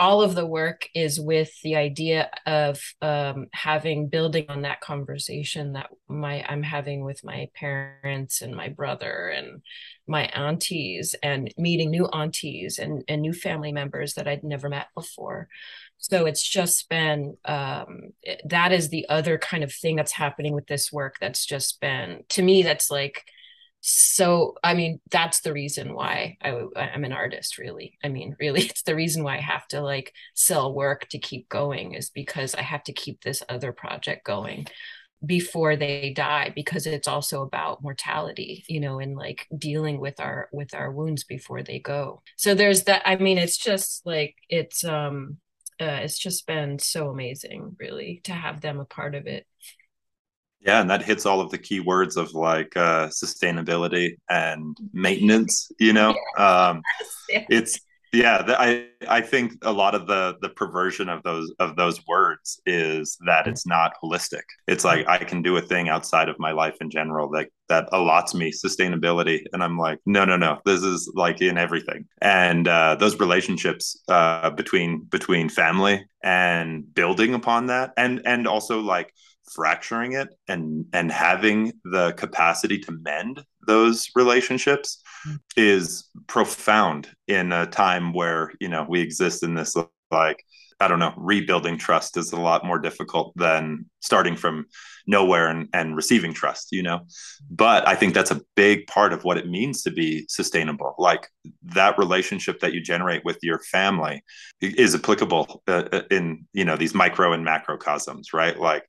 all 0.00 0.22
of 0.22 0.34
the 0.34 0.46
work 0.46 0.88
is 0.94 1.20
with 1.20 1.52
the 1.62 1.76
idea 1.76 2.30
of 2.46 2.80
um, 3.02 3.48
having 3.52 4.08
building 4.08 4.46
on 4.48 4.62
that 4.62 4.80
conversation 4.80 5.74
that 5.74 5.90
my 6.08 6.42
I'm 6.48 6.62
having 6.62 7.04
with 7.04 7.22
my 7.22 7.50
parents 7.54 8.40
and 8.40 8.56
my 8.56 8.70
brother 8.70 9.28
and 9.28 9.60
my 10.08 10.24
aunties 10.28 11.14
and 11.22 11.52
meeting 11.58 11.90
new 11.90 12.06
aunties 12.06 12.78
and, 12.78 13.04
and 13.08 13.20
new 13.20 13.34
family 13.34 13.72
members 13.72 14.14
that 14.14 14.26
I'd 14.26 14.42
never 14.42 14.70
met 14.70 14.86
before. 14.94 15.48
So 16.00 16.26
it's 16.26 16.42
just 16.42 16.88
been 16.88 17.36
um, 17.44 18.10
that 18.46 18.72
is 18.72 18.88
the 18.88 19.06
other 19.08 19.38
kind 19.38 19.62
of 19.62 19.72
thing 19.72 19.96
that's 19.96 20.12
happening 20.12 20.54
with 20.54 20.66
this 20.66 20.90
work 20.90 21.16
that's 21.20 21.44
just 21.44 21.80
been 21.80 22.24
to 22.30 22.42
me 22.42 22.62
that's 22.62 22.90
like 22.90 23.24
so 23.82 24.54
i 24.62 24.74
mean 24.74 25.00
that's 25.10 25.40
the 25.40 25.52
reason 25.54 25.94
why 25.94 26.36
I, 26.42 26.66
i'm 26.76 27.04
an 27.04 27.12
artist 27.12 27.56
really. 27.56 27.98
I 28.04 28.08
mean 28.08 28.36
really 28.38 28.60
it's 28.66 28.82
the 28.82 28.94
reason 28.94 29.24
why 29.24 29.36
i 29.36 29.40
have 29.40 29.66
to 29.68 29.80
like 29.80 30.12
sell 30.34 30.74
work 30.74 31.08
to 31.10 31.18
keep 31.18 31.48
going 31.48 31.94
is 31.94 32.10
because 32.10 32.54
i 32.54 32.62
have 32.62 32.84
to 32.84 32.92
keep 32.92 33.22
this 33.22 33.42
other 33.48 33.72
project 33.72 34.26
going 34.26 34.66
before 35.24 35.76
they 35.76 36.12
die 36.14 36.50
because 36.54 36.86
it's 36.86 37.08
also 37.08 37.42
about 37.42 37.82
mortality 37.82 38.64
you 38.68 38.80
know 38.80 39.00
and 39.00 39.16
like 39.16 39.46
dealing 39.56 40.00
with 40.00 40.18
our 40.20 40.48
with 40.52 40.74
our 40.74 40.90
wounds 40.90 41.24
before 41.24 41.62
they 41.62 41.78
go. 41.78 42.22
So 42.36 42.54
there's 42.54 42.84
that 42.84 43.02
i 43.04 43.16
mean 43.16 43.38
it's 43.38 43.58
just 43.58 44.04
like 44.06 44.34
it's 44.48 44.84
um 44.84 45.38
uh, 45.80 46.00
it's 46.02 46.18
just 46.18 46.46
been 46.46 46.78
so 46.78 47.08
amazing 47.08 47.76
really 47.78 48.20
to 48.24 48.32
have 48.32 48.60
them 48.60 48.80
a 48.80 48.84
part 48.84 49.14
of 49.14 49.26
it 49.26 49.46
yeah, 50.60 50.82
and 50.82 50.90
that 50.90 51.02
hits 51.02 51.24
all 51.24 51.40
of 51.40 51.50
the 51.50 51.58
key 51.58 51.80
words 51.80 52.16
of 52.16 52.34
like 52.34 52.76
uh, 52.76 53.08
sustainability 53.08 54.16
and 54.28 54.76
maintenance. 54.92 55.72
You 55.78 55.94
know, 55.94 56.14
um, 56.36 56.82
it's 57.28 57.80
yeah. 58.12 58.42
I 58.48 58.86
I 59.08 59.20
think 59.20 59.52
a 59.62 59.72
lot 59.72 59.94
of 59.94 60.06
the 60.06 60.36
the 60.40 60.48
perversion 60.48 61.08
of 61.08 61.22
those 61.22 61.52
of 61.58 61.76
those 61.76 62.04
words 62.06 62.60
is 62.66 63.16
that 63.26 63.46
it's 63.46 63.66
not 63.66 63.92
holistic. 64.02 64.42
It's 64.66 64.84
like 64.84 65.06
I 65.08 65.18
can 65.18 65.42
do 65.42 65.56
a 65.56 65.60
thing 65.60 65.88
outside 65.88 66.28
of 66.28 66.38
my 66.38 66.52
life 66.52 66.76
in 66.80 66.90
general 66.90 67.30
that 67.30 67.48
that 67.68 67.88
allots 67.92 68.34
me 68.34 68.50
sustainability, 68.52 69.44
and 69.52 69.62
I'm 69.62 69.78
like, 69.78 70.00
no, 70.06 70.24
no, 70.24 70.36
no. 70.36 70.58
This 70.64 70.82
is 70.82 71.10
like 71.14 71.40
in 71.40 71.56
everything, 71.56 72.06
and 72.20 72.66
uh, 72.66 72.96
those 72.96 73.20
relationships 73.20 74.02
uh, 74.08 74.50
between 74.50 75.04
between 75.04 75.48
family 75.48 76.04
and 76.22 76.92
building 76.94 77.34
upon 77.34 77.66
that, 77.66 77.92
and 77.96 78.22
and 78.24 78.46
also 78.48 78.80
like 78.80 79.12
fracturing 79.52 80.12
it 80.12 80.28
and 80.48 80.86
and 80.92 81.10
having 81.10 81.72
the 81.84 82.12
capacity 82.12 82.78
to 82.78 82.92
mend 82.92 83.42
those 83.66 84.10
relationships. 84.14 85.02
Is 85.56 86.08
profound 86.26 87.08
in 87.28 87.52
a 87.52 87.66
time 87.66 88.12
where 88.12 88.52
you 88.60 88.68
know 88.68 88.86
we 88.88 89.00
exist 89.00 89.42
in 89.42 89.54
this 89.54 89.74
like 90.10 90.44
i 90.80 90.88
don't 90.88 90.98
know 90.98 91.12
rebuilding 91.16 91.76
trust 91.76 92.16
is 92.16 92.32
a 92.32 92.40
lot 92.40 92.64
more 92.64 92.78
difficult 92.78 93.32
than 93.36 93.84
starting 94.00 94.36
from 94.36 94.64
nowhere 95.06 95.48
and, 95.48 95.68
and 95.72 95.96
receiving 95.96 96.32
trust 96.32 96.68
you 96.72 96.82
know? 96.82 97.00
But 97.50 97.86
i 97.86 97.94
think 97.94 98.14
that's 98.14 98.30
a 98.30 98.40
big 98.56 98.86
part 98.86 99.12
of 99.12 99.24
what 99.24 99.38
it 99.38 99.48
means 99.48 99.82
to 99.82 99.90
be 99.90 100.24
sustainable. 100.28 100.94
Like 100.98 101.28
that 101.62 101.98
relationship 101.98 102.60
that 102.60 102.72
you 102.72 102.80
generate 102.80 103.24
with 103.24 103.38
your 103.42 103.58
family 103.60 104.22
is 104.60 104.94
applicable 104.94 105.62
uh, 105.68 105.84
uh 105.92 106.02
in 106.10 106.46
you 106.52 106.64
know 106.64 106.76
these 106.76 106.94
micro 106.94 107.32
and 107.32 107.46
macrocosms 107.46 108.32
right? 108.32 108.58
Like 108.58 108.84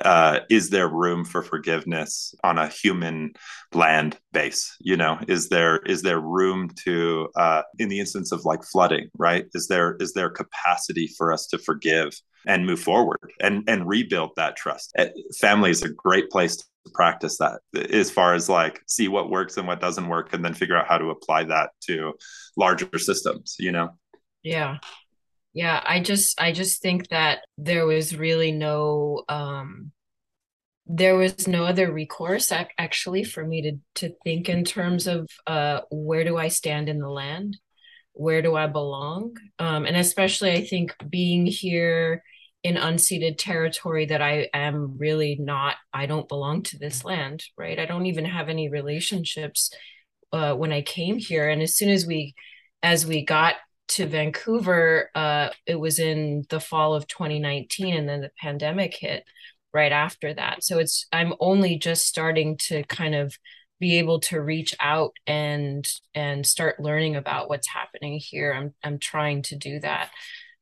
uh, 0.00 0.40
is 0.50 0.70
there 0.70 0.88
room 0.88 1.24
for 1.24 1.42
forgiveness 1.42 2.34
on 2.42 2.58
a 2.58 2.68
human 2.68 3.32
land 3.72 4.18
base? 4.32 4.74
You 4.80 4.96
know 4.96 5.18
is 5.28 5.48
there 5.48 5.78
is 5.78 6.02
there 6.02 6.20
room 6.20 6.70
to 6.84 7.28
uh, 7.36 7.62
in 7.78 7.88
the 7.88 8.00
instance 8.00 8.32
of 8.32 8.44
like 8.44 8.64
flooding 8.64 9.08
right? 9.18 9.46
Is 9.54 9.68
there 9.68 9.96
is 10.00 10.12
there 10.12 10.30
capacity 10.30 11.08
for 11.18 11.32
us 11.32 11.46
to 11.48 11.58
forgive 11.58 12.12
and 12.46 12.66
move 12.66 12.80
forward 12.80 13.32
and 13.40 13.64
and 13.68 13.88
rebuild 13.88 14.30
that 14.36 14.56
trust? 14.56 14.92
Eh, 14.96 15.08
family 15.40 15.70
is 15.70 15.82
a 15.82 15.90
great 15.90 16.30
place 16.30 16.56
to 16.56 16.64
practice 16.94 17.38
that 17.38 17.60
as 17.90 18.10
far 18.10 18.34
as 18.34 18.48
like 18.48 18.82
see 18.86 19.08
what 19.08 19.30
works 19.30 19.56
and 19.56 19.66
what 19.66 19.80
doesn't 19.80 20.08
work 20.08 20.32
and 20.32 20.44
then 20.44 20.54
figure 20.54 20.76
out 20.76 20.88
how 20.88 20.98
to 20.98 21.10
apply 21.10 21.44
that 21.44 21.70
to 21.80 22.12
larger 22.56 22.98
systems 22.98 23.56
you 23.58 23.70
know? 23.72 23.90
Yeah 24.42 24.78
yeah 25.52 25.82
i 25.84 26.00
just 26.00 26.40
i 26.40 26.52
just 26.52 26.80
think 26.82 27.08
that 27.08 27.40
there 27.58 27.86
was 27.86 28.16
really 28.16 28.52
no 28.52 29.22
um 29.28 29.92
there 30.86 31.16
was 31.16 31.46
no 31.46 31.64
other 31.64 31.92
recourse 31.92 32.52
actually 32.78 33.24
for 33.24 33.44
me 33.44 33.62
to 33.62 34.08
to 34.08 34.14
think 34.24 34.48
in 34.48 34.64
terms 34.64 35.06
of 35.06 35.28
uh 35.46 35.80
where 35.90 36.24
do 36.24 36.36
i 36.36 36.48
stand 36.48 36.88
in 36.88 36.98
the 36.98 37.08
land? 37.08 37.56
Where 38.12 38.42
do 38.42 38.56
i 38.56 38.66
belong? 38.66 39.36
Um 39.58 39.86
and 39.86 39.96
especially 39.96 40.52
i 40.52 40.64
think 40.64 40.94
being 41.08 41.46
here 41.46 42.22
in 42.62 42.76
unceded 42.76 43.38
territory 43.38 44.06
that 44.06 44.20
i 44.22 44.48
am 44.52 44.98
really 44.98 45.36
not 45.40 45.76
i 45.92 46.06
don't 46.06 46.28
belong 46.28 46.62
to 46.62 46.78
this 46.78 47.04
land 47.04 47.42
right? 47.56 47.78
I 47.78 47.86
don't 47.86 48.06
even 48.06 48.24
have 48.24 48.48
any 48.48 48.68
relationships 48.68 49.70
uh, 50.32 50.54
when 50.54 50.72
i 50.72 50.82
came 50.82 51.18
here. 51.18 51.48
And 51.48 51.62
as 51.62 51.76
soon 51.76 51.90
as 51.90 52.06
we 52.06 52.34
as 52.82 53.06
we 53.06 53.24
got 53.24 53.54
to 53.88 54.06
Vancouver, 54.06 55.10
uh, 55.14 55.50
it 55.66 55.76
was 55.76 55.98
in 55.98 56.44
the 56.48 56.60
fall 56.60 56.94
of 56.94 57.06
2019, 57.06 57.94
and 57.94 58.08
then 58.08 58.20
the 58.20 58.30
pandemic 58.40 58.94
hit 58.94 59.24
right 59.72 59.92
after 59.92 60.34
that. 60.34 60.64
So 60.64 60.78
it's 60.78 61.06
I'm 61.12 61.34
only 61.40 61.78
just 61.78 62.06
starting 62.06 62.56
to 62.68 62.82
kind 62.84 63.14
of 63.14 63.36
be 63.80 63.98
able 63.98 64.20
to 64.20 64.40
reach 64.40 64.76
out 64.80 65.12
and 65.26 65.86
and 66.14 66.46
start 66.46 66.80
learning 66.80 67.16
about 67.16 67.48
what's 67.48 67.68
happening 67.68 68.18
here. 68.22 68.52
I'm 68.52 68.74
I'm 68.84 68.98
trying 68.98 69.42
to 69.42 69.56
do 69.56 69.80
that 69.80 70.10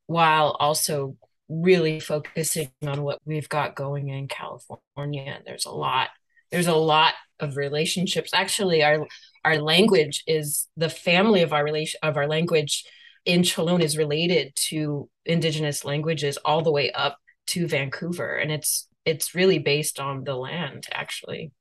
while 0.07 0.57
also 0.59 1.17
really 1.47 1.99
focusing 1.99 2.71
on 2.85 3.03
what 3.03 3.19
we've 3.25 3.49
got 3.49 3.75
going 3.75 4.09
in 4.09 4.27
California. 4.27 5.39
There's 5.45 5.65
a 5.65 5.71
lot 5.71 6.09
there's 6.51 6.67
a 6.67 6.75
lot 6.75 7.13
of 7.39 7.57
relationships. 7.57 8.31
Actually, 8.33 8.83
our 8.83 9.07
our 9.43 9.59
language 9.59 10.23
is 10.27 10.67
the 10.77 10.89
family 10.89 11.41
of 11.41 11.53
our 11.53 11.63
relation 11.63 11.99
of 12.03 12.17
our 12.17 12.27
language 12.27 12.85
in 13.25 13.41
Chalone 13.41 13.81
is 13.81 13.97
related 13.97 14.55
to 14.55 15.09
indigenous 15.25 15.85
languages 15.85 16.37
all 16.37 16.61
the 16.61 16.71
way 16.71 16.91
up 16.91 17.17
to 17.47 17.67
Vancouver. 17.67 18.35
And 18.35 18.51
it's 18.51 18.87
it's 19.05 19.35
really 19.35 19.59
based 19.59 19.99
on 19.99 20.23
the 20.23 20.35
land 20.35 20.87
actually. 20.91 21.51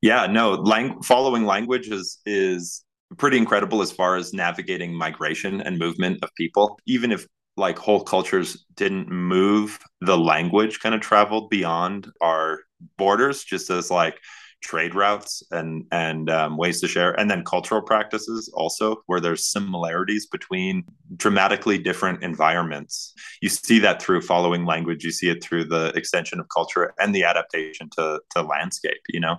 Yeah 0.00 0.26
no 0.26 0.52
lang- 0.52 1.02
following 1.02 1.44
language 1.44 1.88
is 1.88 2.18
is 2.26 2.84
pretty 3.16 3.38
incredible 3.38 3.80
as 3.80 3.90
far 3.90 4.16
as 4.16 4.34
navigating 4.34 4.94
migration 4.94 5.60
and 5.62 5.78
movement 5.78 6.22
of 6.22 6.30
people. 6.36 6.78
Even 6.86 7.10
if 7.12 7.26
like 7.56 7.78
whole 7.78 8.04
cultures 8.04 8.64
didn't 8.76 9.08
move 9.08 9.78
the 10.00 10.16
language 10.16 10.80
kind 10.80 10.94
of 10.94 11.00
traveled 11.00 11.50
beyond 11.50 12.08
our 12.20 12.60
borders 12.96 13.42
just 13.42 13.68
as 13.70 13.90
like 13.90 14.18
trade 14.60 14.94
routes 14.94 15.42
and 15.50 15.84
and 15.92 16.30
um, 16.30 16.56
ways 16.56 16.80
to 16.80 16.88
share. 16.88 17.18
And 17.18 17.30
then 17.30 17.44
cultural 17.44 17.82
practices 17.82 18.50
also 18.54 19.02
where 19.06 19.20
there's 19.20 19.44
similarities 19.44 20.26
between 20.26 20.84
dramatically 21.16 21.78
different 21.78 22.22
environments. 22.22 23.14
You 23.40 23.48
see 23.48 23.78
that 23.80 24.02
through 24.02 24.22
following 24.22 24.64
language. 24.64 25.04
You 25.04 25.12
see 25.12 25.28
it 25.28 25.42
through 25.42 25.64
the 25.64 25.92
extension 25.94 26.40
of 26.40 26.46
culture 26.48 26.94
and 26.98 27.14
the 27.14 27.24
adaptation 27.24 27.88
to 27.96 28.20
to 28.34 28.42
landscape 28.42 28.98
you 29.08 29.20
know? 29.20 29.38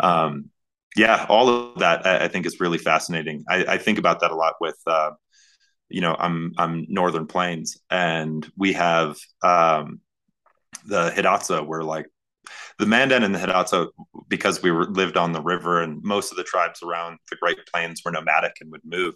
Um, 0.00 0.50
yeah 0.96 1.26
all 1.28 1.48
of 1.48 1.78
that 1.78 2.06
i, 2.06 2.24
I 2.24 2.28
think 2.28 2.46
is 2.46 2.60
really 2.60 2.78
fascinating. 2.78 3.44
I, 3.48 3.64
I, 3.64 3.78
think 3.78 3.98
about 3.98 4.20
that 4.20 4.30
a 4.30 4.36
lot 4.36 4.54
with 4.60 4.78
uh, 4.86 5.12
you 5.88 6.00
know 6.00 6.16
i'm 6.18 6.52
i'm 6.58 6.86
northern 6.88 7.26
plains 7.26 7.78
and 7.90 8.48
we 8.56 8.72
have 8.74 9.16
um, 9.42 10.00
the 10.86 11.10
hidatsa 11.10 11.66
where 11.66 11.82
like 11.82 12.06
the 12.78 12.86
Mandan 12.86 13.22
and 13.22 13.34
the 13.34 13.38
Hidatsa, 13.38 13.88
because 14.28 14.62
we 14.62 14.70
were 14.70 14.86
lived 14.86 15.16
on 15.16 15.32
the 15.32 15.42
river 15.42 15.82
and 15.82 16.02
most 16.02 16.30
of 16.30 16.36
the 16.36 16.44
tribes 16.44 16.82
around 16.82 17.18
the 17.30 17.36
Great 17.36 17.58
Plains 17.72 18.02
were 18.04 18.10
nomadic 18.10 18.54
and 18.60 18.70
would 18.70 18.84
move. 18.84 19.14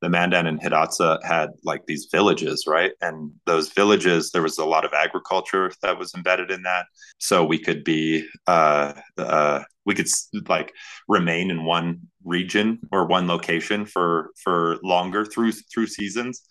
The 0.00 0.08
Mandan 0.08 0.46
and 0.46 0.60
Hidatsa 0.60 1.24
had 1.24 1.50
like 1.64 1.86
these 1.86 2.08
villages, 2.10 2.64
right? 2.66 2.92
And 3.00 3.32
those 3.46 3.70
villages, 3.70 4.30
there 4.30 4.42
was 4.42 4.58
a 4.58 4.64
lot 4.64 4.84
of 4.84 4.92
agriculture 4.92 5.72
that 5.82 5.98
was 5.98 6.14
embedded 6.14 6.50
in 6.50 6.62
that. 6.62 6.86
So 7.18 7.44
we 7.44 7.58
could 7.58 7.84
be, 7.84 8.26
uh, 8.46 8.94
uh, 9.16 9.64
we 9.84 9.94
could 9.94 10.08
like 10.48 10.72
remain 11.08 11.50
in 11.50 11.64
one 11.64 12.00
region 12.24 12.78
or 12.92 13.06
one 13.06 13.26
location 13.26 13.86
for 13.86 14.30
for 14.42 14.78
longer 14.82 15.24
through 15.24 15.52
through 15.52 15.86
seasons 15.86 16.42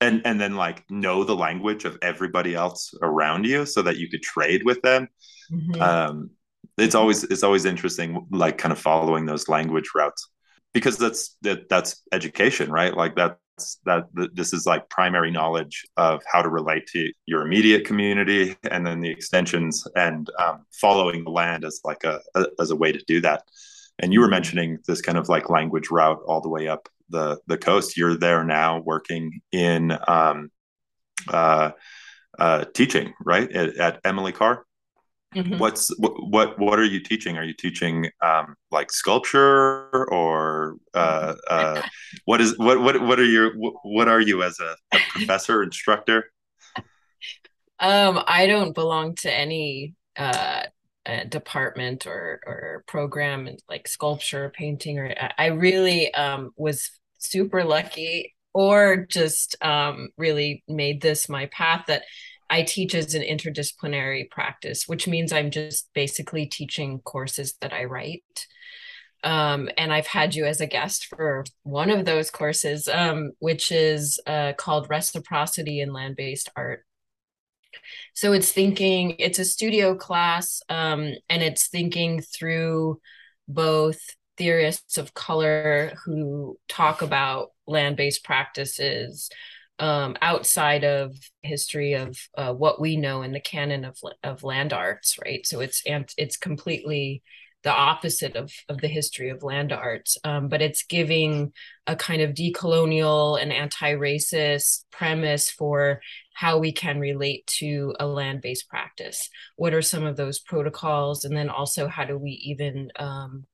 and 0.00 0.22
and 0.24 0.40
then 0.40 0.56
like 0.56 0.88
know 0.90 1.24
the 1.24 1.36
language 1.36 1.84
of 1.84 1.98
everybody 2.02 2.54
else 2.54 2.92
around 3.02 3.44
you 3.44 3.64
so 3.66 3.82
that 3.82 3.96
you 3.96 4.08
could 4.08 4.22
trade 4.22 4.62
with 4.64 4.80
them. 4.82 5.08
Mm-hmm. 5.52 5.82
um 5.82 6.30
it's 6.78 6.94
always 6.94 7.24
it's 7.24 7.42
always 7.42 7.64
interesting 7.64 8.26
like 8.30 8.58
kind 8.58 8.72
of 8.72 8.78
following 8.78 9.26
those 9.26 9.48
language 9.48 9.90
routes 9.94 10.28
because 10.72 10.98
that's 10.98 11.36
that 11.42 11.68
that's 11.68 12.02
education 12.12 12.70
right? 12.70 12.94
Like 12.94 13.14
that's 13.14 13.78
that 13.84 14.06
this 14.34 14.52
is 14.52 14.66
like 14.66 14.88
primary 14.88 15.30
knowledge 15.30 15.84
of 15.96 16.22
how 16.30 16.42
to 16.42 16.48
relate 16.48 16.86
to 16.88 17.12
your 17.26 17.42
immediate 17.42 17.84
community 17.84 18.56
and 18.70 18.86
then 18.86 19.00
the 19.00 19.10
extensions 19.10 19.86
and 19.94 20.28
um, 20.38 20.66
following 20.72 21.24
the 21.24 21.30
land 21.30 21.64
as 21.64 21.80
like 21.84 22.04
a, 22.04 22.20
a 22.34 22.46
as 22.60 22.70
a 22.70 22.76
way 22.76 22.92
to 22.92 23.02
do 23.06 23.20
that. 23.20 23.44
And 24.00 24.12
you 24.12 24.20
were 24.20 24.28
mentioning 24.28 24.78
this 24.88 25.00
kind 25.00 25.16
of 25.16 25.28
like 25.28 25.48
language 25.48 25.90
route 25.90 26.20
all 26.26 26.40
the 26.40 26.48
way 26.48 26.66
up 26.66 26.88
the 27.14 27.38
the 27.46 27.56
coast. 27.56 27.96
You're 27.96 28.16
there 28.16 28.44
now 28.44 28.80
working 28.80 29.40
in 29.52 29.96
um, 30.06 30.50
uh, 31.28 31.70
uh, 32.38 32.64
teaching, 32.74 33.14
right, 33.24 33.50
at, 33.50 33.76
at 33.76 34.00
Emily 34.04 34.32
Carr. 34.32 34.64
Mm-hmm. 35.34 35.58
What's 35.58 35.96
what, 35.98 36.12
what 36.28 36.58
what 36.58 36.78
are 36.78 36.84
you 36.84 37.00
teaching? 37.00 37.38
Are 37.38 37.44
you 37.44 37.54
teaching 37.54 38.10
um, 38.20 38.54
like 38.70 38.92
sculpture 38.92 40.04
or 40.12 40.76
uh, 40.92 41.34
uh, 41.48 41.82
what 42.24 42.40
is 42.40 42.58
what 42.58 42.80
what 42.80 43.00
what 43.00 43.18
are 43.18 43.24
your 43.24 43.52
what 43.54 44.08
are 44.08 44.20
you 44.20 44.42
as 44.42 44.60
a, 44.60 44.76
a 44.92 44.98
professor 45.10 45.62
instructor? 45.62 46.30
Um, 47.80 48.22
I 48.26 48.46
don't 48.46 48.74
belong 48.74 49.16
to 49.16 49.32
any 49.32 49.94
uh 50.16 50.62
department 51.28 52.06
or 52.06 52.40
or 52.46 52.84
program 52.86 53.48
like 53.68 53.86
sculpture 53.86 54.50
painting 54.56 54.98
or 54.98 55.14
i 55.36 55.46
really 55.46 56.12
um 56.14 56.50
was 56.56 56.90
super 57.24 57.64
lucky 57.64 58.34
or 58.52 59.06
just 59.06 59.56
um 59.62 60.08
really 60.16 60.62
made 60.68 61.00
this 61.00 61.28
my 61.28 61.46
path 61.46 61.84
that 61.88 62.02
i 62.50 62.62
teach 62.62 62.94
as 62.94 63.14
an 63.14 63.22
interdisciplinary 63.22 64.30
practice 64.30 64.86
which 64.86 65.08
means 65.08 65.32
i'm 65.32 65.50
just 65.50 65.88
basically 65.94 66.46
teaching 66.46 67.00
courses 67.00 67.54
that 67.60 67.72
i 67.72 67.84
write 67.84 68.46
um, 69.24 69.70
and 69.78 69.90
I've 69.90 70.06
had 70.06 70.34
you 70.34 70.44
as 70.44 70.60
a 70.60 70.66
guest 70.66 71.06
for 71.06 71.44
one 71.62 71.88
of 71.88 72.04
those 72.04 72.30
courses, 72.30 72.88
um, 72.88 73.32
which 73.38 73.72
is 73.72 74.20
uh, 74.26 74.52
called 74.52 74.90
Reciprocity 74.90 75.80
in 75.80 75.94
Land 75.94 76.16
Based 76.16 76.50
Art. 76.54 76.84
So 78.12 78.34
it's 78.34 78.52
thinking, 78.52 79.16
it's 79.18 79.38
a 79.38 79.44
studio 79.44 79.94
class, 79.96 80.60
um, 80.68 81.14
and 81.30 81.42
it's 81.42 81.68
thinking 81.68 82.20
through 82.20 83.00
both 83.48 83.98
theorists 84.36 84.98
of 84.98 85.14
color 85.14 85.92
who 86.04 86.58
talk 86.68 87.02
about 87.02 87.50
land 87.66 87.96
based 87.96 88.24
practices 88.24 89.30
um, 89.78 90.16
outside 90.22 90.84
of 90.84 91.16
history 91.42 91.94
of 91.94 92.16
uh, 92.36 92.52
what 92.52 92.80
we 92.80 92.96
know 92.96 93.22
in 93.22 93.32
the 93.32 93.40
canon 93.40 93.84
of, 93.84 93.98
of 94.22 94.44
land 94.44 94.72
arts, 94.72 95.18
right? 95.24 95.46
So 95.46 95.60
it's 95.60 95.82
it's 95.86 96.36
completely 96.36 97.22
the 97.64 97.72
opposite 97.72 98.36
of, 98.36 98.52
of 98.68 98.82
the 98.82 98.88
history 98.88 99.30
of 99.30 99.42
land 99.42 99.72
arts, 99.72 100.18
um, 100.22 100.48
but 100.48 100.60
it's 100.60 100.84
giving 100.84 101.50
a 101.86 101.96
kind 101.96 102.20
of 102.20 102.34
decolonial 102.34 103.40
and 103.40 103.50
anti-racist 103.50 104.84
premise 104.92 105.50
for 105.50 106.00
how 106.34 106.58
we 106.58 106.72
can 106.72 107.00
relate 107.00 107.46
to 107.46 107.94
a 107.98 108.06
land-based 108.06 108.68
practice. 108.68 109.30
What 109.56 109.72
are 109.72 109.80
some 109.80 110.04
of 110.04 110.16
those 110.16 110.40
protocols, 110.40 111.24
and 111.24 111.34
then 111.34 111.48
also 111.48 111.88
how 111.88 112.04
do 112.04 112.18
we 112.18 112.32
even 112.32 112.90
um, 112.96 113.46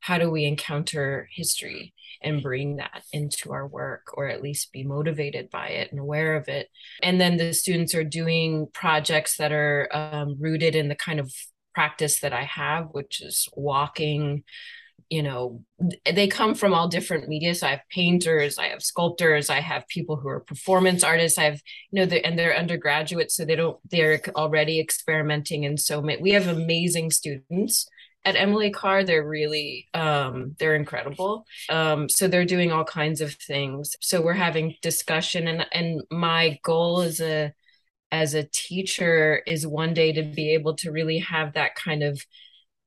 how 0.00 0.18
do 0.18 0.30
we 0.30 0.44
encounter 0.44 1.28
history 1.32 1.92
and 2.22 2.42
bring 2.42 2.76
that 2.76 3.02
into 3.12 3.52
our 3.52 3.66
work 3.66 4.06
or 4.14 4.28
at 4.28 4.42
least 4.42 4.72
be 4.72 4.84
motivated 4.84 5.50
by 5.50 5.68
it 5.68 5.90
and 5.90 6.00
aware 6.00 6.36
of 6.36 6.48
it 6.48 6.68
and 7.02 7.20
then 7.20 7.36
the 7.36 7.52
students 7.52 7.94
are 7.94 8.04
doing 8.04 8.66
projects 8.72 9.36
that 9.36 9.52
are 9.52 9.88
um, 9.92 10.36
rooted 10.38 10.74
in 10.74 10.88
the 10.88 10.94
kind 10.94 11.20
of 11.20 11.30
practice 11.76 12.20
that 12.20 12.32
I 12.32 12.44
have, 12.44 12.86
which 12.92 13.20
is 13.20 13.48
walking. 13.54 14.42
You 15.10 15.22
know, 15.22 15.62
they 16.10 16.26
come 16.26 16.54
from 16.56 16.74
all 16.74 16.88
different 16.88 17.28
media. 17.28 17.54
So 17.54 17.66
I 17.68 17.70
have 17.70 17.82
painters, 17.94 18.58
I 18.58 18.68
have 18.68 18.82
sculptors, 18.82 19.50
I 19.50 19.60
have 19.60 19.86
people 19.86 20.16
who 20.16 20.28
are 20.28 20.40
performance 20.40 21.04
artists. 21.04 21.38
I 21.38 21.44
have, 21.44 21.60
you 21.92 22.00
know, 22.00 22.06
they're, 22.06 22.26
and 22.26 22.36
they're 22.36 22.56
undergraduates, 22.56 23.36
so 23.36 23.44
they 23.44 23.54
don't, 23.54 23.78
they're 23.88 24.20
already 24.34 24.80
experimenting. 24.80 25.64
And 25.64 25.78
so 25.78 26.00
we 26.00 26.30
have 26.30 26.48
amazing 26.48 27.10
students 27.10 27.86
at 28.26 28.34
Emily 28.34 28.70
Carr, 28.70 29.04
they're 29.04 29.26
really 29.26 29.86
um, 29.94 30.56
they're 30.58 30.74
incredible. 30.74 31.46
Um, 31.70 32.08
so 32.08 32.26
they're 32.26 32.44
doing 32.44 32.72
all 32.72 32.84
kinds 32.84 33.20
of 33.20 33.32
things. 33.34 33.94
So 34.00 34.20
we're 34.20 34.34
having 34.34 34.74
discussion, 34.82 35.46
and 35.46 35.64
and 35.72 36.02
my 36.10 36.58
goal 36.64 37.00
as 37.02 37.20
a 37.20 37.54
as 38.10 38.34
a 38.34 38.48
teacher 38.52 39.42
is 39.46 39.66
one 39.66 39.94
day 39.94 40.12
to 40.12 40.22
be 40.22 40.54
able 40.54 40.74
to 40.76 40.90
really 40.90 41.18
have 41.18 41.54
that 41.54 41.76
kind 41.76 42.02
of 42.02 42.20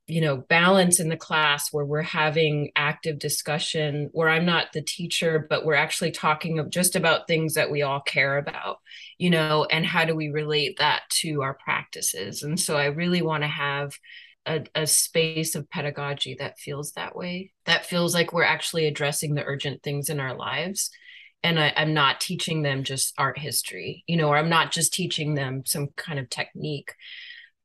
you 0.07 0.21
know 0.21 0.37
balance 0.37 0.99
in 0.99 1.07
the 1.07 1.17
class 1.17 1.71
where 1.71 1.85
we're 1.85 2.01
having 2.01 2.71
active 2.75 3.19
discussion 3.19 4.09
where 4.11 4.29
i'm 4.29 4.45
not 4.45 4.73
the 4.73 4.81
teacher 4.81 5.45
but 5.49 5.65
we're 5.65 5.75
actually 5.75 6.09
talking 6.09 6.57
of 6.57 6.71
just 6.71 6.95
about 6.95 7.27
things 7.27 7.53
that 7.53 7.69
we 7.69 7.83
all 7.83 7.99
care 7.99 8.37
about 8.37 8.79
you 9.19 9.29
know 9.29 9.65
and 9.69 9.85
how 9.85 10.05
do 10.05 10.15
we 10.15 10.29
relate 10.29 10.79
that 10.79 11.01
to 11.09 11.43
our 11.43 11.53
practices 11.53 12.41
and 12.41 12.59
so 12.59 12.75
i 12.75 12.85
really 12.85 13.21
want 13.21 13.43
to 13.43 13.47
have 13.47 13.93
a, 14.45 14.63
a 14.75 14.87
space 14.87 15.55
of 15.55 15.69
pedagogy 15.69 16.35
that 16.39 16.57
feels 16.57 16.93
that 16.93 17.15
way 17.15 17.51
that 17.65 17.85
feels 17.85 18.13
like 18.13 18.33
we're 18.33 18.43
actually 18.43 18.85
addressing 18.85 19.35
the 19.35 19.43
urgent 19.43 19.83
things 19.83 20.09
in 20.09 20.19
our 20.19 20.35
lives 20.35 20.91
and 21.43 21.59
I, 21.59 21.67
am 21.75 21.93
not 21.93 22.19
teaching 22.19 22.61
them 22.61 22.83
just 22.83 23.13
art 23.17 23.37
history, 23.37 24.03
you 24.07 24.17
know, 24.17 24.29
or 24.29 24.37
I'm 24.37 24.49
not 24.49 24.71
just 24.71 24.93
teaching 24.93 25.35
them 25.35 25.63
some 25.65 25.87
kind 25.95 26.19
of 26.19 26.29
technique. 26.29 26.93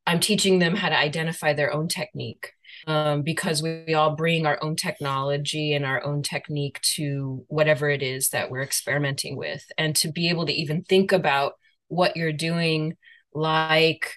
I'm 0.07 0.21
teaching 0.21 0.59
them 0.59 0.77
how 0.77 0.91
to 0.91 0.99
identify 0.99 1.55
their 1.55 1.73
own 1.73 1.89
technique 1.89 2.53
um, 2.87 3.23
because 3.23 3.63
we, 3.63 3.85
we 3.87 3.95
all 3.95 4.15
bring 4.15 4.47
our 4.47 4.63
own 4.63 4.77
technology 4.77 5.73
and 5.75 5.85
our 5.85 6.05
own 6.05 6.23
technique 6.23 6.81
to 6.95 7.45
whatever 7.49 7.89
it 7.89 8.03
is 8.03 8.29
that 8.29 8.51
we're 8.51 8.63
experimenting 8.63 9.37
with. 9.37 9.65
And 9.79 9.97
to 9.97 10.13
be 10.13 10.29
able 10.29 10.47
to 10.47 10.53
even 10.53 10.83
think 10.83 11.13
about 11.13 11.55
what 11.89 12.17
you're 12.17 12.33
doing, 12.33 12.97
like 13.33 14.15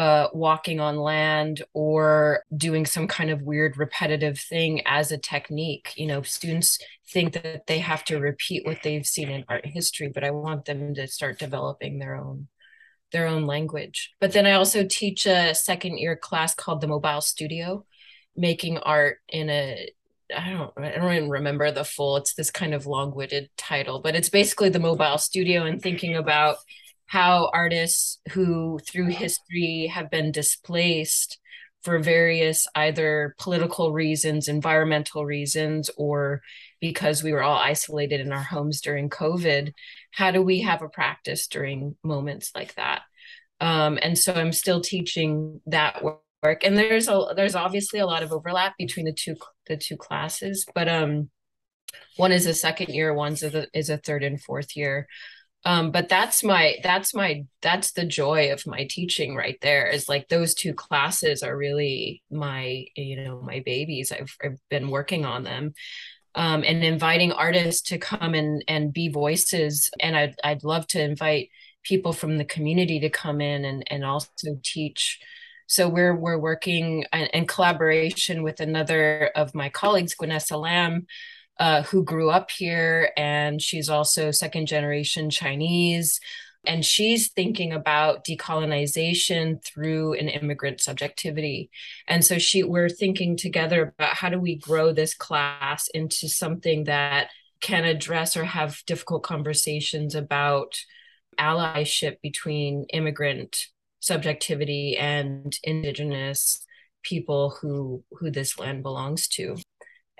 uh, 0.00 0.30
walking 0.32 0.80
on 0.80 0.96
land 0.96 1.62
or 1.74 2.42
doing 2.56 2.86
some 2.86 3.06
kind 3.06 3.28
of 3.28 3.42
weird 3.42 3.76
repetitive 3.76 4.38
thing 4.38 4.80
as 4.86 5.12
a 5.12 5.18
technique. 5.18 5.92
You 5.94 6.06
know, 6.06 6.22
students 6.22 6.78
think 7.10 7.34
that 7.34 7.66
they 7.66 7.80
have 7.80 8.02
to 8.04 8.18
repeat 8.18 8.64
what 8.64 8.78
they've 8.82 9.04
seen 9.04 9.28
in 9.28 9.44
art 9.46 9.66
history, 9.66 10.08
but 10.08 10.24
I 10.24 10.30
want 10.30 10.64
them 10.64 10.94
to 10.94 11.06
start 11.06 11.38
developing 11.38 11.98
their 11.98 12.14
own 12.16 12.48
their 13.12 13.26
own 13.26 13.44
language. 13.44 14.14
But 14.20 14.32
then 14.32 14.46
I 14.46 14.52
also 14.52 14.86
teach 14.86 15.26
a 15.26 15.54
second 15.54 15.98
year 15.98 16.16
class 16.16 16.54
called 16.54 16.80
the 16.80 16.88
Mobile 16.88 17.20
Studio, 17.20 17.84
making 18.34 18.78
art 18.78 19.18
in 19.28 19.50
a 19.50 19.86
I 20.34 20.50
don't 20.50 20.72
I 20.78 20.96
don't 20.96 21.12
even 21.12 21.28
remember 21.28 21.70
the 21.70 21.84
full. 21.84 22.16
It's 22.16 22.32
this 22.32 22.50
kind 22.50 22.72
of 22.72 22.86
long-winded 22.86 23.50
title, 23.58 24.00
but 24.00 24.14
it's 24.14 24.30
basically 24.30 24.70
the 24.70 24.78
mobile 24.78 25.18
studio 25.18 25.64
and 25.66 25.82
thinking 25.82 26.16
about 26.16 26.56
how 27.10 27.50
artists 27.52 28.20
who 28.30 28.78
through 28.86 29.08
history 29.08 29.90
have 29.92 30.08
been 30.12 30.30
displaced 30.30 31.40
for 31.82 31.98
various 31.98 32.68
either 32.76 33.34
political 33.36 33.90
reasons, 33.92 34.46
environmental 34.46 35.26
reasons, 35.26 35.90
or 35.96 36.40
because 36.80 37.24
we 37.24 37.32
were 37.32 37.42
all 37.42 37.58
isolated 37.58 38.20
in 38.20 38.30
our 38.32 38.44
homes 38.44 38.80
during 38.80 39.10
COVID, 39.10 39.72
how 40.12 40.30
do 40.30 40.40
we 40.40 40.60
have 40.60 40.82
a 40.82 40.88
practice 40.88 41.48
during 41.48 41.96
moments 42.04 42.52
like 42.54 42.76
that? 42.76 43.02
Um, 43.58 43.98
and 44.00 44.16
so 44.16 44.32
I'm 44.32 44.52
still 44.52 44.80
teaching 44.80 45.60
that 45.66 46.04
work, 46.04 46.62
and 46.62 46.78
there's 46.78 47.08
a 47.08 47.32
there's 47.34 47.56
obviously 47.56 47.98
a 47.98 48.06
lot 48.06 48.22
of 48.22 48.30
overlap 48.30 48.74
between 48.78 49.06
the 49.06 49.12
two 49.12 49.34
the 49.66 49.76
two 49.76 49.96
classes, 49.96 50.64
but 50.76 50.86
um, 50.86 51.28
one 52.18 52.30
is 52.30 52.46
a 52.46 52.54
second 52.54 52.90
year, 52.94 53.12
one's 53.12 53.42
a, 53.42 53.66
is 53.74 53.90
a 53.90 53.98
third 53.98 54.22
and 54.22 54.40
fourth 54.40 54.76
year 54.76 55.08
um 55.64 55.90
but 55.90 56.08
that's 56.08 56.42
my 56.42 56.76
that's 56.82 57.14
my 57.14 57.44
that's 57.60 57.92
the 57.92 58.04
joy 58.04 58.52
of 58.52 58.66
my 58.66 58.86
teaching 58.88 59.34
right 59.34 59.58
there 59.60 59.86
is 59.86 60.08
like 60.08 60.28
those 60.28 60.54
two 60.54 60.72
classes 60.72 61.42
are 61.42 61.56
really 61.56 62.22
my 62.30 62.86
you 62.96 63.16
know 63.22 63.40
my 63.42 63.60
babies. 63.64 64.12
I've, 64.12 64.34
I've 64.42 64.58
been 64.70 64.90
working 64.90 65.24
on 65.24 65.44
them. 65.44 65.74
Um 66.34 66.64
and 66.66 66.82
inviting 66.82 67.32
artists 67.32 67.82
to 67.90 67.98
come 67.98 68.34
and 68.34 68.64
and 68.68 68.92
be 68.92 69.08
voices. 69.08 69.90
And 70.00 70.16
i'd, 70.16 70.34
I'd 70.42 70.64
love 70.64 70.86
to 70.88 71.02
invite 71.02 71.50
people 71.82 72.12
from 72.12 72.38
the 72.38 72.44
community 72.44 73.00
to 73.00 73.10
come 73.10 73.40
in 73.40 73.64
and 73.64 73.84
and 73.90 74.04
also 74.04 74.58
teach. 74.62 75.18
So 75.66 75.88
we're 75.88 76.16
we're 76.16 76.38
working 76.38 77.04
in 77.12 77.46
collaboration 77.46 78.42
with 78.42 78.60
another 78.60 79.30
of 79.36 79.54
my 79.54 79.68
colleagues, 79.68 80.14
Gwenessa 80.16 80.60
Lam, 80.60 81.06
uh, 81.60 81.82
who 81.82 82.02
grew 82.02 82.30
up 82.30 82.50
here, 82.50 83.12
and 83.16 83.62
she's 83.62 83.88
also 83.88 84.32
second 84.32 84.66
generation 84.66 85.30
Chinese 85.30 86.18
and 86.66 86.84
she's 86.84 87.28
thinking 87.28 87.72
about 87.72 88.24
decolonization 88.24 89.64
through 89.64 90.14
an 90.14 90.28
immigrant 90.28 90.80
subjectivity. 90.80 91.70
And 92.06 92.24
so 92.24 92.38
she 92.38 92.62
we're 92.62 92.90
thinking 92.90 93.36
together 93.36 93.94
about 93.98 94.14
how 94.14 94.28
do 94.28 94.38
we 94.38 94.56
grow 94.56 94.92
this 94.92 95.14
class 95.14 95.88
into 95.88 96.28
something 96.28 96.84
that 96.84 97.30
can 97.60 97.84
address 97.84 98.36
or 98.36 98.44
have 98.44 98.82
difficult 98.86 99.22
conversations 99.22 100.14
about 100.14 100.78
allyship 101.38 102.16
between 102.22 102.84
immigrant 102.92 103.66
subjectivity 104.00 104.96
and 104.98 105.58
indigenous 105.62 106.66
people 107.02 107.56
who 107.60 108.04
who 108.12 108.30
this 108.30 108.58
land 108.58 108.82
belongs 108.82 109.28
to 109.28 109.56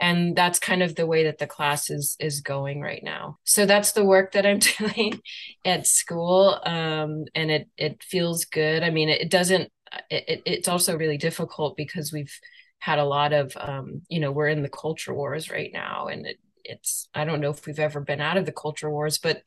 and 0.01 0.35
that's 0.35 0.59
kind 0.59 0.83
of 0.83 0.95
the 0.95 1.07
way 1.07 1.25
that 1.25 1.39
the 1.39 1.47
class 1.47 1.91
is 1.91 2.17
is 2.19 2.41
going 2.41 2.81
right 2.81 3.03
now. 3.05 3.39
So 3.45 3.67
that's 3.67 3.93
the 3.93 4.05
work 4.05 4.33
that 4.33 4.47
i'm 4.47 4.59
doing 4.79 5.21
at 5.65 5.87
school. 5.87 6.59
Um, 6.65 7.25
and 7.35 7.51
it 7.51 7.69
it 7.77 8.03
feels 8.03 8.45
good. 8.47 8.83
I 8.83 8.91
mean 8.91 9.09
it, 9.09 9.23
it 9.23 9.31
doesn't 9.31 9.71
it, 10.11 10.43
it's 10.47 10.69
also 10.69 10.97
really 10.97 11.19
difficult 11.19 11.77
because 11.77 12.13
we've 12.13 12.35
had 12.79 12.99
a 12.99 13.05
lot 13.05 13.33
of 13.33 13.53
um, 13.57 14.03
you 14.09 14.21
know 14.21 14.33
we're 14.33 14.49
in 14.49 14.63
the 14.63 14.69
culture 14.69 15.15
wars 15.15 15.51
right 15.51 15.71
now. 15.73 16.07
And 16.07 16.27
it, 16.27 16.39
it's 16.63 17.09
i 17.15 17.25
don't 17.25 17.41
know 17.41 17.51
if 17.51 17.67
we've 17.67 17.79
ever 17.79 18.01
been 18.01 18.21
out 18.21 18.37
of 18.37 18.45
the 18.45 18.53
culture 18.53 18.91
wars 18.91 19.17
but 19.17 19.43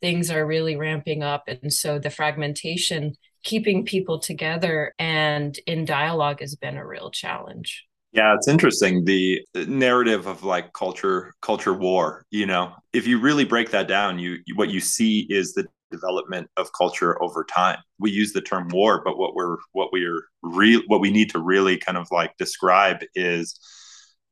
things 0.00 0.30
are 0.30 0.46
really 0.46 0.76
ramping 0.76 1.22
up. 1.22 1.44
And 1.48 1.72
so 1.72 1.98
the 1.98 2.10
fragmentation 2.10 3.14
keeping 3.44 3.84
people 3.84 4.18
together 4.18 4.94
and 4.98 5.58
in 5.66 5.84
dialogue 5.84 6.40
has 6.40 6.54
been 6.54 6.76
a 6.76 6.86
real 6.86 7.10
challenge 7.10 7.87
yeah, 8.18 8.34
it's 8.34 8.48
interesting 8.48 9.04
the 9.04 9.46
narrative 9.54 10.26
of 10.26 10.42
like 10.42 10.72
culture 10.72 11.32
culture 11.40 11.72
war, 11.72 12.24
you 12.32 12.46
know. 12.46 12.74
If 12.92 13.06
you 13.06 13.20
really 13.20 13.44
break 13.44 13.70
that 13.70 13.86
down, 13.86 14.18
you 14.18 14.38
what 14.56 14.70
you 14.70 14.80
see 14.80 15.20
is 15.30 15.54
the 15.54 15.68
development 15.92 16.50
of 16.56 16.72
culture 16.76 17.22
over 17.22 17.44
time. 17.44 17.78
We 18.00 18.10
use 18.10 18.32
the 18.32 18.40
term 18.40 18.70
war, 18.70 19.02
but 19.04 19.18
what 19.18 19.36
we're 19.36 19.58
what 19.70 19.92
we're 19.92 20.24
real 20.42 20.80
what 20.88 21.00
we 21.00 21.12
need 21.12 21.30
to 21.30 21.38
really 21.38 21.78
kind 21.78 21.96
of 21.96 22.08
like 22.10 22.36
describe 22.38 22.98
is 23.14 23.56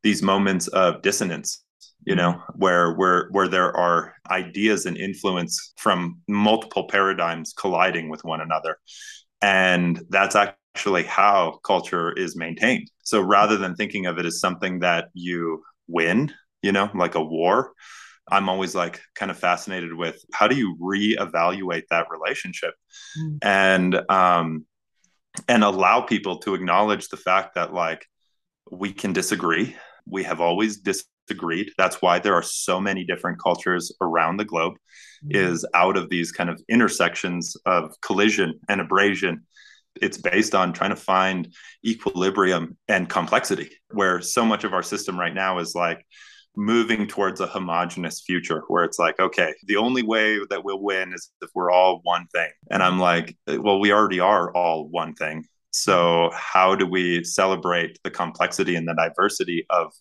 these 0.03 0.21
moments 0.21 0.67
of 0.69 1.03
dissonance 1.03 1.63
you 2.05 2.17
know 2.17 2.43
where 2.57 2.93
where 2.95 3.29
where 3.31 3.49
there 3.49 3.77
are 3.77 4.15
ideas 4.31 4.87
and 4.87 4.97
influence 4.97 5.73
from 5.77 6.21
multiple 6.29 6.89
paradigms 6.89 7.53
colliding 7.57 8.09
with 8.09 8.23
one 8.25 8.41
another 8.41 8.79
and 9.43 10.03
that's 10.11 10.37
actually 10.37 10.66
how 10.85 11.59
culture 11.65 12.13
is 12.13 12.37
maintained. 12.37 12.91
So 13.05 13.21
rather 13.21 13.57
than 13.57 13.75
thinking 13.75 14.07
of 14.07 14.19
it 14.19 14.27
as 14.27 14.41
something 14.41 14.81
that 14.81 15.09
you 15.15 15.63
win, 15.89 16.33
you 16.63 16.73
know, 16.73 16.91
like 16.95 17.15
a 17.15 17.25
war, 17.25 17.73
I'm 18.29 18.49
always 18.49 18.75
like 18.75 19.01
kind 19.15 19.31
of 19.31 19.39
fascinated 19.39 19.95
with 19.95 20.23
how 20.33 20.49
do 20.49 20.57
you 20.57 20.77
reevaluate 20.81 21.85
that 21.91 22.09
relationship 22.11 22.75
mm. 23.19 23.39
and 23.43 24.11
um 24.11 24.67
and 25.49 25.63
allow 25.63 26.01
people 26.01 26.39
to 26.39 26.55
acknowledge 26.55 27.09
the 27.09 27.17
fact 27.17 27.55
that 27.55 27.73
like 27.73 28.05
we 28.71 28.93
can 28.93 29.13
disagree. 29.13 29.77
We 30.07 30.25
have 30.25 30.41
always 30.41 30.79
disagreed. 30.79 31.71
That's 31.79 32.03
why 32.03 32.19
there 32.19 32.35
are 32.35 32.43
so 32.43 32.81
many 32.81 33.05
different 33.05 33.41
cultures 33.41 33.95
around 34.01 34.39
the 34.39 34.45
globe 34.45 34.75
mm. 35.25 35.37
is 35.37 35.65
out 35.75 35.97
of 35.97 36.09
these 36.09 36.33
kind 36.33 36.51
of 36.51 36.61
intersections 36.69 37.57
of 37.65 37.93
collision 38.01 38.59
and 38.69 38.81
abrasion 38.81 39.47
it's 40.03 40.19
based 40.19 40.55
on 40.55 40.73
trying 40.73 40.91
to 40.91 40.97
find 40.97 41.53
equilibrium 41.85 42.77
and 42.89 43.09
complexity 43.09 43.71
where 43.91 44.21
so 44.21 44.45
much 44.45 44.65
of 44.65 44.73
our 44.73 44.83
system 44.83 45.19
right 45.19 45.35
now 45.35 45.59
is 45.59 45.75
like 45.75 46.05
moving 46.57 47.07
towards 47.07 47.41
a 47.41 47.47
homogenous 47.47 48.23
future 48.23 48.63
where 48.69 48.83
it's 48.85 48.99
like 48.99 49.21
okay 49.21 49.53
the 49.67 49.77
only 49.77 50.03
way 50.03 50.39
that 50.49 50.65
we'll 50.65 50.81
win 50.81 51.13
is 51.13 51.31
if 51.43 51.51
we're 51.55 51.71
all 51.71 52.01
one 52.03 52.27
thing. 52.35 52.51
And 52.71 52.83
i'm 52.83 52.99
like 52.99 53.37
well 53.47 53.79
we 53.79 53.93
already 53.93 54.21
are 54.21 54.53
all 54.55 54.89
one 54.89 55.15
thing. 55.15 55.45
So 55.71 56.31
how 56.35 56.75
do 56.75 56.87
we 56.87 57.23
celebrate 57.25 57.99
the 58.03 58.11
complexity 58.11 58.77
and 58.77 58.89
the 58.89 58.95
diversity 58.95 59.67
of 59.69 59.93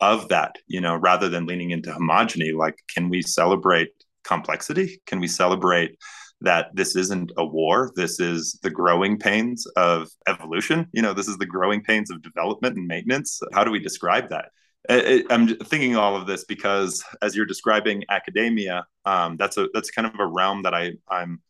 of 0.00 0.28
that 0.28 0.56
you 0.66 0.80
know 0.80 0.96
rather 0.96 1.28
than 1.28 1.46
leaning 1.46 1.70
into 1.70 1.90
homogeny? 1.90 2.56
Like 2.56 2.78
can 2.94 3.10
we 3.10 3.20
celebrate 3.20 3.90
complexity? 4.24 5.00
Can 5.06 5.20
we 5.20 5.28
celebrate 5.28 5.96
that 6.42 6.68
this 6.74 6.96
isn't 6.96 7.32
a 7.36 7.44
war. 7.44 7.92
This 7.96 8.18
is 8.18 8.58
the 8.62 8.70
growing 8.70 9.18
pains 9.18 9.66
of 9.76 10.08
evolution. 10.26 10.88
You 10.92 11.02
know, 11.02 11.12
this 11.12 11.28
is 11.28 11.36
the 11.38 11.46
growing 11.46 11.82
pains 11.82 12.10
of 12.10 12.22
development 12.22 12.76
and 12.76 12.86
maintenance. 12.86 13.40
How 13.52 13.64
do 13.64 13.70
we 13.70 13.78
describe 13.78 14.30
that? 14.30 14.46
I'm 14.88 15.48
thinking 15.56 15.96
all 15.96 16.16
of 16.16 16.26
this 16.26 16.44
because 16.44 17.04
as 17.20 17.36
you're 17.36 17.46
describing 17.46 18.04
academia, 18.08 18.86
um, 19.04 19.36
that's 19.36 19.58
a 19.58 19.68
that's 19.74 19.90
kind 19.90 20.06
of 20.06 20.18
a 20.18 20.26
realm 20.26 20.62
that 20.62 20.74
I 20.74 20.92
I'm 21.08 21.42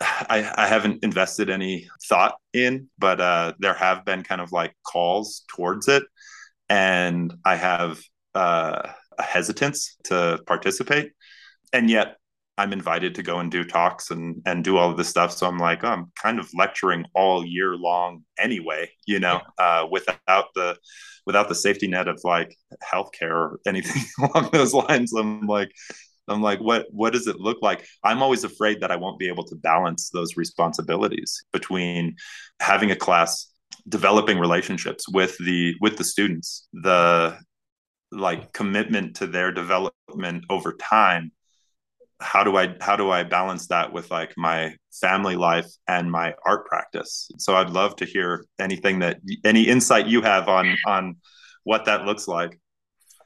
I, 0.00 0.52
I 0.56 0.66
haven't 0.66 1.04
invested 1.04 1.50
any 1.50 1.88
thought 2.08 2.36
in, 2.52 2.88
but 2.98 3.20
uh, 3.20 3.54
there 3.58 3.74
have 3.74 4.04
been 4.04 4.22
kind 4.22 4.40
of 4.40 4.52
like 4.52 4.74
calls 4.82 5.44
towards 5.48 5.88
it, 5.88 6.02
and 6.68 7.32
I 7.44 7.56
have 7.56 8.00
uh, 8.34 8.92
a 9.18 9.22
hesitance 9.22 9.96
to 10.04 10.40
participate, 10.46 11.12
and 11.72 11.90
yet 11.90 12.16
I'm 12.58 12.72
invited 12.72 13.14
to 13.14 13.22
go 13.22 13.38
and 13.38 13.50
do 13.50 13.64
talks 13.64 14.10
and 14.10 14.42
and 14.44 14.62
do 14.62 14.76
all 14.76 14.90
of 14.90 14.96
this 14.96 15.08
stuff. 15.08 15.32
So 15.32 15.46
I'm 15.46 15.58
like, 15.58 15.82
oh, 15.82 15.88
I'm 15.88 16.12
kind 16.20 16.38
of 16.38 16.48
lecturing 16.54 17.06
all 17.14 17.44
year 17.44 17.74
long 17.74 18.24
anyway, 18.38 18.90
you 19.06 19.18
know, 19.18 19.40
uh, 19.58 19.86
without 19.90 20.46
the 20.54 20.76
without 21.26 21.48
the 21.48 21.54
safety 21.54 21.86
net 21.88 22.08
of 22.08 22.20
like 22.24 22.54
healthcare 22.82 23.30
or 23.30 23.60
anything 23.66 24.02
along 24.18 24.50
those 24.52 24.74
lines. 24.74 25.12
I'm 25.14 25.46
like, 25.46 25.70
I'm 26.28 26.42
like, 26.42 26.60
what 26.60 26.86
what 26.90 27.12
does 27.12 27.26
it 27.26 27.40
look 27.40 27.58
like? 27.62 27.86
I'm 28.04 28.22
always 28.22 28.44
afraid 28.44 28.80
that 28.80 28.90
I 28.90 28.96
won't 28.96 29.18
be 29.18 29.28
able 29.28 29.44
to 29.44 29.56
balance 29.56 30.10
those 30.10 30.36
responsibilities 30.36 31.42
between 31.52 32.16
having 32.60 32.90
a 32.90 32.96
class, 32.96 33.46
developing 33.88 34.38
relationships 34.38 35.08
with 35.08 35.36
the 35.38 35.74
with 35.80 35.96
the 35.96 36.04
students, 36.04 36.68
the 36.72 37.38
like 38.12 38.52
commitment 38.52 39.16
to 39.16 39.26
their 39.26 39.52
development 39.52 40.44
over 40.50 40.74
time 40.74 41.32
how 42.20 42.44
do 42.44 42.56
i 42.56 42.74
how 42.80 42.96
do 42.96 43.10
i 43.10 43.22
balance 43.22 43.66
that 43.68 43.92
with 43.92 44.10
like 44.10 44.32
my 44.36 44.74
family 44.92 45.36
life 45.36 45.66
and 45.88 46.10
my 46.10 46.34
art 46.46 46.66
practice? 46.66 47.30
So 47.38 47.56
i'd 47.56 47.70
love 47.70 47.96
to 47.96 48.04
hear 48.04 48.44
anything 48.58 49.00
that 49.00 49.18
any 49.44 49.62
insight 49.62 50.06
you 50.06 50.22
have 50.22 50.48
on 50.48 50.76
on 50.86 51.16
what 51.64 51.84
that 51.86 52.04
looks 52.04 52.28
like. 52.28 52.58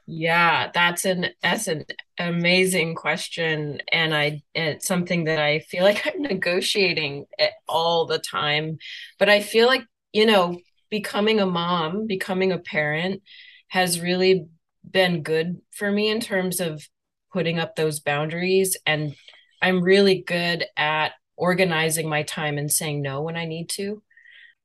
Yeah 0.07 0.69
that's 0.73 1.05
an 1.05 1.27
that's 1.41 1.67
an 1.67 1.85
amazing 2.17 2.95
question. 2.95 3.81
And 3.91 4.15
i 4.15 4.41
it's 4.53 4.87
something 4.87 5.25
that 5.25 5.39
i 5.39 5.59
feel 5.59 5.83
like 5.83 6.05
i'm 6.07 6.21
negotiating 6.21 7.25
all 7.67 8.05
the 8.05 8.19
time. 8.19 8.77
But 9.19 9.29
i 9.29 9.41
feel 9.41 9.67
like 9.67 9.85
you 10.13 10.25
know 10.25 10.57
becoming 10.89 11.39
a 11.39 11.45
mom 11.45 12.07
becoming 12.07 12.51
a 12.51 12.59
parent 12.59 13.21
has 13.67 13.99
really 13.99 14.45
been 14.89 15.23
good 15.23 15.59
for 15.71 15.91
me 15.91 16.09
in 16.09 16.19
terms 16.19 16.59
of 16.59 16.87
putting 17.35 17.59
up 17.59 17.75
those 17.75 17.99
boundaries. 17.99 18.77
And 18.85 19.13
i'm 19.61 19.83
really 19.83 20.21
good 20.21 20.65
at 20.77 21.11
organizing 21.35 22.07
my 22.07 22.23
time 22.23 22.57
and 22.57 22.71
saying 22.71 23.01
no 23.01 23.21
when 23.21 23.35
i 23.35 23.45
need 23.45 23.67
to. 23.71 24.01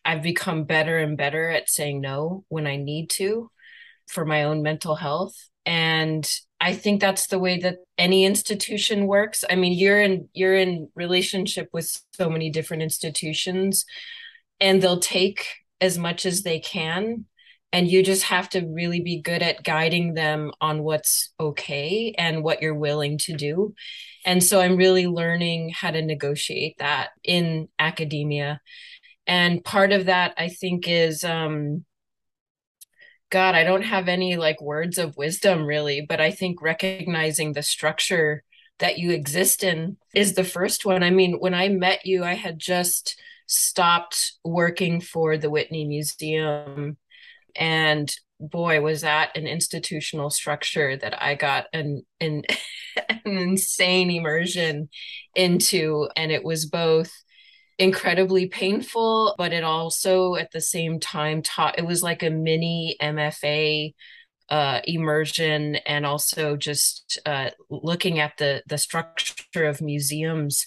I've 0.05 0.23
become 0.23 0.65
better 0.65 0.97
and 0.99 1.17
better 1.17 1.51
at 1.51 1.69
saying 1.69 2.01
no 2.01 2.45
when 2.49 2.69
i 2.69 2.77
need 2.77 3.11
to 3.19 3.51
for 4.07 4.25
my 4.25 4.45
own 4.45 4.63
mental 4.63 4.95
health. 4.95 5.35
And 5.67 6.25
i 6.61 6.73
think 6.73 7.01
that's 7.01 7.27
the 7.27 7.41
way 7.41 7.59
that 7.59 7.79
any 7.99 8.25
institution 8.25 9.09
works. 9.09 9.43
I 9.51 9.57
mean 9.57 9.77
you're 9.77 10.01
in 10.01 10.29
you're 10.33 10.55
in 10.55 10.91
relationship 10.95 11.71
with 11.73 12.01
so 12.15 12.31
many 12.31 12.51
different 12.51 12.85
institutions 12.85 13.85
and 14.61 14.81
they'll 14.81 15.01
take 15.01 15.45
as 15.81 15.99
much 15.99 16.25
as 16.25 16.43
they 16.43 16.61
can 16.61 17.25
and 17.73 17.89
you 17.89 18.03
just 18.03 18.25
have 18.25 18.49
to 18.51 18.67
really 18.67 19.01
be 19.01 19.21
good 19.21 19.43
at 19.43 19.63
guiding 19.63 20.15
them 20.15 20.51
on 20.61 20.83
what's 20.83 21.33
okay 21.39 22.13
and 22.19 22.43
what 22.43 22.63
you're 22.63 22.75
willing 22.75 23.19
to 23.19 23.35
do. 23.35 23.75
And 24.25 24.43
so 24.43 24.61
i'm 24.61 24.77
really 24.77 25.07
learning 25.07 25.71
how 25.71 25.91
to 25.91 26.03
negotiate 26.03 26.77
that 26.79 27.11
in 27.25 27.69
academia. 27.79 28.61
And 29.27 29.65
part 29.65 29.93
of 29.93 30.07
that 30.07 30.35
i 30.37 30.49
think 30.49 30.89
is 30.89 31.25
um 31.25 31.85
god 33.31 33.55
i 33.55 33.63
don't 33.63 33.83
have 33.83 34.09
any 34.09 34.37
like 34.37 34.61
words 34.61 34.99
of 34.99 35.17
wisdom 35.17 35.65
really 35.65 36.05
but 36.07 36.21
i 36.21 36.33
think 36.33 36.61
recognizing 36.61 37.53
the 37.53 37.63
structure 37.63 38.43
that 38.81 38.99
you 38.99 39.11
exist 39.13 39.63
in 39.63 39.97
is 40.15 40.33
the 40.35 40.43
first 40.43 40.85
one. 40.87 41.03
I 41.03 41.11
mean 41.11 41.35
when 41.39 41.55
i 41.55 41.69
met 41.69 42.07
you 42.07 42.25
i 42.25 42.35
had 42.35 42.59
just 42.59 43.21
stopped 43.47 44.33
working 44.45 45.01
for 45.01 45.37
the 45.37 45.51
whitney 45.51 45.85
museum 45.85 46.97
and 47.57 48.13
boy 48.39 48.81
was 48.81 49.03
that 49.03 49.37
an 49.37 49.47
institutional 49.47 50.31
structure 50.31 50.97
that 50.97 51.21
i 51.23 51.35
got 51.35 51.67
an 51.73 52.03
an, 52.21 52.43
an 53.09 53.37
insane 53.39 54.11
immersion 54.11 54.89
into 55.35 56.09
and 56.17 56.33
it 56.33 56.43
was 56.43 56.67
both 56.67 57.13
incredibly 57.81 58.47
painful, 58.47 59.35
but 59.39 59.55
it 59.55 59.65
also 59.65 60.35
at 60.35 60.53
the 60.53 60.61
same 60.61 61.01
time 61.01 61.41
taught 61.41 61.79
it 61.79 61.87
was 61.87 62.03
like 62.03 62.23
a 62.23 62.29
mini 62.29 62.95
MFA 63.01 63.95
uh, 64.51 64.81
immersion 64.85 65.77
and 65.77 66.05
also 66.05 66.57
just 66.57 67.19
uh, 67.25 67.51
looking 67.71 68.19
at 68.19 68.37
the 68.37 68.63
the 68.67 68.77
structure 68.77 69.65
of 69.65 69.81
museums, 69.81 70.67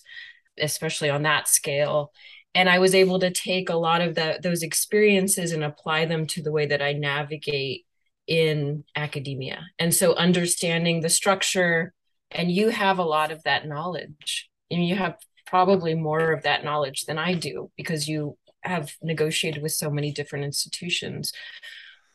especially 0.58 1.12
on 1.12 1.22
that 1.22 1.48
scale. 1.48 2.12
And 2.56 2.70
I 2.70 2.80
was 2.80 2.94
able 2.94 3.20
to 3.20 3.32
take 3.32 3.70
a 3.70 3.76
lot 3.76 4.02
of 4.02 4.16
the, 4.16 4.40
those 4.42 4.62
experiences 4.62 5.52
and 5.52 5.64
apply 5.64 6.06
them 6.06 6.28
to 6.28 6.44
the 6.44 6.52
way 6.52 6.68
that 6.68 6.82
I 6.82 6.94
navigate 6.94 7.86
in 8.28 8.84
academia. 8.96 9.66
And 9.80 9.94
so 9.94 10.14
understanding 10.16 11.02
the 11.02 11.10
structure, 11.10 11.94
and 12.32 12.52
you 12.52 12.70
have 12.70 13.00
a 13.00 13.04
lot 13.04 13.32
of 13.32 13.44
that 13.44 13.68
knowledge. 13.68 14.50
And 14.72 14.88
you 14.88 14.96
have 14.96 15.18
probably 15.46 15.94
more 15.94 16.32
of 16.32 16.44
that 16.44 16.64
knowledge 16.64 17.06
than 17.06 17.18
I 17.18 17.34
do 17.34 17.72
because 17.76 18.08
you 18.08 18.38
have 18.62 18.94
negotiated 19.02 19.62
with 19.62 19.74
so 19.74 19.90
many 19.90 20.12
different 20.12 20.46
institutions. 20.46 21.34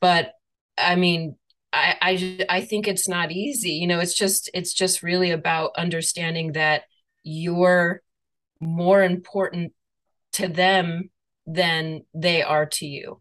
But 0.01 0.33
I 0.77 0.97
mean, 0.97 1.37
I, 1.73 1.97
I 2.01 2.47
I 2.49 2.61
think 2.63 2.89
it's 2.89 3.09
not 3.09 3.31
easy. 3.31 3.73
You 3.73 3.87
know, 3.87 4.01
it's 4.01 4.15
just 4.15 4.51
it's 4.55 4.73
just 4.73 5.03
really 5.03 5.31
about 5.31 5.73
understanding 5.77 6.53
that 6.53 6.85
you're 7.23 8.03
more 8.61 9.03
important 9.03 9.73
to 10.39 10.49
them 10.49 11.11
than 11.47 12.03
they 12.15 12.43
are 12.43 12.67
to 12.67 12.87
you. 12.87 13.21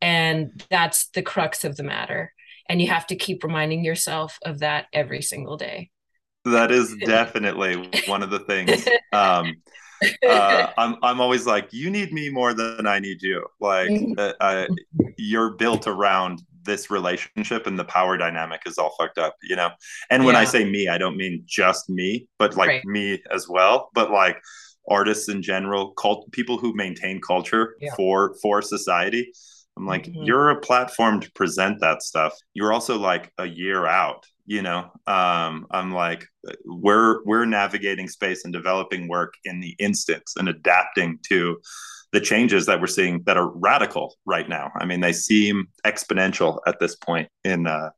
And 0.00 0.62
that's 0.70 1.08
the 1.08 1.22
crux 1.22 1.64
of 1.64 1.76
the 1.76 1.82
matter. 1.82 2.32
And 2.68 2.80
you 2.80 2.88
have 2.88 3.06
to 3.08 3.16
keep 3.16 3.44
reminding 3.44 3.84
yourself 3.84 4.38
of 4.44 4.60
that 4.60 4.86
every 4.92 5.22
single 5.22 5.56
day. 5.56 5.90
That 6.44 6.70
is 6.70 6.96
definitely 7.04 7.90
one 8.06 8.22
of 8.22 8.30
the 8.30 8.40
things. 8.40 8.86
Um, 9.12 9.54
uh, 10.26 10.68
I'm 10.78 10.96
I'm 11.02 11.20
always 11.20 11.46
like, 11.46 11.72
you 11.72 11.90
need 11.90 12.12
me 12.12 12.30
more 12.30 12.54
than 12.54 12.86
I 12.86 12.98
need 12.98 13.22
you. 13.22 13.44
Like, 13.60 13.90
mm-hmm. 13.90 14.14
uh, 14.18 14.32
I, 14.40 14.68
you're 15.16 15.50
built 15.50 15.86
around 15.86 16.42
this 16.64 16.90
relationship, 16.90 17.66
and 17.66 17.78
the 17.78 17.84
power 17.84 18.16
dynamic 18.16 18.62
is 18.66 18.78
all 18.78 18.94
fucked 18.98 19.18
up, 19.18 19.36
you 19.42 19.56
know. 19.56 19.70
And 20.10 20.24
when 20.24 20.34
yeah. 20.34 20.40
I 20.40 20.44
say 20.44 20.64
me, 20.64 20.88
I 20.88 20.98
don't 20.98 21.16
mean 21.16 21.44
just 21.46 21.90
me, 21.90 22.28
but 22.38 22.56
like 22.56 22.68
right. 22.68 22.84
me 22.84 23.22
as 23.30 23.48
well. 23.48 23.90
But 23.94 24.10
like 24.10 24.36
artists 24.88 25.28
in 25.28 25.42
general, 25.42 25.92
cult 25.92 26.30
people 26.32 26.58
who 26.58 26.74
maintain 26.74 27.20
culture 27.20 27.76
yeah. 27.80 27.94
for 27.94 28.34
for 28.42 28.62
society. 28.62 29.32
I'm 29.76 29.86
like, 29.86 30.04
mm-hmm. 30.04 30.24
you're 30.24 30.50
a 30.50 30.60
platform 30.60 31.20
to 31.20 31.32
present 31.32 31.80
that 31.80 32.02
stuff. 32.02 32.34
You're 32.52 32.72
also 32.72 32.98
like 32.98 33.32
a 33.38 33.46
year 33.46 33.86
out, 33.86 34.26
you 34.44 34.60
know. 34.60 34.90
Um, 35.06 35.66
I'm 35.70 35.92
like, 35.92 36.26
we're 36.64 37.24
we're 37.24 37.46
navigating 37.46 38.08
space 38.08 38.44
and 38.44 38.52
developing 38.52 39.08
work 39.08 39.34
in 39.44 39.60
the 39.60 39.74
instance 39.78 40.34
and 40.36 40.48
adapting 40.48 41.20
to 41.28 41.58
the 42.12 42.20
changes 42.20 42.66
that 42.66 42.80
we're 42.80 42.86
seeing 42.86 43.22
that 43.22 43.38
are 43.38 43.48
radical 43.48 44.14
right 44.26 44.48
now. 44.48 44.70
I 44.78 44.84
mean, 44.84 45.00
they 45.00 45.14
seem 45.14 45.68
exponential 45.86 46.58
at 46.66 46.78
this 46.78 46.94
point 46.94 47.28
in 47.42 47.66
uh, 47.66 47.90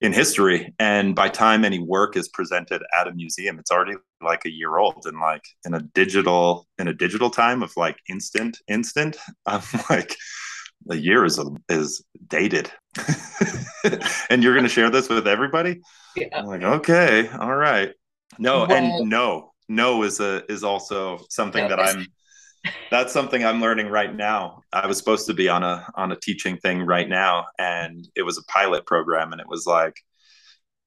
in 0.00 0.12
history 0.12 0.74
and 0.78 1.14
by 1.14 1.28
time 1.28 1.64
any 1.64 1.78
work 1.78 2.16
is 2.16 2.28
presented 2.28 2.82
at 2.98 3.08
a 3.08 3.14
museum 3.14 3.58
it's 3.58 3.70
already 3.70 3.94
like 4.22 4.44
a 4.44 4.50
year 4.50 4.76
old 4.76 5.02
and 5.04 5.20
like 5.20 5.44
in 5.64 5.74
a 5.74 5.80
digital 5.80 6.66
in 6.78 6.88
a 6.88 6.92
digital 6.92 7.30
time 7.30 7.62
of 7.62 7.72
like 7.76 7.96
instant 8.08 8.58
instant 8.68 9.16
i'm 9.46 9.62
like 9.88 10.16
a 10.90 10.96
year 10.96 11.24
is 11.24 11.38
um, 11.38 11.62
is 11.68 12.04
dated. 12.28 12.70
And 14.30 14.42
you're 14.42 14.54
going 14.54 14.64
to 14.64 14.70
share 14.70 14.88
this 14.88 15.10
with 15.10 15.28
everybody? 15.28 15.82
Yeah. 16.16 16.28
i'm 16.32 16.46
like 16.46 16.62
okay 16.62 17.28
all 17.28 17.54
right. 17.54 17.92
No 18.38 18.60
well, 18.60 18.72
and 18.72 19.10
no 19.10 19.52
no 19.68 20.02
is 20.02 20.20
a 20.20 20.50
is 20.50 20.64
also 20.64 21.20
something 21.28 21.68
that 21.68 21.78
i'm 21.78 22.06
that's 22.90 23.12
something 23.12 23.44
I'm 23.44 23.60
learning 23.60 23.88
right 23.88 24.14
now. 24.14 24.62
I 24.72 24.86
was 24.86 24.98
supposed 24.98 25.26
to 25.26 25.34
be 25.34 25.48
on 25.48 25.62
a 25.62 25.86
on 25.94 26.12
a 26.12 26.16
teaching 26.16 26.56
thing 26.58 26.82
right 26.82 27.08
now, 27.08 27.46
and 27.58 28.06
it 28.14 28.22
was 28.22 28.38
a 28.38 28.44
pilot 28.44 28.86
program, 28.86 29.32
and 29.32 29.40
it 29.40 29.48
was 29.48 29.66
like 29.66 29.96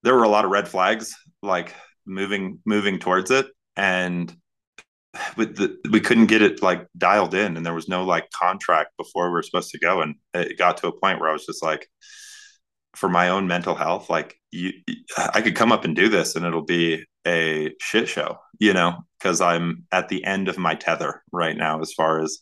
there 0.04 0.16
were 0.16 0.24
a 0.24 0.30
lot 0.30 0.46
of 0.46 0.52
red 0.52 0.68
flags, 0.68 1.16
like 1.42 1.74
moving 2.06 2.60
moving 2.66 3.00
towards 3.00 3.32
it, 3.32 3.48
and 3.76 4.36
with 5.36 5.58
the, 5.58 5.78
we 5.92 6.00
couldn't 6.00 6.28
get 6.28 6.42
it 6.42 6.62
like 6.62 6.88
dialed 6.98 7.34
in, 7.34 7.58
and 7.58 7.66
there 7.66 7.74
was 7.74 7.90
no 7.90 8.04
like 8.04 8.30
contract 8.32 8.92
before 8.98 9.28
we 9.28 9.34
were 9.34 9.44
supposed 9.44 9.72
to 9.72 9.80
go, 9.80 10.02
and 10.02 10.16
it 10.34 10.58
got 10.58 10.78
to 10.78 10.88
a 10.88 11.00
point 11.00 11.20
where 11.20 11.30
I 11.30 11.34
was 11.34 11.46
just 11.46 11.64
like, 11.64 11.88
for 12.96 13.10
my 13.10 13.30
own 13.30 13.48
mental 13.48 13.76
health, 13.76 14.10
like 14.10 14.36
you, 14.52 14.74
I 15.18 15.42
could 15.42 15.56
come 15.56 15.72
up 15.72 15.86
and 15.86 15.96
do 15.96 16.10
this, 16.10 16.36
and 16.36 16.46
it'll 16.46 16.66
be 16.66 17.06
a 17.26 17.74
shit 17.82 18.08
show, 18.08 18.38
you 18.60 18.74
know, 18.74 19.04
because 19.20 19.42
I'm 19.42 19.86
at 19.92 20.10
the 20.10 20.24
end 20.24 20.48
of 20.48 20.58
my 20.58 20.76
tether 20.76 21.24
right 21.32 21.56
now 21.56 21.82
as 21.82 21.94
far 21.94 22.20
as 22.20 22.40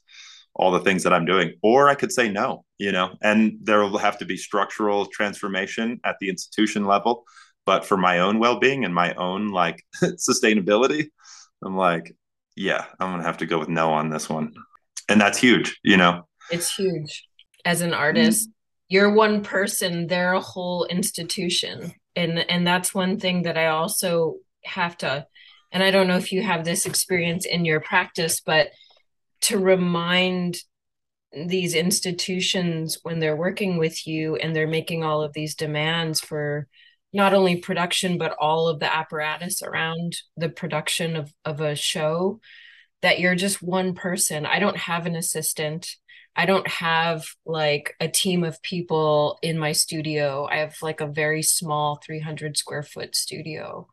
all 0.56 0.72
the 0.72 0.80
things 0.80 1.04
that 1.04 1.14
I'm 1.14 1.26
doing. 1.26 1.54
Or 1.62 1.90
I 1.90 1.96
could 1.96 2.12
say 2.12 2.30
no, 2.30 2.64
you 2.78 2.92
know, 2.92 3.16
and 3.22 3.58
there 3.62 3.82
will 3.82 3.98
have 3.98 4.18
to 4.20 4.26
be 4.26 4.38
structural 4.38 5.06
transformation 5.08 6.00
at 6.04 6.16
the 6.20 6.30
institution 6.30 6.86
level. 6.86 7.26
But 7.66 7.86
for 7.86 7.98
my 7.98 8.20
own 8.20 8.40
well 8.40 8.60
being 8.60 8.86
and 8.86 8.94
my 8.94 9.14
own 9.16 9.50
like 9.50 9.84
sustainability, 10.04 11.10
I'm 11.64 11.76
like, 11.76 12.16
yeah, 12.56 12.86
I'm 13.00 13.10
going 13.10 13.22
to 13.22 13.28
have 13.28 13.38
to 13.38 13.46
go 13.46 13.60
with 13.60 13.70
no 13.70 13.92
on 13.92 14.10
this 14.10 14.30
one. 14.30 14.54
And 15.10 15.20
that's 15.20 15.38
huge, 15.38 15.80
you 15.84 15.98
know? 15.98 16.28
It's 16.52 16.74
huge. 16.74 17.28
As 17.66 17.82
an 17.82 17.94
artist, 17.94 18.48
mm-hmm. 18.48 18.52
you're 18.90 19.14
one 19.14 19.44
person, 19.44 20.08
they're 20.08 20.34
a 20.34 20.40
whole 20.40 20.86
institution. 20.86 21.94
And 22.16 22.40
and 22.50 22.66
that's 22.66 22.96
one 22.96 23.20
thing 23.20 23.42
that 23.44 23.58
I 23.58 23.68
also 23.68 24.36
have 24.64 24.98
to 25.00 25.28
and 25.76 25.84
I 25.84 25.92
don't 25.92 26.08
know 26.08 26.16
if 26.16 26.32
you 26.32 26.42
have 26.42 26.64
this 26.64 26.86
experience 26.86 27.46
in 27.46 27.66
your 27.66 27.82
practice, 27.82 28.40
but 28.40 28.70
to 29.42 29.60
remind 29.60 30.56
these 31.34 31.76
institutions 31.76 33.00
when 33.04 33.20
they're 33.20 33.36
working 33.36 33.78
with 33.78 34.08
you 34.08 34.38
and 34.38 34.56
they're 34.56 34.68
making 34.68 35.04
all 35.04 35.22
of 35.22 35.34
these 35.34 35.54
demands 35.54 36.22
for 36.22 36.70
not 37.12 37.34
only 37.34 37.58
production 37.58 38.18
but 38.18 38.38
all 38.40 38.70
of 38.70 38.80
the 38.80 38.96
apparatus 38.96 39.62
around 39.62 40.16
the 40.38 40.48
production 40.48 41.18
of, 41.18 41.34
of 41.44 41.60
a 41.60 41.76
show 41.76 42.40
that 43.02 43.20
you're 43.20 43.36
just 43.36 43.62
one 43.62 43.94
person. 43.94 44.46
I 44.46 44.60
don't 44.60 44.78
have 44.78 45.06
an 45.06 45.18
assistant. 45.18 45.90
I 46.38 46.46
don't 46.46 46.68
have 46.70 47.26
like 47.46 47.96
a 48.00 48.08
team 48.08 48.46
of 48.46 48.62
people 48.62 49.40
in 49.42 49.60
my 49.60 49.74
studio. 49.74 50.48
I 50.50 50.60
have 50.60 50.78
like 50.82 51.02
a 51.02 51.08
very 51.08 51.42
small 51.42 52.00
300 52.06 52.56
square 52.56 52.84
foot 52.84 53.14
studio 53.14 53.90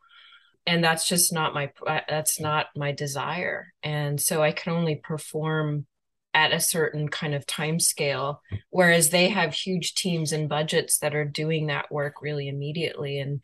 and 0.67 0.83
that's 0.83 1.09
just 1.09 1.33
not 1.33 1.55
my 1.55 1.71
uh, 1.87 2.01
that's 2.09 2.41
not 2.41 2.67
my 2.77 2.93
desire. 2.93 3.73
And 3.83 4.21
so 4.21 4.43
i 4.43 4.53
can 4.53 4.73
only 4.73 4.97
perform 4.97 5.87
at 6.35 6.53
a 6.53 6.61
certain 6.61 7.09
kind 7.09 7.35
of 7.35 7.47
time 7.47 7.79
scale 7.79 8.41
whereas 8.71 9.11
they 9.11 9.29
have 9.29 9.53
huge 9.53 9.95
teams 9.95 10.33
and 10.33 10.49
budgets 10.49 10.99
that 10.99 11.15
are 11.15 11.27
doing 11.27 11.67
that 11.67 11.93
work 11.93 12.23
really 12.23 12.49
immediately. 12.49 13.19
And 13.19 13.41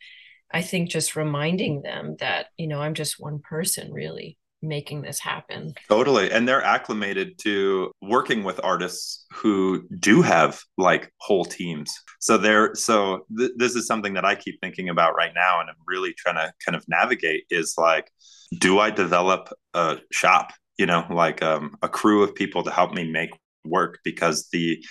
i 0.51 0.61
think 0.61 0.89
just 0.89 1.15
reminding 1.15 1.81
them 1.81 2.15
that 2.19 2.47
you 2.57 2.67
know 2.67 2.81
i'm 2.81 2.95
just 2.95 3.19
one 3.19 3.39
person 3.39 3.91
really 3.91 4.37
making 4.61 5.01
this 5.01 5.19
happen. 5.19 5.73
Totally. 5.87 6.31
And 6.31 6.47
they're 6.47 6.63
acclimated 6.63 7.37
to 7.39 7.91
working 8.01 8.43
with 8.43 8.59
artists 8.63 9.25
who 9.33 9.87
do 9.99 10.21
have 10.21 10.61
like 10.77 11.11
whole 11.17 11.45
teams. 11.45 11.93
So 12.19 12.37
they're 12.37 12.75
so 12.75 13.25
th- 13.37 13.51
this 13.55 13.75
is 13.75 13.87
something 13.87 14.13
that 14.15 14.25
I 14.25 14.35
keep 14.35 14.59
thinking 14.61 14.89
about 14.89 15.15
right 15.15 15.31
now 15.33 15.61
and 15.61 15.69
I'm 15.69 15.75
really 15.87 16.13
trying 16.13 16.35
to 16.35 16.51
kind 16.65 16.75
of 16.75 16.83
navigate 16.87 17.45
is 17.49 17.75
like 17.77 18.11
do 18.57 18.79
I 18.79 18.89
develop 18.89 19.49
a 19.73 19.97
shop, 20.11 20.51
you 20.77 20.85
know, 20.85 21.05
like 21.09 21.41
um, 21.41 21.75
a 21.81 21.89
crew 21.89 22.23
of 22.23 22.35
people 22.35 22.63
to 22.63 22.71
help 22.71 22.93
me 22.93 23.09
make 23.09 23.29
work 23.63 23.99
because 24.03 24.49
the 24.51 24.83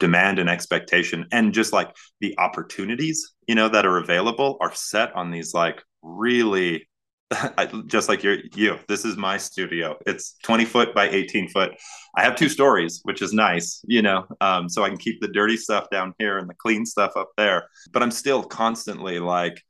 demand 0.00 0.38
and 0.38 0.48
expectation 0.48 1.26
and 1.30 1.52
just 1.52 1.72
like 1.72 1.94
the 2.20 2.34
opportunities, 2.38 3.34
you 3.46 3.54
know, 3.54 3.68
that 3.68 3.86
are 3.86 3.98
available 3.98 4.56
are 4.60 4.74
set 4.74 5.14
on 5.14 5.30
these 5.30 5.54
like 5.54 5.82
really 6.02 6.88
I, 7.58 7.66
just 7.86 8.08
like 8.08 8.22
you 8.22 8.38
you 8.54 8.78
this 8.88 9.04
is 9.04 9.16
my 9.16 9.36
studio. 9.36 9.96
It's 10.06 10.36
20 10.44 10.64
foot 10.64 10.94
by 10.94 11.08
18 11.08 11.48
foot. 11.48 11.72
I 12.16 12.22
have 12.22 12.36
two 12.36 12.48
stories 12.48 13.00
which 13.04 13.22
is 13.22 13.32
nice 13.32 13.80
you 13.86 14.02
know 14.02 14.26
um, 14.40 14.68
so 14.68 14.82
i 14.82 14.88
can 14.88 14.98
keep 14.98 15.20
the 15.20 15.28
dirty 15.28 15.56
stuff 15.56 15.88
down 15.90 16.14
here 16.18 16.38
and 16.38 16.48
the 16.48 16.54
clean 16.54 16.84
stuff 16.84 17.12
up 17.16 17.30
there. 17.36 17.68
But 17.92 18.02
i'm 18.02 18.10
still 18.10 18.42
constantly 18.42 19.18
like 19.18 19.62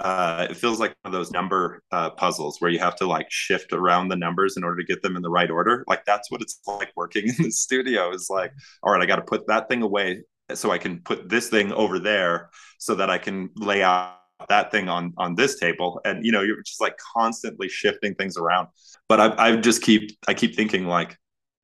uh, 0.00 0.48
it 0.50 0.56
feels 0.56 0.80
like 0.80 0.92
one 1.02 1.12
of 1.14 1.18
those 1.18 1.30
number 1.30 1.82
uh, 1.92 2.10
puzzles 2.10 2.60
where 2.60 2.70
you 2.70 2.80
have 2.80 2.96
to 2.96 3.06
like 3.06 3.30
shift 3.30 3.72
around 3.72 4.08
the 4.08 4.16
numbers 4.16 4.56
in 4.56 4.64
order 4.64 4.78
to 4.78 4.84
get 4.84 5.02
them 5.02 5.14
in 5.14 5.22
the 5.22 5.30
right 5.30 5.50
order. 5.50 5.84
Like 5.86 6.04
that's 6.04 6.32
what 6.32 6.42
it's 6.42 6.58
like 6.66 6.90
working 6.96 7.28
in 7.28 7.44
the 7.44 7.50
studio 7.50 8.12
is 8.12 8.28
like 8.30 8.52
all 8.82 8.92
right 8.92 9.02
i 9.02 9.06
got 9.06 9.16
to 9.16 9.22
put 9.22 9.46
that 9.46 9.68
thing 9.68 9.82
away 9.82 10.22
so 10.52 10.70
i 10.70 10.78
can 10.78 11.00
put 11.00 11.28
this 11.28 11.48
thing 11.48 11.72
over 11.72 11.98
there 11.98 12.50
so 12.78 12.94
that 12.94 13.10
i 13.10 13.18
can 13.18 13.50
lay 13.56 13.82
out 13.82 14.18
that 14.48 14.70
thing 14.70 14.88
on 14.88 15.12
on 15.16 15.34
this 15.34 15.58
table. 15.58 16.00
And 16.04 16.24
you 16.24 16.32
know 16.32 16.42
you're 16.42 16.62
just 16.62 16.80
like 16.80 16.96
constantly 17.16 17.68
shifting 17.68 18.14
things 18.14 18.36
around. 18.36 18.68
But 19.08 19.20
i, 19.20 19.48
I 19.48 19.56
just 19.56 19.82
keep 19.82 20.10
i 20.28 20.34
keep 20.34 20.54
thinking 20.54 20.86
like 20.86 21.16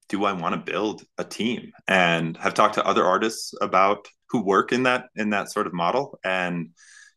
do 0.09 0.25
i 0.25 0.33
want 0.33 0.55
to 0.55 0.73
build 0.73 1.05
a 1.19 1.25
team? 1.25 1.73
And 1.89 2.37
have 2.37 2.55
talked 2.55 2.75
to 2.75 2.87
other 2.87 3.05
artists 3.05 3.55
about 3.61 4.09
who 4.29 4.43
work 4.45 4.73
in 4.73 4.85
that 4.85 5.07
in 5.17 5.31
that 5.31 5.51
sort 5.51 5.67
of 5.67 5.73
model. 5.73 6.19
And 6.25 6.71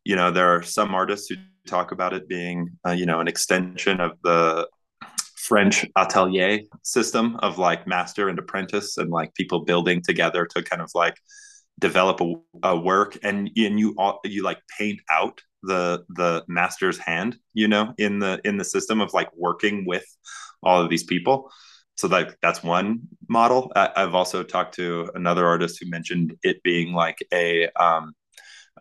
you 0.03 0.15
know 0.15 0.31
there 0.31 0.55
are 0.55 0.63
some 0.63 0.93
artists 0.95 1.29
who 1.29 1.35
talk 1.67 1.91
about 1.91 2.13
it 2.13 2.27
being 2.27 2.69
uh, 2.85 2.91
you 2.91 3.05
know 3.05 3.19
an 3.19 3.27
extension 3.27 3.99
of 3.99 4.11
the 4.23 4.67
French 5.35 5.85
atelier 5.97 6.59
system 6.83 7.35
of 7.39 7.57
like 7.57 7.85
master 7.85 8.29
and 8.29 8.39
apprentice 8.39 8.97
and 8.97 9.09
like 9.09 9.33
people 9.35 9.65
building 9.65 10.01
together 10.01 10.45
to 10.45 10.63
kind 10.63 10.81
of 10.81 10.89
like 10.95 11.17
develop 11.79 12.21
a, 12.21 12.33
a 12.63 12.79
work. 12.79 13.17
And 13.23 13.49
and 13.57 13.79
you 13.79 13.93
all 13.97 14.19
you 14.23 14.43
like 14.43 14.59
paint 14.77 15.01
out 15.11 15.41
the 15.63 16.03
the 16.09 16.43
master's 16.47 16.97
hand 16.97 17.37
you 17.53 17.67
know 17.67 17.93
in 17.97 18.19
the 18.19 18.39
in 18.43 18.57
the 18.57 18.65
system 18.65 19.01
of 19.01 19.13
like 19.13 19.29
working 19.35 19.85
with 19.85 20.05
all 20.61 20.81
of 20.81 20.89
these 20.89 21.03
people. 21.03 21.51
So 21.95 22.07
like 22.07 22.37
that's 22.41 22.63
one 22.63 23.01
model. 23.29 23.71
I, 23.75 23.91
have 23.95 24.15
also 24.15 24.43
talked 24.43 24.75
to 24.75 25.09
another 25.13 25.45
artist 25.45 25.77
who 25.79 25.89
mentioned 25.89 26.35
it 26.41 26.63
being 26.63 26.93
like 26.93 27.17
a 27.33 27.69
um 27.79 28.13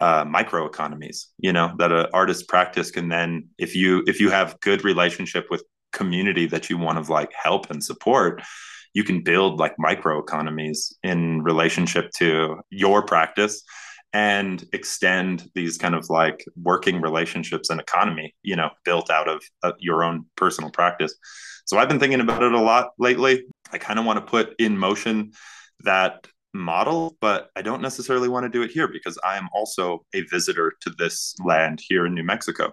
uh, 0.00 0.24
micro 0.24 0.64
economies 0.66 1.28
you 1.38 1.52
know 1.52 1.74
that 1.78 1.92
an 1.92 2.06
artist 2.14 2.48
practice 2.48 2.90
can 2.90 3.08
then 3.08 3.46
if 3.58 3.76
you 3.76 4.02
if 4.06 4.20
you 4.20 4.30
have 4.30 4.58
good 4.60 4.84
relationship 4.84 5.46
with 5.50 5.62
community 5.92 6.46
that 6.46 6.70
you 6.70 6.78
want 6.78 7.04
to 7.04 7.12
like 7.12 7.30
help 7.34 7.70
and 7.70 7.84
support 7.84 8.42
you 8.94 9.04
can 9.04 9.22
build 9.22 9.60
like 9.60 9.74
micro 9.78 10.18
economies 10.18 10.96
in 11.02 11.42
relationship 11.42 12.10
to 12.16 12.58
your 12.70 13.02
practice 13.02 13.62
and 14.12 14.64
extend 14.72 15.48
these 15.54 15.78
kind 15.78 15.94
of 15.94 16.08
like 16.10 16.44
working 16.62 17.00
relationships 17.00 17.70
and 17.70 17.80
economy 17.80 18.34
you 18.42 18.56
know 18.56 18.70
built 18.84 19.10
out 19.10 19.28
of 19.28 19.42
uh, 19.62 19.72
your 19.78 20.04
own 20.04 20.24
personal 20.36 20.70
practice. 20.70 21.14
So 21.64 21.78
i've 21.78 21.88
been 21.88 22.00
thinking 22.00 22.20
about 22.20 22.42
it 22.42 22.52
a 22.52 22.60
lot 22.60 22.90
lately. 22.98 23.44
I 23.72 23.78
kind 23.78 23.98
of 23.98 24.04
want 24.04 24.18
to 24.18 24.30
put 24.30 24.54
in 24.58 24.76
motion 24.76 25.32
that 25.84 26.26
model 26.54 27.16
but 27.20 27.48
i 27.56 27.62
don't 27.62 27.80
necessarily 27.80 28.28
want 28.28 28.44
to 28.44 28.50
do 28.50 28.62
it 28.62 28.70
here 28.70 28.86
because 28.86 29.18
i 29.24 29.38
am 29.38 29.48
also 29.54 30.04
a 30.14 30.20
visitor 30.30 30.74
to 30.82 30.90
this 30.98 31.34
land 31.44 31.80
here 31.88 32.06
in 32.06 32.14
new 32.14 32.24
mexico. 32.24 32.72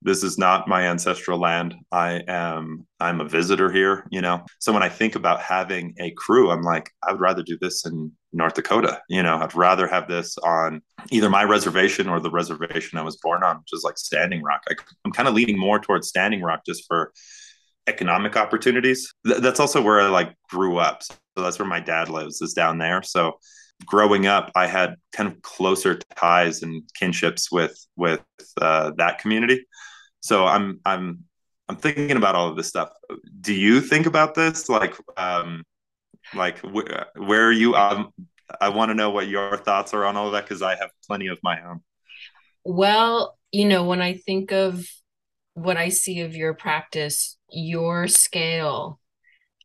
This 0.00 0.22
is 0.22 0.38
not 0.38 0.68
my 0.68 0.82
ancestral 0.82 1.40
land. 1.40 1.74
I 1.90 2.22
am 2.28 2.86
i'm 3.00 3.20
a 3.20 3.28
visitor 3.28 3.72
here 3.72 4.06
you 4.10 4.20
know? 4.20 4.44
So 4.58 4.72
when 4.72 4.82
i 4.82 4.90
think 4.90 5.14
about 5.14 5.40
having 5.40 5.94
a 5.98 6.10
crew 6.12 6.50
i'm 6.50 6.62
like 6.62 6.90
i 7.02 7.12
would 7.12 7.20
rather 7.20 7.42
do 7.42 7.56
this 7.58 7.86
in 7.86 8.12
north 8.32 8.54
dakota 8.54 9.00
you 9.08 9.22
know 9.22 9.38
i'd 9.38 9.54
rather 9.54 9.86
have 9.86 10.06
this 10.06 10.36
on 10.38 10.82
either 11.10 11.30
my 11.30 11.44
reservation 11.44 12.08
or 12.08 12.20
the 12.20 12.30
reservation 12.30 12.98
i 12.98 13.02
was 13.02 13.16
born 13.16 13.42
on 13.42 13.56
which 13.56 13.72
is 13.72 13.84
like 13.84 13.96
standing 13.96 14.42
rock. 14.42 14.62
I, 14.68 14.74
i'm 15.04 15.12
kind 15.12 15.28
of 15.28 15.34
leaning 15.34 15.58
more 15.58 15.78
towards 15.78 16.08
standing 16.08 16.42
rock 16.42 16.60
just 16.66 16.84
for 16.86 17.12
economic 17.88 18.36
opportunities. 18.36 19.12
Th- 19.26 19.40
that's 19.40 19.58
also 19.58 19.82
where 19.82 20.00
i 20.00 20.08
like 20.08 20.34
grew 20.50 20.76
up. 20.76 21.02
So 21.02 21.16
that's 21.36 21.58
where 21.58 21.66
my 21.66 21.80
dad 21.80 22.08
lives 22.08 22.40
is 22.42 22.52
down 22.52 22.78
there. 22.78 23.02
So 23.02 23.38
growing 23.86 24.26
up 24.26 24.50
i 24.56 24.66
had 24.66 24.96
kind 25.12 25.28
of 25.28 25.40
closer 25.42 25.98
ties 26.16 26.62
and 26.62 26.82
kinships 27.00 27.50
with 27.50 27.78
with 27.96 28.20
uh, 28.60 28.92
that 28.98 29.18
community. 29.18 29.66
So 30.20 30.46
i'm 30.46 30.80
i'm 30.84 31.24
i'm 31.68 31.76
thinking 31.76 32.16
about 32.16 32.34
all 32.34 32.48
of 32.48 32.56
this 32.56 32.68
stuff. 32.68 32.90
Do 33.40 33.54
you 33.54 33.80
think 33.80 34.06
about 34.06 34.34
this? 34.34 34.68
Like 34.68 34.94
um 35.16 35.64
like 36.34 36.58
wh- 36.60 36.90
where 37.16 37.46
are 37.46 37.52
you 37.52 37.74
um, 37.74 38.12
i 38.60 38.68
want 38.68 38.90
to 38.90 38.94
know 38.94 39.10
what 39.10 39.28
your 39.28 39.56
thoughts 39.56 39.94
are 39.94 40.04
on 40.04 40.16
all 40.16 40.26
of 40.26 40.32
that 40.32 40.44
because 40.44 40.62
i 40.62 40.74
have 40.74 40.90
plenty 41.06 41.26
of 41.26 41.38
my 41.42 41.60
own 41.62 41.80
well 42.64 43.38
you 43.52 43.66
know 43.66 43.84
when 43.84 44.00
i 44.00 44.14
think 44.14 44.52
of 44.52 44.86
what 45.54 45.76
i 45.76 45.88
see 45.88 46.20
of 46.20 46.36
your 46.36 46.54
practice 46.54 47.36
your 47.50 48.08
scale 48.08 49.00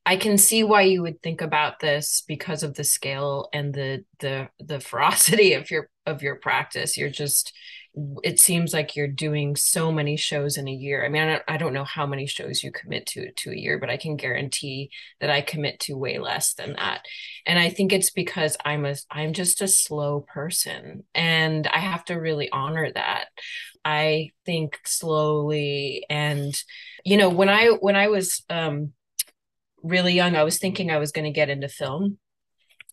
I 0.05 0.18
can 0.18 0.38
see 0.38 0.64
why 0.64 0.82
you 0.82 1.01
would 1.01 1.22
think 1.22 1.41
about 1.41 1.80
this 1.80 2.24
because 2.28 2.61
of 2.64 2.74
the 2.74 2.84
scale 2.84 3.47
and 3.53 3.74
the 3.74 4.03
the 4.20 4.49
the 4.59 4.80
ferocity 4.80 5.53
of 5.53 5.72
your 5.72 5.89
of 6.05 6.22
your 6.22 6.36
practice. 6.36 6.97
You're 6.97 7.09
just 7.09 7.53
it 8.23 8.39
seems 8.39 8.73
like 8.73 8.95
you're 8.95 9.07
doing 9.07 9.55
so 9.55 9.91
many 9.91 10.17
shows 10.17 10.57
in 10.57 10.67
a 10.67 10.71
year. 10.71 11.05
I 11.05 11.09
mean, 11.09 11.21
I 11.21 11.25
don't, 11.27 11.43
I 11.47 11.57
don't 11.57 11.73
know 11.73 11.83
how 11.83 12.07
many 12.07 12.25
shows 12.25 12.63
you 12.63 12.71
commit 12.71 13.05
to 13.07 13.31
to 13.31 13.51
a 13.51 13.55
year, 13.55 13.77
but 13.77 13.91
I 13.91 13.97
can 13.97 14.15
guarantee 14.15 14.89
that 15.21 15.29
I 15.29 15.41
commit 15.41 15.79
to 15.81 15.97
way 15.97 16.17
less 16.17 16.55
than 16.55 16.73
that. 16.73 17.05
And 17.45 17.59
I 17.59 17.69
think 17.69 17.93
it's 17.93 18.09
because 18.09 18.57
I'm 18.65 18.85
a 18.85 18.95
I'm 19.11 19.33
just 19.33 19.61
a 19.61 19.67
slow 19.67 20.21
person 20.21 21.03
and 21.13 21.67
I 21.67 21.79
have 21.79 22.03
to 22.05 22.15
really 22.15 22.49
honor 22.51 22.91
that. 22.91 23.25
I 23.85 24.31
think 24.45 24.79
slowly 24.85 26.05
and 26.09 26.55
you 27.05 27.17
know, 27.17 27.29
when 27.29 27.49
I 27.49 27.67
when 27.67 27.95
I 27.95 28.07
was 28.07 28.43
um 28.49 28.93
really 29.83 30.13
young, 30.13 30.35
I 30.35 30.43
was 30.43 30.57
thinking 30.57 30.89
I 30.89 30.97
was 30.97 31.11
going 31.11 31.25
to 31.25 31.31
get 31.31 31.49
into 31.49 31.67
film 31.67 32.17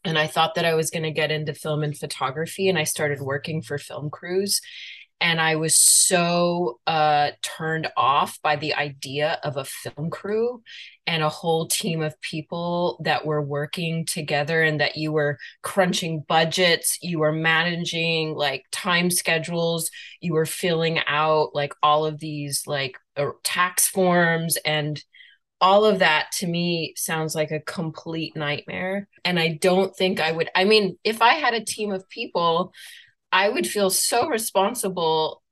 and 0.04 0.18
I 0.18 0.26
thought 0.26 0.54
that 0.54 0.64
I 0.64 0.74
was 0.74 0.90
going 0.90 1.02
to 1.02 1.10
get 1.10 1.30
into 1.30 1.54
film 1.54 1.82
and 1.82 1.96
photography. 1.96 2.68
And 2.68 2.78
I 2.78 2.84
started 2.84 3.20
working 3.20 3.62
for 3.62 3.78
film 3.78 4.10
crews. 4.10 4.60
And 5.22 5.38
I 5.38 5.56
was 5.56 5.76
so 5.76 6.80
uh, 6.86 7.32
turned 7.42 7.88
off 7.94 8.38
by 8.42 8.56
the 8.56 8.74
idea 8.74 9.38
of 9.44 9.58
a 9.58 9.66
film 9.66 10.08
crew 10.08 10.62
and 11.06 11.22
a 11.22 11.28
whole 11.28 11.66
team 11.66 12.00
of 12.00 12.18
people 12.22 12.98
that 13.04 13.26
were 13.26 13.42
working 13.42 14.06
together 14.06 14.62
and 14.62 14.80
that 14.80 14.96
you 14.96 15.12
were 15.12 15.38
crunching 15.60 16.24
budgets, 16.26 16.96
you 17.02 17.18
were 17.18 17.32
managing 17.32 18.34
like 18.34 18.64
time 18.72 19.10
schedules, 19.10 19.90
you 20.22 20.32
were 20.32 20.46
filling 20.46 21.00
out 21.06 21.54
like 21.54 21.74
all 21.82 22.06
of 22.06 22.18
these 22.18 22.66
like 22.66 22.96
uh, 23.16 23.26
tax 23.44 23.86
forms 23.86 24.56
and 24.64 25.02
all 25.60 25.84
of 25.84 25.98
that 25.98 26.32
to 26.32 26.46
me 26.46 26.94
sounds 26.96 27.34
like 27.34 27.50
a 27.50 27.60
complete 27.60 28.34
nightmare. 28.36 29.08
And 29.24 29.38
I 29.38 29.58
don't 29.60 29.94
think 29.94 30.20
I 30.20 30.32
would, 30.32 30.48
I 30.54 30.64
mean, 30.64 30.96
if 31.04 31.20
I 31.20 31.34
had 31.34 31.54
a 31.54 31.64
team 31.64 31.92
of 31.92 32.08
people, 32.08 32.72
I 33.30 33.48
would 33.48 33.66
feel 33.66 33.90
so 33.90 34.28
responsible 34.28 35.42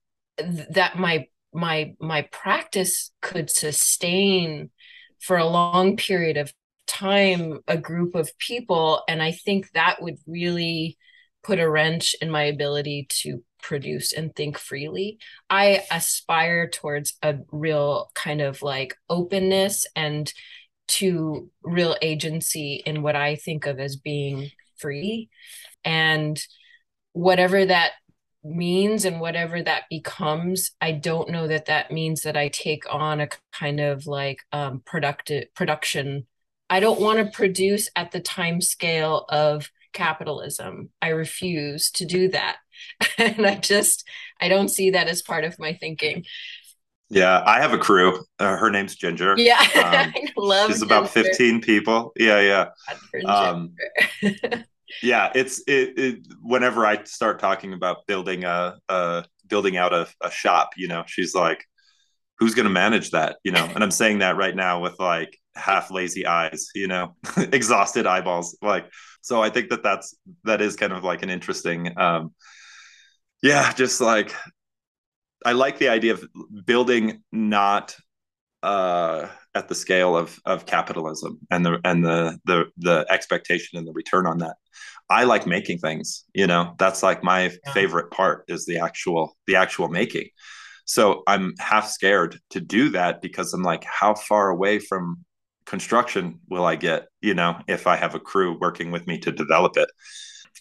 that 0.70 0.98
my 0.98 1.26
my 1.52 1.94
my 2.00 2.22
practice 2.30 3.10
could 3.22 3.50
sustain 3.50 4.70
for 5.20 5.36
a 5.36 5.46
long 5.46 5.96
period 5.96 6.36
of 6.36 6.52
time 6.86 7.60
a 7.66 7.76
group 7.76 8.14
of 8.14 8.30
people 8.38 9.02
and 9.08 9.22
i 9.22 9.30
think 9.32 9.70
that 9.72 10.00
would 10.00 10.16
really 10.26 10.96
put 11.42 11.58
a 11.58 11.68
wrench 11.68 12.14
in 12.20 12.30
my 12.30 12.44
ability 12.44 13.06
to 13.08 13.42
produce 13.62 14.12
and 14.12 14.34
think 14.34 14.58
freely. 14.58 15.18
I 15.50 15.84
aspire 15.90 16.68
towards 16.68 17.14
a 17.22 17.36
real 17.50 18.10
kind 18.14 18.40
of 18.40 18.62
like 18.62 18.96
openness 19.08 19.86
and 19.96 20.32
to 20.88 21.50
real 21.62 21.96
agency 22.00 22.82
in 22.84 23.02
what 23.02 23.16
I 23.16 23.36
think 23.36 23.66
of 23.66 23.78
as 23.78 23.96
being 23.96 24.50
free. 24.78 25.28
And 25.84 26.40
whatever 27.12 27.64
that 27.64 27.92
means 28.44 29.04
and 29.04 29.20
whatever 29.20 29.62
that 29.62 29.84
becomes, 29.90 30.70
I 30.80 30.92
don't 30.92 31.30
know 31.30 31.46
that 31.48 31.66
that 31.66 31.90
means 31.90 32.22
that 32.22 32.36
I 32.36 32.48
take 32.48 32.84
on 32.92 33.20
a 33.20 33.28
kind 33.52 33.80
of 33.80 34.06
like 34.06 34.40
um, 34.52 34.82
productive 34.84 35.54
production. 35.54 36.26
I 36.70 36.80
don't 36.80 37.00
want 37.00 37.18
to 37.18 37.36
produce 37.36 37.88
at 37.96 38.10
the 38.10 38.20
time 38.20 38.60
scale 38.60 39.24
of 39.28 39.70
capitalism. 39.92 40.90
I 41.00 41.08
refuse 41.08 41.90
to 41.92 42.04
do 42.04 42.28
that. 42.28 42.58
and 43.18 43.46
I 43.46 43.56
just, 43.56 44.08
I 44.40 44.48
don't 44.48 44.68
see 44.68 44.90
that 44.90 45.08
as 45.08 45.22
part 45.22 45.44
of 45.44 45.58
my 45.58 45.74
thinking. 45.74 46.24
Yeah, 47.10 47.42
I 47.44 47.60
have 47.60 47.72
a 47.72 47.78
crew. 47.78 48.22
Uh, 48.38 48.56
her 48.56 48.70
name's 48.70 48.94
Ginger. 48.94 49.34
Yeah, 49.38 49.58
um, 49.76 50.12
I 50.14 50.28
love. 50.36 50.70
She's 50.70 50.82
about 50.82 51.08
fifteen 51.08 51.60
people. 51.60 52.12
Yeah, 52.16 52.40
yeah. 52.40 53.26
Um, 53.26 53.74
yeah, 55.02 55.32
it's 55.34 55.62
it, 55.66 55.98
it, 55.98 56.26
Whenever 56.42 56.84
I 56.84 57.02
start 57.04 57.38
talking 57.38 57.72
about 57.72 58.06
building 58.06 58.44
a, 58.44 58.76
a 58.88 59.24
building 59.46 59.78
out 59.78 59.94
a, 59.94 60.06
a 60.20 60.30
shop, 60.30 60.70
you 60.76 60.86
know, 60.86 61.04
she's 61.06 61.34
like, 61.34 61.64
"Who's 62.38 62.54
going 62.54 62.64
to 62.64 62.70
manage 62.70 63.12
that?" 63.12 63.36
You 63.42 63.52
know, 63.52 63.64
and 63.64 63.82
I'm 63.82 63.90
saying 63.90 64.18
that 64.18 64.36
right 64.36 64.54
now 64.54 64.82
with 64.82 65.00
like 65.00 65.34
half 65.54 65.90
lazy 65.90 66.26
eyes, 66.26 66.68
you 66.74 66.88
know, 66.88 67.16
exhausted 67.38 68.06
eyeballs. 68.06 68.56
Like, 68.60 68.84
so 69.22 69.42
I 69.42 69.48
think 69.48 69.70
that 69.70 69.82
that's 69.82 70.14
that 70.44 70.60
is 70.60 70.76
kind 70.76 70.92
of 70.92 71.04
like 71.04 71.22
an 71.22 71.30
interesting 71.30 71.98
um 71.98 72.34
yeah 73.42 73.72
just 73.72 74.00
like 74.00 74.34
i 75.44 75.52
like 75.52 75.78
the 75.78 75.88
idea 75.88 76.12
of 76.12 76.24
building 76.64 77.22
not 77.32 77.96
uh 78.62 79.28
at 79.54 79.68
the 79.68 79.74
scale 79.74 80.16
of 80.16 80.38
of 80.44 80.66
capitalism 80.66 81.38
and 81.50 81.64
the 81.64 81.78
and 81.84 82.04
the 82.04 82.38
the 82.44 82.64
the 82.78 83.06
expectation 83.10 83.78
and 83.78 83.86
the 83.86 83.92
return 83.92 84.26
on 84.26 84.38
that 84.38 84.56
i 85.08 85.24
like 85.24 85.46
making 85.46 85.78
things 85.78 86.24
you 86.34 86.46
know 86.46 86.74
that's 86.78 87.02
like 87.02 87.22
my 87.22 87.44
yeah. 87.44 87.72
favorite 87.72 88.10
part 88.10 88.44
is 88.48 88.66
the 88.66 88.78
actual 88.78 89.36
the 89.46 89.54
actual 89.54 89.88
making 89.88 90.28
so 90.84 91.22
i'm 91.28 91.54
half 91.60 91.88
scared 91.88 92.40
to 92.50 92.60
do 92.60 92.88
that 92.88 93.22
because 93.22 93.54
i'm 93.54 93.62
like 93.62 93.84
how 93.84 94.12
far 94.14 94.50
away 94.50 94.80
from 94.80 95.24
construction 95.68 96.40
will 96.48 96.64
I 96.64 96.76
get, 96.76 97.08
you 97.20 97.34
know, 97.34 97.60
if 97.68 97.86
I 97.86 97.96
have 97.96 98.14
a 98.14 98.20
crew 98.20 98.58
working 98.58 98.90
with 98.90 99.06
me 99.06 99.18
to 99.18 99.30
develop 99.30 99.76
it? 99.76 99.90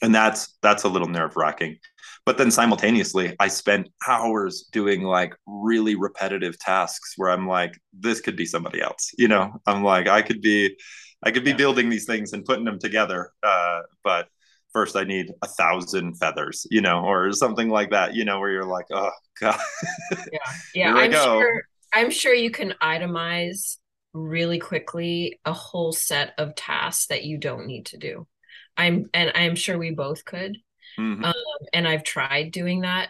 And 0.01 0.13
that's 0.13 0.57
that's 0.61 0.83
a 0.83 0.89
little 0.89 1.07
nerve 1.07 1.35
wracking. 1.35 1.77
But 2.25 2.37
then 2.37 2.51
simultaneously, 2.51 3.35
I 3.39 3.47
spent 3.47 3.87
hours 4.05 4.67
doing 4.71 5.03
like 5.03 5.33
really 5.45 5.95
repetitive 5.95 6.59
tasks 6.59 7.13
where 7.15 7.29
I'm 7.29 7.47
like, 7.47 7.79
this 7.93 8.19
could 8.19 8.35
be 8.35 8.45
somebody 8.45 8.81
else. 8.81 9.11
You 9.17 9.29
know, 9.29 9.61
I'm 9.65 9.83
like, 9.83 10.07
I 10.07 10.21
could 10.21 10.41
be, 10.41 10.75
I 11.23 11.31
could 11.31 11.45
be 11.45 11.51
yeah. 11.51 11.55
building 11.55 11.89
these 11.89 12.05
things 12.05 12.33
and 12.33 12.43
putting 12.43 12.65
them 12.65 12.79
together. 12.79 13.31
Uh, 13.41 13.83
but 14.03 14.27
first 14.73 14.97
I 14.97 15.05
need 15.05 15.31
a 15.41 15.47
thousand 15.47 16.15
feathers, 16.15 16.67
you 16.69 16.81
know, 16.81 17.05
or 17.05 17.31
something 17.31 17.69
like 17.69 17.91
that, 17.91 18.13
you 18.13 18.25
know, 18.25 18.39
where 18.39 18.51
you're 18.51 18.65
like, 18.65 18.87
oh 18.91 19.11
god. 19.39 19.59
yeah. 20.31 20.39
Yeah. 20.75 20.93
I'm 20.95 21.11
go. 21.11 21.39
sure 21.39 21.63
I'm 21.93 22.11
sure 22.11 22.33
you 22.33 22.51
can 22.51 22.73
itemize 22.81 23.77
really 24.13 24.59
quickly 24.59 25.39
a 25.45 25.53
whole 25.53 25.93
set 25.93 26.33
of 26.37 26.55
tasks 26.55 27.07
that 27.07 27.23
you 27.23 27.37
don't 27.37 27.67
need 27.67 27.85
to 27.87 27.97
do. 27.97 28.27
I'm 28.77 29.09
and 29.13 29.31
I'm 29.35 29.55
sure 29.55 29.77
we 29.77 29.91
both 29.91 30.25
could. 30.25 30.57
Mm-hmm. 30.99 31.23
Um, 31.23 31.33
and 31.73 31.87
I've 31.87 32.03
tried 32.03 32.51
doing 32.51 32.81
that, 32.81 33.09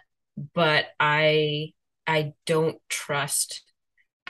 but 0.53 0.85
I 0.99 1.73
I 2.05 2.33
don't 2.45 2.77
trust. 2.89 3.63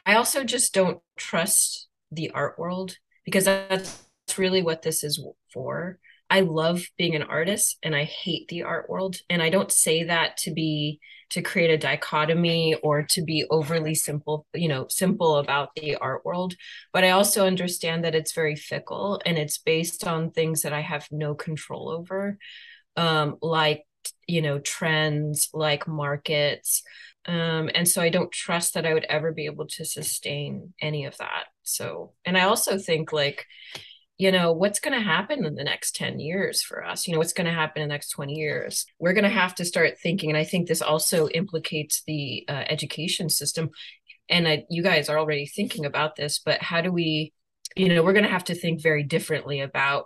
I 0.05 0.15
also 0.15 0.43
just 0.43 0.73
don't 0.73 0.99
trust 1.17 1.87
the 2.11 2.31
art 2.31 2.57
world 2.57 2.97
because 3.25 3.45
that's 3.45 4.03
really 4.37 4.61
what 4.61 4.81
this 4.81 5.03
is 5.03 5.23
for. 5.53 5.99
I 6.29 6.41
love 6.41 6.83
being 6.97 7.15
an 7.15 7.23
artist 7.23 7.77
and 7.83 7.95
I 7.95 8.03
hate 8.03 8.47
the 8.47 8.63
art 8.63 8.89
world. 8.89 9.17
And 9.29 9.41
I 9.41 9.49
don't 9.49 9.71
say 9.71 10.03
that 10.03 10.37
to 10.37 10.51
be 10.51 10.99
to 11.29 11.41
create 11.41 11.69
a 11.69 11.77
dichotomy 11.77 12.75
or 12.75 13.03
to 13.03 13.21
be 13.21 13.45
overly 13.49 13.95
simple, 13.95 14.45
you 14.53 14.67
know, 14.67 14.87
simple 14.89 15.37
about 15.37 15.69
the 15.75 15.95
art 15.95 16.25
world. 16.25 16.55
But 16.93 17.03
I 17.03 17.11
also 17.11 17.45
understand 17.45 18.03
that 18.03 18.15
it's 18.15 18.33
very 18.33 18.55
fickle 18.55 19.21
and 19.25 19.37
it's 19.37 19.57
based 19.57 20.07
on 20.07 20.31
things 20.31 20.61
that 20.61 20.73
I 20.73 20.81
have 20.81 21.07
no 21.11 21.35
control 21.35 21.89
over, 21.89 22.37
um, 22.95 23.37
like, 23.41 23.83
you 24.25 24.41
know, 24.41 24.59
trends, 24.59 25.49
like 25.53 25.87
markets. 25.87 26.81
Um, 27.25 27.69
and 27.75 27.87
so 27.87 28.01
I 28.01 28.07
don't 28.07 28.31
trust 28.31 28.73
that 28.75 28.85
I 28.85 28.93
would 28.93 29.05
ever 29.05 29.33
be 29.33 29.45
able 29.45 29.67
to 29.67 29.83
sustain 29.83 30.73
any 30.81 31.05
of 31.05 31.17
that. 31.17 31.45
So, 31.63 32.13
and 32.23 32.37
I 32.37 32.43
also 32.43 32.77
think 32.77 33.11
like, 33.11 33.45
you 34.17 34.31
know 34.31 34.51
what's 34.51 34.79
going 34.79 34.97
to 34.97 35.03
happen 35.03 35.45
in 35.45 35.55
the 35.55 35.63
next 35.63 35.95
10 35.95 36.19
years 36.19 36.61
for 36.61 36.83
us? 36.83 37.07
You 37.07 37.13
know 37.13 37.19
what's 37.19 37.33
going 37.33 37.45
to 37.45 37.53
happen 37.53 37.81
in 37.81 37.87
the 37.87 37.93
next 37.93 38.09
20 38.09 38.33
years? 38.33 38.85
We're 38.99 39.13
going 39.13 39.23
to 39.23 39.29
have 39.29 39.55
to 39.55 39.65
start 39.65 39.99
thinking 40.01 40.29
and 40.29 40.37
i 40.37 40.43
think 40.43 40.67
this 40.67 40.81
also 40.81 41.27
implicates 41.29 42.03
the 42.05 42.45
uh, 42.47 42.63
education 42.67 43.29
system. 43.29 43.69
And 44.29 44.47
I, 44.47 44.65
you 44.69 44.83
guys 44.83 45.07
are 45.07 45.17
already 45.17 45.45
thinking 45.45 45.85
about 45.85 46.15
this 46.15 46.39
but 46.39 46.61
how 46.61 46.81
do 46.81 46.91
we 46.91 47.33
you 47.75 47.89
know 47.89 48.03
we're 48.03 48.13
going 48.13 48.25
to 48.25 48.31
have 48.31 48.45
to 48.45 48.55
think 48.55 48.81
very 48.81 49.03
differently 49.03 49.61
about 49.61 50.05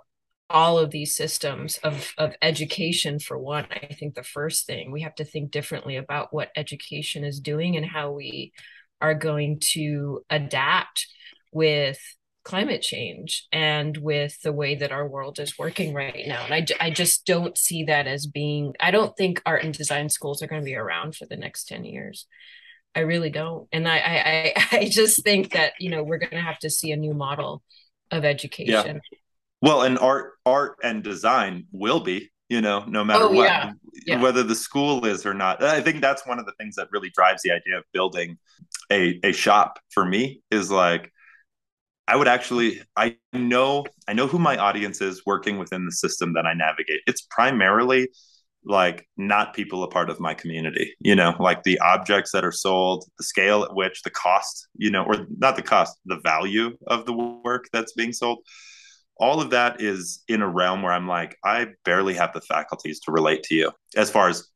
all 0.50 0.78
of 0.78 0.92
these 0.92 1.16
systems 1.16 1.78
of 1.78 2.14
of 2.18 2.36
education 2.42 3.20
for 3.20 3.38
one 3.38 3.66
i 3.72 3.94
think 3.94 4.16
the 4.16 4.24
first 4.24 4.68
thing. 4.68 4.92
We 4.92 5.02
have 5.02 5.16
to 5.16 5.26
think 5.26 5.52
differently 5.52 5.96
about 5.96 6.34
what 6.34 6.52
education 6.56 7.24
is 7.24 7.40
doing 7.40 7.78
and 7.78 7.86
how 7.86 8.12
we 8.12 8.52
are 9.00 9.16
going 9.16 9.60
to 9.72 10.24
adapt 10.30 11.08
with 11.52 12.00
climate 12.44 12.82
change 12.82 13.48
and 13.52 13.96
with 13.98 14.42
the 14.42 14.52
way 14.52 14.76
that 14.76 14.92
our 14.92 15.08
world 15.08 15.40
is 15.40 15.58
working 15.60 15.94
right 15.94 16.26
now. 16.28 16.44
And 16.46 16.54
I, 16.54 16.86
I 16.86 16.90
just 16.90 17.26
don't 17.26 17.58
see 17.58 17.84
that 17.84 18.08
as 18.08 18.26
being, 18.26 18.74
I 18.80 18.92
don't 18.92 19.16
think 19.16 19.42
art 19.46 19.64
and 19.64 19.74
design 19.74 20.10
schools 20.10 20.42
are 20.42 20.48
going 20.48 20.62
to 20.62 20.66
be 20.66 20.76
around 20.76 21.16
for 21.16 21.26
the 21.26 21.38
next 21.38 21.68
10 21.68 21.86
years. 21.86 22.26
I 22.96 23.02
really 23.02 23.30
don't. 23.30 23.68
And 23.72 23.88
I, 23.88 23.98
I, 23.98 24.78
I 24.80 24.86
just 24.92 25.24
think 25.24 25.54
that, 25.54 25.74
you 25.80 25.90
know, 25.90 26.04
we're 26.04 26.18
going 26.18 26.32
to 26.32 26.42
have 26.42 26.60
to 26.60 26.70
see 26.70 26.92
a 26.92 26.98
new 26.98 27.14
model 27.14 27.62
of 28.10 28.26
education. 28.26 29.02
Yeah. 29.12 29.18
Well, 29.62 29.84
and 29.84 30.00
art, 30.00 30.34
art 30.46 30.78
and 30.84 31.04
design 31.04 31.68
will 31.72 32.00
be, 32.00 32.32
you 32.50 32.62
know, 32.62 32.84
no 32.88 33.04
matter 33.04 33.26
oh, 33.26 33.32
what, 33.32 33.44
yeah. 33.44 33.72
Yeah. 34.08 34.22
whether 34.22 34.42
the 34.42 34.56
school 34.56 35.06
is 35.06 35.28
or 35.28 35.36
not. 35.36 35.62
I 35.64 35.82
think 35.82 36.02
that's 36.02 36.26
one 36.26 36.40
of 36.40 36.48
the 36.48 36.54
things 36.60 36.76
that 36.76 36.88
really 36.92 37.12
drives 37.12 37.44
the 37.44 37.52
idea 37.52 37.78
of 37.78 37.84
building 37.94 38.40
a, 38.92 39.20
a 39.24 39.32
shop 39.32 39.80
for 39.92 40.04
me 40.04 40.42
is 40.50 40.72
like, 40.72 41.11
I 42.08 42.16
would 42.16 42.28
actually 42.28 42.82
I 42.96 43.18
know 43.34 43.86
I 44.08 44.14
know 44.14 44.28
who 44.28 44.40
my 44.40 44.58
audience 44.58 45.02
is 45.02 45.24
working 45.26 45.58
within 45.58 45.86
the 45.86 45.92
system 45.92 46.34
that 46.34 46.46
I 46.46 46.54
navigate. 46.54 47.02
It's 47.08 47.22
primarily 47.30 48.10
like 48.66 49.08
not 49.18 49.54
people 49.54 49.84
a 49.84 49.88
part 49.88 50.10
of 50.10 50.20
my 50.20 50.34
community, 50.34 50.94
you 51.00 51.16
know, 51.16 51.36
like 51.40 51.64
the 51.64 51.80
objects 51.80 52.32
that 52.32 52.46
are 52.46 52.52
sold, 52.52 53.06
the 53.18 53.24
scale 53.24 53.64
at 53.64 53.76
which 53.76 54.04
the 54.04 54.10
cost, 54.10 54.68
you 54.76 54.92
know, 54.92 55.04
or 55.04 55.26
not 55.38 55.56
the 55.56 55.62
cost, 55.62 55.98
the 56.06 56.20
value 56.24 56.78
of 56.88 57.06
the 57.06 57.14
work 57.14 57.66
that's 57.74 57.94
being 57.94 58.14
sold. 58.14 58.40
All 59.18 59.42
of 59.42 59.52
that 59.52 59.82
is 59.82 60.24
in 60.28 60.42
a 60.42 60.48
realm 60.48 60.82
where 60.82 60.94
I'm 60.94 61.08
like, 61.08 61.38
I 61.44 61.68
barely 61.86 62.16
have 62.16 62.34
the 62.34 62.42
faculties 62.42 63.00
to 63.02 63.12
relate 63.12 63.44
to 63.44 63.56
you 63.56 63.72
as 63.96 64.10
far 64.10 64.30
as 64.30 64.48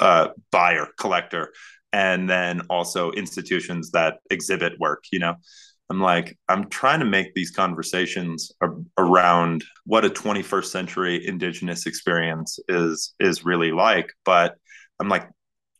uh, 0.00 0.28
buyer, 0.52 0.88
collector, 0.98 1.52
and 1.92 2.30
then 2.30 2.62
also 2.70 3.10
institutions 3.12 3.90
that 3.92 4.18
exhibit 4.30 4.78
work, 4.78 5.04
you 5.12 5.18
know. 5.18 5.36
I'm 5.90 6.00
like, 6.00 6.38
I'm 6.48 6.70
trying 6.70 7.00
to 7.00 7.04
make 7.04 7.34
these 7.34 7.50
conversations 7.50 8.52
around 8.96 9.64
what 9.84 10.04
a 10.04 10.10
21st 10.10 10.66
century 10.66 11.26
indigenous 11.26 11.84
experience 11.84 12.60
is 12.68 13.14
is 13.18 13.44
really 13.44 13.72
like. 13.72 14.12
But 14.24 14.54
I'm 15.00 15.08
like, 15.08 15.28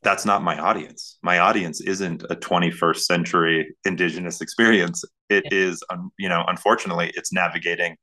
that's 0.03 0.27
not 0.27 0.43
my 0.43 0.59
audience. 0.59 1.19
My 1.23 1.39
audience 1.39 1.81
isn't 1.81 2.25
a 2.25 2.35
21st 2.35 3.01
century 3.01 3.75
indigenous 3.85 4.41
experience. 4.41 5.05
It 5.29 5.45
is, 5.53 5.83
you 6.19 6.29
know, 6.29 6.45
unfortunately, 6.49 7.13
it's 7.15 7.33
navigating 7.33 7.97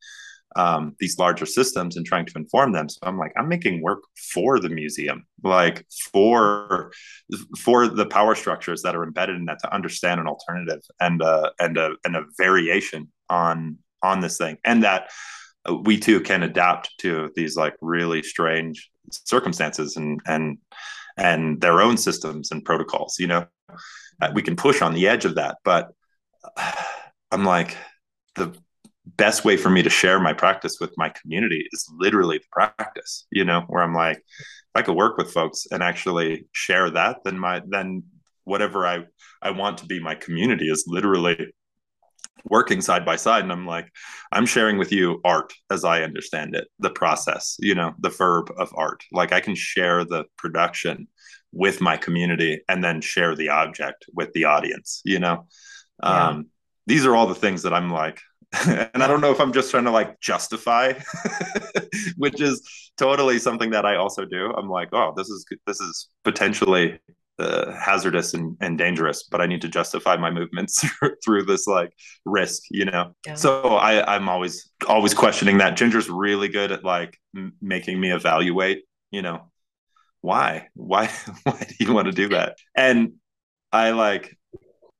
um, 0.55 0.95
these 0.99 1.17
larger 1.17 1.45
systems 1.45 1.97
and 1.97 2.05
trying 2.05 2.25
to 2.25 2.37
inform 2.37 2.71
them. 2.71 2.89
So 2.89 2.99
I'm 3.03 3.17
like, 3.17 3.33
I'm 3.37 3.49
making 3.49 3.81
work 3.81 4.03
for 4.33 4.59
the 4.59 4.69
museum, 4.69 5.25
like 5.43 5.85
for 6.11 6.91
for 7.59 7.87
the 7.87 8.05
power 8.05 8.35
structures 8.35 8.81
that 8.81 8.95
are 8.95 9.03
embedded 9.03 9.35
in 9.35 9.45
that 9.45 9.59
to 9.59 9.73
understand 9.73 10.19
an 10.19 10.27
alternative 10.27 10.81
and 10.99 11.21
uh, 11.21 11.51
and 11.59 11.77
a 11.77 11.95
and 12.05 12.15
a 12.15 12.25
variation 12.37 13.11
on 13.29 13.77
on 14.01 14.19
this 14.21 14.37
thing, 14.37 14.57
and 14.63 14.83
that 14.83 15.09
we 15.83 15.99
too 15.99 16.21
can 16.21 16.43
adapt 16.43 16.89
to 16.99 17.31
these 17.35 17.57
like 17.57 17.75
really 17.81 18.23
strange 18.23 18.89
circumstances 19.11 19.97
and 19.97 20.21
and 20.25 20.57
and 21.17 21.59
their 21.61 21.81
own 21.81 21.97
systems 21.97 22.51
and 22.51 22.63
protocols. 22.63 23.17
You 23.19 23.27
know, 23.27 23.47
uh, 24.21 24.31
we 24.33 24.41
can 24.41 24.55
push 24.55 24.81
on 24.81 24.93
the 24.93 25.07
edge 25.07 25.25
of 25.25 25.35
that, 25.35 25.57
but 25.63 25.89
I'm 27.31 27.43
like 27.43 27.75
the 28.35 28.55
best 29.15 29.45
way 29.45 29.55
for 29.55 29.69
me 29.69 29.81
to 29.81 29.89
share 29.89 30.19
my 30.19 30.33
practice 30.33 30.77
with 30.79 30.91
my 30.97 31.09
community 31.09 31.65
is 31.71 31.89
literally 31.97 32.39
the 32.39 32.45
practice 32.51 33.25
you 33.31 33.45
know 33.45 33.61
where 33.67 33.83
i'm 33.83 33.93
like 33.93 34.17
if 34.17 34.75
i 34.75 34.81
could 34.81 34.95
work 34.95 35.17
with 35.17 35.31
folks 35.31 35.65
and 35.71 35.81
actually 35.81 36.45
share 36.51 36.89
that 36.89 37.17
then 37.23 37.39
my 37.39 37.61
then 37.67 38.03
whatever 38.43 38.85
i 38.85 38.99
i 39.41 39.49
want 39.49 39.77
to 39.77 39.85
be 39.85 39.99
my 39.99 40.15
community 40.15 40.69
is 40.69 40.83
literally 40.87 41.53
working 42.49 42.81
side 42.81 43.05
by 43.05 43.15
side. 43.15 43.43
And 43.43 43.51
i'm 43.51 43.65
like 43.65 43.91
i'm 44.31 44.45
sharing 44.45 44.77
with 44.77 44.91
you 44.91 45.21
art 45.23 45.53
as 45.69 45.83
i 45.83 46.01
understand 46.01 46.55
it 46.55 46.67
the 46.79 46.89
process 46.89 47.57
you 47.59 47.75
know 47.75 47.93
the 47.99 48.09
verb 48.09 48.51
of 48.57 48.73
art. 48.75 49.03
Like 49.11 49.31
i 49.31 49.39
can 49.39 49.55
share 49.55 50.03
the 50.03 50.25
production 50.37 51.07
with 51.51 51.81
my 51.81 51.97
community 51.97 52.61
and 52.67 52.83
then 52.83 53.01
share 53.01 53.35
the 53.35 53.49
object 53.49 54.05
with 54.13 54.33
the 54.33 54.45
audience 54.45 55.01
you 55.05 55.19
know? 55.19 55.47
Yeah. 56.03 56.27
um 56.27 56.47
these 56.85 57.05
are 57.05 57.15
all 57.15 57.27
the 57.27 57.35
things 57.35 57.63
that 57.63 57.73
i'm 57.73 57.89
like 57.89 58.21
and 58.65 59.03
I 59.03 59.07
don't 59.07 59.21
know 59.21 59.31
if 59.31 59.39
I'm 59.39 59.53
just 59.53 59.71
trying 59.71 59.83
to 59.85 59.91
like 59.91 60.19
justify, 60.19 60.93
which 62.17 62.39
is 62.41 62.61
totally 62.97 63.39
something 63.39 63.71
that 63.71 63.85
I 63.85 63.95
also 63.95 64.25
do. 64.25 64.53
I'm 64.53 64.69
like, 64.69 64.89
oh, 64.93 65.13
this 65.15 65.29
is 65.29 65.45
this 65.65 65.81
is 65.81 66.09
potentially 66.23 66.99
uh, 67.39 67.71
hazardous 67.73 68.33
and, 68.33 68.57
and 68.61 68.77
dangerous, 68.77 69.23
but 69.29 69.41
I 69.41 69.45
need 69.45 69.61
to 69.61 69.67
justify 69.67 70.15
my 70.17 70.31
movements 70.31 70.83
through 71.23 71.43
this 71.43 71.67
like 71.67 71.91
risk, 72.25 72.63
you 72.71 72.85
know. 72.85 73.13
Yeah. 73.25 73.35
So 73.35 73.61
I 73.63 74.15
I'm 74.15 74.29
always 74.29 74.71
always 74.87 75.13
questioning 75.13 75.57
that. 75.59 75.77
Ginger's 75.77 76.09
really 76.09 76.47
good 76.47 76.71
at 76.71 76.83
like 76.83 77.17
m- 77.35 77.53
making 77.61 77.99
me 77.99 78.11
evaluate, 78.11 78.83
you 79.11 79.21
know, 79.21 79.51
why 80.21 80.67
why 80.73 81.11
why 81.43 81.65
do 81.67 81.85
you 81.85 81.93
want 81.93 82.05
to 82.07 82.13
do 82.13 82.29
that? 82.29 82.57
And 82.75 83.13
I 83.71 83.91
like 83.91 84.37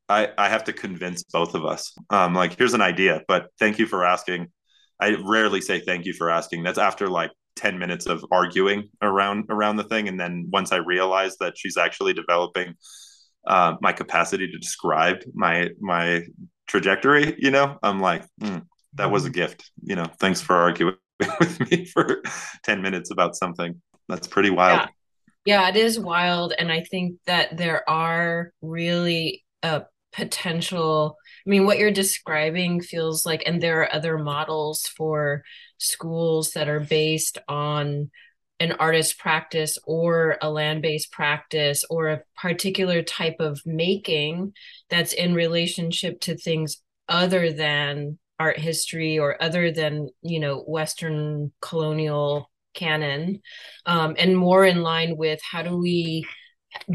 I, 0.10 0.30
I 0.38 0.49
have 0.49 0.64
to 0.66 0.74
convince 0.74 1.24
both 1.24 1.53
of 1.53 1.66
us. 1.66 1.93
Um, 2.10 2.34
like, 2.34 2.58
here's 2.58 2.74
an 2.74 2.82
idea, 2.82 3.22
but 3.28 3.47
thank 3.60 3.80
you 3.80 3.86
for 3.86 4.05
asking. 4.05 4.47
I 4.99 5.18
rarely 5.24 5.62
say 5.62 5.80
thank 5.80 6.05
you 6.05 6.14
for 6.14 6.30
asking. 6.30 6.64
That's 6.64 6.78
after 6.78 7.08
like 7.10 7.32
10 7.58 7.78
minutes 7.78 8.05
of 8.05 8.24
arguing 8.32 8.89
around 9.01 9.45
around 9.49 9.76
the 9.76 9.84
thing. 9.84 10.08
And 10.08 10.20
then 10.20 10.47
once 10.51 10.72
I 10.72 10.78
realize 10.78 11.38
that 11.38 11.58
she's 11.58 11.78
actually 11.78 12.14
developing 12.14 12.76
uh, 13.45 13.76
my 13.82 13.91
capacity 13.91 14.47
to 14.47 14.58
describe 14.58 15.18
my 15.34 15.70
my 15.80 16.24
trajectory, 16.68 17.36
you 17.38 17.51
know, 17.51 17.78
I'm 17.84 17.99
like, 17.99 18.24
mm, 18.41 18.64
that 18.93 19.12
was 19.12 19.26
a 19.26 19.30
mm-hmm. 19.30 19.34
gift. 19.34 19.72
You 19.84 19.95
know, 19.95 20.05
thanks 20.20 20.41
for 20.41 20.55
arguing 20.55 20.95
with 21.39 21.72
me 21.72 21.86
for 21.86 22.22
10 22.64 22.82
minutes 22.82 23.12
about 23.12 23.36
something. 23.36 23.82
That's 24.08 24.28
pretty 24.28 24.49
wild. 24.49 24.82
Yeah. 24.82 24.88
Yeah, 25.45 25.70
it 25.70 25.78
is 25.78 25.97
wild. 25.97 26.53
And 26.60 26.70
I 26.70 26.82
think 26.82 27.20
that 27.26 27.55
there 27.55 27.89
are 27.89 28.51
really 28.62 29.45
uh, 29.64 29.82
potential 30.18 31.15
i 31.45 31.49
mean 31.49 31.65
what 31.65 31.78
you're 31.78 31.91
describing 31.91 32.82
feels 32.82 33.26
like 33.26 33.43
and 33.45 33.61
there 33.61 33.82
are 33.82 33.93
other 33.93 34.18
models 34.18 34.88
for 34.88 35.43
schools 35.78 36.51
that 36.51 36.68
are 36.68 36.80
based 36.80 37.38
on 37.47 38.09
an 38.59 38.72
artist 38.74 39.20
practice 39.20 39.78
or 39.86 40.38
a 40.41 40.49
land-based 40.49 41.11
practice 41.11 41.86
or 41.91 42.07
a 42.07 42.22
particular 42.36 43.03
type 43.03 43.36
of 43.39 43.61
making 43.63 44.51
that's 44.89 45.13
in 45.13 45.36
relationship 45.36 46.20
to 46.20 46.36
things 46.36 46.82
other 47.07 47.51
than 47.53 48.18
art 48.39 48.57
history 48.57 49.20
or 49.20 49.41
other 49.41 49.72
than 49.72 50.09
you 50.24 50.39
know 50.39 50.61
western 50.61 51.51
colonial 51.61 52.49
canon 52.74 53.39
um, 53.86 54.15
and 54.18 54.36
more 54.36 54.65
in 54.65 54.82
line 54.82 55.15
with 55.15 55.39
how 55.51 55.61
do 55.61 55.78
we 55.78 56.26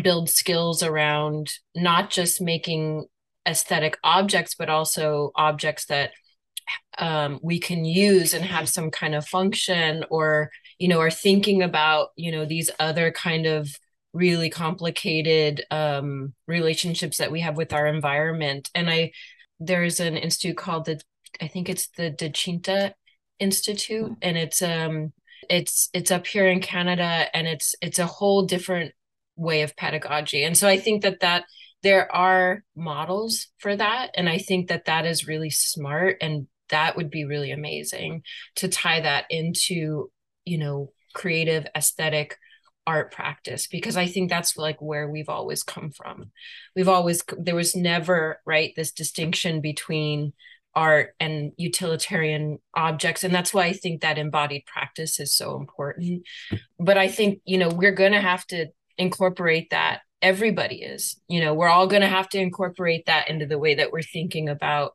build 0.02 0.28
skills 0.28 0.82
around 0.82 1.48
not 1.74 2.10
just 2.10 2.40
making 2.40 3.06
aesthetic 3.46 3.98
objects 4.04 4.54
but 4.54 4.70
also 4.70 5.32
objects 5.34 5.86
that 5.86 6.10
um, 6.98 7.40
we 7.42 7.58
can 7.58 7.84
use 7.84 8.34
and 8.34 8.44
have 8.44 8.68
some 8.68 8.90
kind 8.90 9.14
of 9.14 9.26
function 9.26 10.04
or 10.10 10.50
you 10.78 10.88
know 10.88 11.00
are 11.00 11.10
thinking 11.10 11.62
about 11.62 12.08
you 12.16 12.30
know 12.30 12.44
these 12.44 12.70
other 12.78 13.10
kind 13.10 13.46
of 13.46 13.68
really 14.12 14.50
complicated 14.50 15.64
um, 15.70 16.34
relationships 16.46 17.18
that 17.18 17.32
we 17.32 17.40
have 17.40 17.56
with 17.56 17.72
our 17.72 17.86
environment 17.86 18.70
and 18.74 18.90
i 18.90 19.10
there's 19.58 20.00
an 20.00 20.16
institute 20.16 20.56
called 20.56 20.84
the 20.84 21.00
i 21.40 21.48
think 21.48 21.68
it's 21.68 21.88
the 21.96 22.10
Dechinta 22.10 22.92
institute 23.38 24.04
mm-hmm. 24.04 24.14
and 24.22 24.36
it's 24.36 24.62
um 24.62 25.12
it's 25.48 25.88
it's 25.92 26.10
up 26.10 26.26
here 26.26 26.48
in 26.48 26.60
canada 26.60 27.26
and 27.34 27.48
it's 27.48 27.74
it's 27.80 27.98
a 27.98 28.06
whole 28.06 28.44
different 28.44 28.92
way 29.36 29.62
of 29.62 29.76
pedagogy 29.76 30.44
and 30.44 30.56
so 30.56 30.68
i 30.68 30.78
think 30.78 31.02
that 31.02 31.20
that 31.20 31.44
there 31.82 32.14
are 32.14 32.62
models 32.76 33.48
for 33.58 33.76
that 33.76 34.10
and 34.14 34.28
i 34.28 34.38
think 34.38 34.68
that 34.68 34.86
that 34.86 35.06
is 35.06 35.26
really 35.26 35.50
smart 35.50 36.16
and 36.20 36.46
that 36.70 36.96
would 36.96 37.10
be 37.10 37.24
really 37.24 37.50
amazing 37.50 38.22
to 38.56 38.68
tie 38.68 39.00
that 39.00 39.26
into 39.30 40.10
you 40.44 40.58
know 40.58 40.90
creative 41.14 41.66
aesthetic 41.76 42.38
art 42.86 43.12
practice 43.12 43.68
because 43.68 43.96
i 43.96 44.06
think 44.06 44.28
that's 44.28 44.56
like 44.56 44.80
where 44.82 45.08
we've 45.08 45.28
always 45.28 45.62
come 45.62 45.90
from. 45.90 46.32
We've 46.74 46.88
always 46.88 47.22
there 47.38 47.54
was 47.54 47.76
never 47.76 48.40
right 48.44 48.72
this 48.74 48.92
distinction 48.92 49.60
between 49.60 50.32
art 50.74 51.14
and 51.20 51.52
utilitarian 51.58 52.58
objects 52.74 53.24
and 53.24 53.34
that's 53.34 53.52
why 53.54 53.66
i 53.66 53.72
think 53.72 54.00
that 54.00 54.18
embodied 54.18 54.64
practice 54.66 55.20
is 55.20 55.34
so 55.34 55.56
important. 55.56 56.24
But 56.78 56.98
i 56.98 57.08
think 57.08 57.40
you 57.44 57.58
know 57.58 57.68
we're 57.68 57.92
going 57.92 58.12
to 58.12 58.20
have 58.20 58.46
to 58.48 58.66
incorporate 58.98 59.70
that. 59.70 60.00
Everybody 60.20 60.76
is 60.76 61.20
you 61.28 61.40
know 61.40 61.52
we're 61.54 61.68
all 61.68 61.88
going 61.88 62.02
to 62.02 62.08
have 62.08 62.28
to 62.30 62.38
incorporate 62.38 63.06
that 63.06 63.28
into 63.28 63.46
the 63.46 63.58
way 63.58 63.74
that 63.74 63.90
we're 63.90 64.02
thinking 64.02 64.48
about 64.48 64.94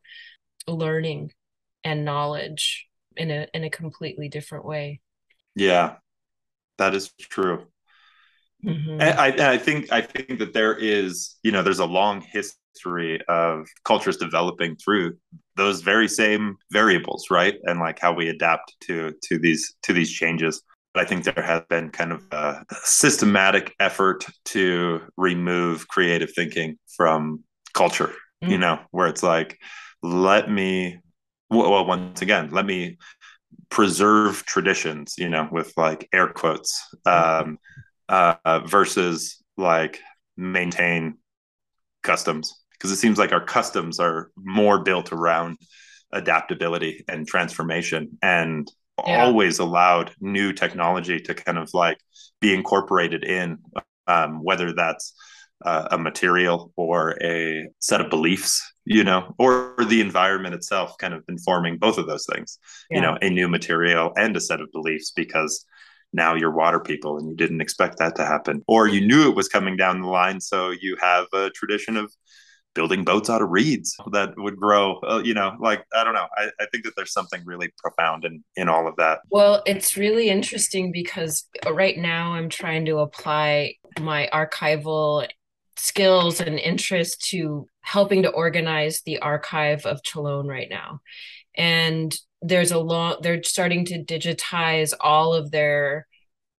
learning 0.67 1.33
and 1.83 2.05
knowledge 2.05 2.87
in 3.15 3.29
a 3.31 3.47
in 3.53 3.63
a 3.63 3.69
completely 3.69 4.29
different 4.29 4.65
way. 4.65 5.01
Yeah 5.55 5.95
that 6.77 6.95
is 6.95 7.11
true. 7.19 7.65
Mm-hmm. 8.65 8.99
I, 8.99 9.51
I 9.53 9.57
think 9.59 9.91
i 9.91 10.01
think 10.01 10.39
that 10.39 10.51
there 10.51 10.75
is 10.75 11.35
you 11.43 11.51
know 11.51 11.61
there's 11.61 11.77
a 11.77 11.85
long 11.85 12.21
history 12.21 13.21
of 13.27 13.67
cultures 13.85 14.17
developing 14.17 14.75
through 14.77 15.15
those 15.55 15.81
very 15.81 16.07
same 16.07 16.57
variables 16.71 17.29
right? 17.29 17.53
And 17.65 17.79
like 17.79 17.99
how 17.99 18.13
we 18.13 18.29
adapt 18.29 18.75
to 18.87 19.13
to 19.25 19.37
these 19.37 19.75
to 19.83 19.93
these 19.93 20.11
changes 20.11 20.63
I 20.99 21.05
think 21.05 21.23
there 21.23 21.43
has 21.43 21.63
been 21.69 21.89
kind 21.89 22.11
of 22.11 22.23
a 22.31 22.65
systematic 22.83 23.73
effort 23.79 24.25
to 24.45 25.01
remove 25.17 25.87
creative 25.87 26.31
thinking 26.33 26.77
from 26.95 27.43
culture, 27.73 28.13
mm. 28.43 28.49
you 28.49 28.57
know, 28.57 28.79
where 28.91 29.07
it's 29.07 29.23
like, 29.23 29.57
let 30.01 30.49
me, 30.49 30.99
well, 31.49 31.85
once 31.85 32.21
again, 32.21 32.49
let 32.51 32.65
me 32.65 32.97
preserve 33.69 34.45
traditions, 34.45 35.15
you 35.17 35.29
know, 35.29 35.47
with 35.51 35.73
like 35.77 36.07
air 36.13 36.27
quotes, 36.27 36.81
um, 37.05 37.57
uh, 38.09 38.61
versus 38.65 39.43
like 39.57 39.99
maintain 40.37 41.17
customs. 42.03 42.63
Because 42.71 42.91
it 42.91 42.97
seems 42.97 43.17
like 43.17 43.31
our 43.31 43.43
customs 43.43 43.99
are 43.99 44.29
more 44.37 44.83
built 44.83 45.11
around 45.11 45.57
adaptability 46.11 47.03
and 47.07 47.27
transformation. 47.27 48.17
And 48.21 48.71
yeah. 49.05 49.23
always 49.23 49.59
allowed 49.59 50.11
new 50.19 50.53
technology 50.53 51.19
to 51.19 51.33
kind 51.33 51.57
of 51.57 51.69
like 51.73 51.99
be 52.41 52.53
incorporated 52.53 53.23
in, 53.23 53.59
um, 54.07 54.43
whether 54.43 54.73
that's 54.73 55.13
uh, 55.65 55.87
a 55.91 55.97
material 55.97 56.71
or 56.75 57.17
a 57.21 57.67
set 57.79 58.01
of 58.01 58.09
beliefs, 58.09 58.73
you 58.85 59.03
know, 59.03 59.33
or 59.39 59.75
the 59.87 60.01
environment 60.01 60.53
itself, 60.53 60.97
kind 60.97 61.13
of 61.13 61.23
informing 61.27 61.77
both 61.77 61.97
of 61.97 62.07
those 62.07 62.25
things, 62.31 62.59
yeah. 62.89 62.97
you 62.97 63.01
know, 63.01 63.17
a 63.21 63.29
new 63.29 63.47
material 63.47 64.11
and 64.15 64.35
a 64.37 64.41
set 64.41 64.61
of 64.61 64.71
beliefs 64.71 65.11
because 65.11 65.65
now 66.13 66.35
you're 66.35 66.51
water 66.51 66.79
people 66.79 67.17
and 67.17 67.27
you 67.29 67.35
didn't 67.35 67.61
expect 67.61 67.97
that 67.97 68.15
to 68.15 68.25
happen 68.25 68.63
or 68.67 68.87
you 68.87 69.05
knew 69.05 69.29
it 69.29 69.35
was 69.35 69.49
coming 69.49 69.75
down 69.75 70.01
the 70.01 70.07
line 70.07 70.39
so 70.39 70.71
you 70.71 70.95
have 71.01 71.25
a 71.33 71.49
tradition 71.49 71.97
of 71.97 72.11
building 72.77 73.03
boats 73.03 73.27
out 73.29 73.41
of 73.41 73.49
reeds 73.49 73.97
that 74.11 74.29
would 74.37 74.55
grow 74.55 74.99
uh, 74.99 75.19
you 75.25 75.33
know 75.33 75.57
like 75.59 75.83
i 75.95 76.03
don't 76.03 76.13
know. 76.13 76.27
I, 76.37 76.49
I 76.59 76.67
think 76.71 76.83
that 76.85 76.93
there's 76.95 77.11
something 77.11 77.41
really 77.43 77.73
profound 77.79 78.23
in 78.23 78.43
in 78.55 78.69
all 78.69 78.87
of 78.87 78.95
that. 78.97 79.19
Well 79.29 79.63
it's 79.65 79.97
really 79.97 80.29
interesting 80.29 80.91
because 80.91 81.45
right 81.69 81.97
now 81.97 82.33
i'm 82.33 82.49
trying 82.49 82.85
to 82.85 82.99
apply 82.99 83.73
my 83.99 84.29
archival 84.31 85.27
skills 85.75 86.39
and 86.39 86.59
interest 86.59 87.25
to 87.29 87.67
helping 87.81 88.23
to 88.23 88.29
organize 88.29 89.01
the 89.05 89.19
archive 89.19 89.85
of 89.85 90.01
Cholon 90.01 90.47
right 90.47 90.69
now. 90.69 90.99
And 91.55 92.15
there's 92.41 92.71
a 92.71 92.79
long 92.79 93.17
they're 93.21 93.41
starting 93.43 93.85
to 93.85 94.03
digitize 94.03 94.93
all 94.99 95.33
of 95.33 95.49
their 95.51 96.07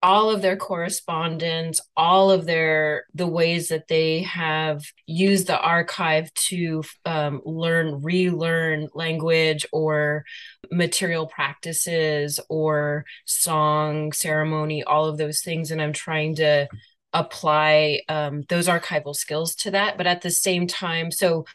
all 0.04 0.30
of 0.30 0.42
their 0.44 0.56
correspondence 0.56 1.80
all 1.96 2.30
of 2.30 2.46
their 2.46 3.06
the 3.16 3.26
ways 3.26 3.70
that 3.70 3.88
they 3.88 4.22
have 4.22 4.84
used 5.08 5.48
the 5.48 5.60
archive 5.60 6.32
to 6.36 6.84
um, 7.06 7.42
learn 7.46 8.02
relearn 8.02 8.88
language 8.94 9.66
or 9.72 10.24
material 10.72 11.26
practices 11.26 12.40
or 12.48 13.06
song 13.26 14.12
ceremony 14.12 14.84
all 14.84 15.06
of 15.06 15.18
those 15.18 15.42
things. 15.42 15.72
And 15.72 15.82
i'm 15.82 15.94
trying 15.94 16.36
to 16.36 16.68
apply 17.14 18.02
um, 18.10 18.44
those 18.50 18.68
archival 18.68 19.16
skills 19.16 19.56
to 19.56 19.72
that. 19.72 19.98
But 19.98 20.08
at 20.08 20.22
the 20.22 20.30
same 20.30 20.68
time 20.68 21.12
so 21.12 21.46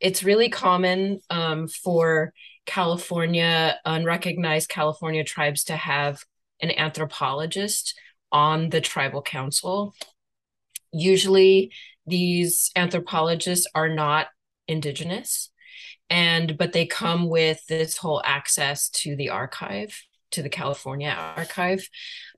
it's 0.00 0.24
really 0.24 0.48
common 0.48 1.20
um, 1.30 1.68
for 1.68 2.32
california 2.64 3.76
unrecognized 3.84 4.68
california 4.68 5.24
tribes 5.24 5.64
to 5.64 5.74
have 5.74 6.24
an 6.62 6.70
anthropologist 6.70 7.94
on 8.30 8.70
the 8.70 8.80
tribal 8.80 9.20
council. 9.20 9.94
Usually, 10.92 11.72
these 12.06 12.70
anthropologists 12.76 13.66
are 13.74 13.88
not 13.88 14.28
indigenous 14.68 15.50
and 16.10 16.58
but 16.58 16.72
they 16.72 16.86
come 16.86 17.28
with 17.28 17.64
this 17.66 17.96
whole 17.96 18.22
access 18.24 18.88
to 18.90 19.16
the 19.16 19.30
archive 19.30 20.02
to 20.30 20.42
the 20.42 20.48
california 20.48 21.14
archive 21.36 21.88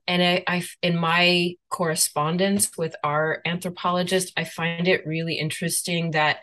and 0.07 0.21
I, 0.21 0.43
I 0.47 0.63
in 0.81 0.97
my 0.97 1.55
correspondence 1.69 2.77
with 2.77 2.95
our 3.03 3.41
anthropologist 3.45 4.33
i 4.37 4.43
find 4.43 4.87
it 4.87 5.05
really 5.05 5.35
interesting 5.35 6.11
that 6.11 6.39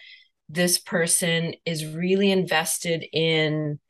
this 0.48 0.78
person 0.78 1.54
is 1.64 1.86
really 1.86 2.30
invested 2.30 3.04
in 3.12 3.80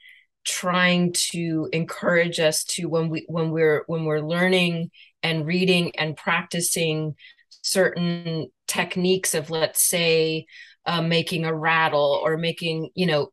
trying 0.45 1.13
to 1.13 1.69
encourage 1.73 2.41
us 2.41 2.65
to 2.65 2.87
when 2.87 3.09
we 3.09 3.25
when 3.29 3.51
we're 3.51 3.85
when 3.87 4.05
we're 4.05 4.21
learning 4.21 4.91
and 5.23 5.47
reading 5.47 5.95
and 5.97 6.17
practicing 6.17 7.15
certain 7.63 8.49
techniques 8.67 9.35
of 9.35 9.51
let's 9.51 9.83
say 9.83 10.47
uh, 10.87 11.03
making 11.03 11.45
a 11.45 11.55
rattle 11.55 12.21
or 12.23 12.37
making 12.37 12.91
you 12.95 13.07
know 13.07 13.29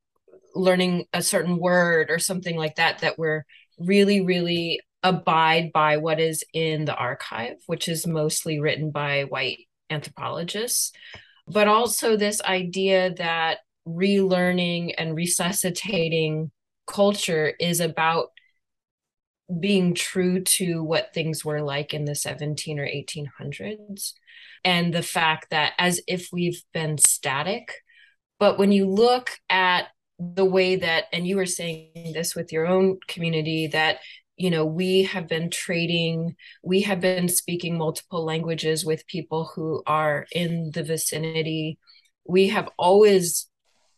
learning 0.56 1.06
a 1.14 1.22
certain 1.22 1.58
word 1.58 2.10
or 2.10 2.20
something 2.20 2.56
like 2.56 2.76
that 2.76 3.00
that 3.00 3.18
we're 3.18 3.44
really 3.80 4.22
really 4.22 4.80
abide 5.02 5.72
by 5.72 5.98
what 5.98 6.20
is 6.20 6.44
in 6.54 6.86
the 6.86 6.96
archive 6.96 7.56
which 7.68 7.88
is 7.88 8.06
mostly 8.06 8.60
written 8.60 8.92
by 8.92 9.24
white 9.24 9.60
anthropologists. 9.90 10.92
But 11.48 11.68
also 11.68 12.16
this 12.16 12.42
idea 12.42 13.14
that 13.16 13.60
relearning 13.88 14.94
and 14.98 15.16
resuscitating 15.16 16.52
culture 16.90 17.54
is 17.60 17.80
about 17.80 18.32
being 19.60 19.94
true 19.94 20.42
to 20.42 20.84
what 20.84 21.14
things 21.14 21.44
were 21.44 21.62
like 21.62 21.94
in 21.94 22.06
the 22.06 22.16
17 22.16 22.80
or 22.80 22.86
1800s 22.86 24.14
and 24.64 24.94
the 24.94 25.02
fact 25.02 25.48
that 25.50 25.74
as 25.80 26.02
if 26.08 26.30
we've 26.32 26.62
been 26.74 26.98
static 26.98 27.74
but 28.40 28.58
when 28.58 28.72
you 28.72 28.86
look 28.86 29.32
at 29.50 29.88
the 30.20 30.46
way 30.46 30.76
that 30.76 31.06
and 31.12 31.26
you 31.26 31.36
were 31.36 31.46
saying 31.46 32.12
this 32.14 32.36
with 32.36 32.52
your 32.52 32.68
own 32.68 33.00
community 33.08 33.68
that 33.68 33.98
you 34.38 34.52
know 34.52 34.66
we 34.66 35.04
have 35.04 35.28
been 35.28 35.50
trading 35.50 36.36
we 36.64 36.82
have 36.82 37.00
been 37.00 37.28
speaking 37.28 37.78
multiple 37.78 38.24
languages 38.24 38.86
with 38.86 39.08
people 39.08 39.52
who 39.56 39.82
are 39.88 40.28
in 40.32 40.72
the 40.74 40.84
vicinity. 40.84 41.80
We 42.26 42.50
have 42.50 42.70
always 42.78 43.49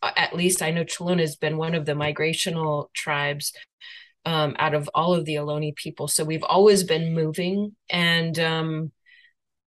at 0.02 0.34
least 0.34 0.62
I 0.62 0.70
know 0.70 0.84
Cholona 0.84 1.20
has 1.20 1.36
been 1.36 1.56
one 1.56 1.74
of 1.74 1.86
the 1.86 1.92
migrational 1.92 2.92
tribes 2.92 3.52
um, 4.24 4.54
out 4.58 4.74
of 4.74 4.88
all 4.94 5.14
of 5.14 5.24
the 5.24 5.36
Ohlone 5.36 5.74
people. 5.74 6.08
So 6.08 6.24
we've 6.24 6.44
always 6.44 6.84
been 6.84 7.14
moving. 7.14 7.74
And 7.90 8.38
um, 8.38 8.92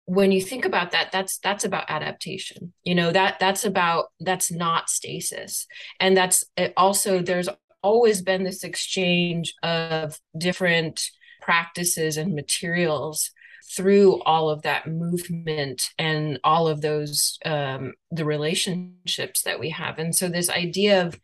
when 0.07 0.33
you 0.33 0.41
think 0.41 0.65
about 0.65 0.93
that, 0.93 1.13
that's 1.13 1.39
that's 1.39 1.65
about 1.65 1.91
adaptation. 1.91 2.73
You 2.85 2.95
know 2.95 3.11
that 3.13 3.39
that's 3.41 3.65
about 3.65 4.07
that's 4.21 4.53
not 4.53 4.91
stasis, 4.91 5.67
and 5.99 6.17
that's 6.17 6.45
also 6.77 7.23
there's 7.23 7.49
always 7.83 8.23
been 8.23 8.45
this 8.45 8.65
exchange 8.65 9.55
of 9.63 10.19
different 10.37 11.09
practices 11.41 12.17
and 12.17 12.35
materials 12.35 13.31
through 13.73 14.23
all 14.23 14.51
of 14.51 14.63
that 14.63 14.87
movement 14.87 15.91
and 15.99 16.39
all 16.45 16.69
of 16.69 16.81
those 16.81 17.39
um, 17.45 17.95
the 18.11 18.25
relationships 18.25 19.43
that 19.43 19.59
we 19.59 19.71
have. 19.71 19.99
And 19.99 20.15
so 20.15 20.29
this 20.29 20.51
idea 20.51 21.07
of 21.07 21.19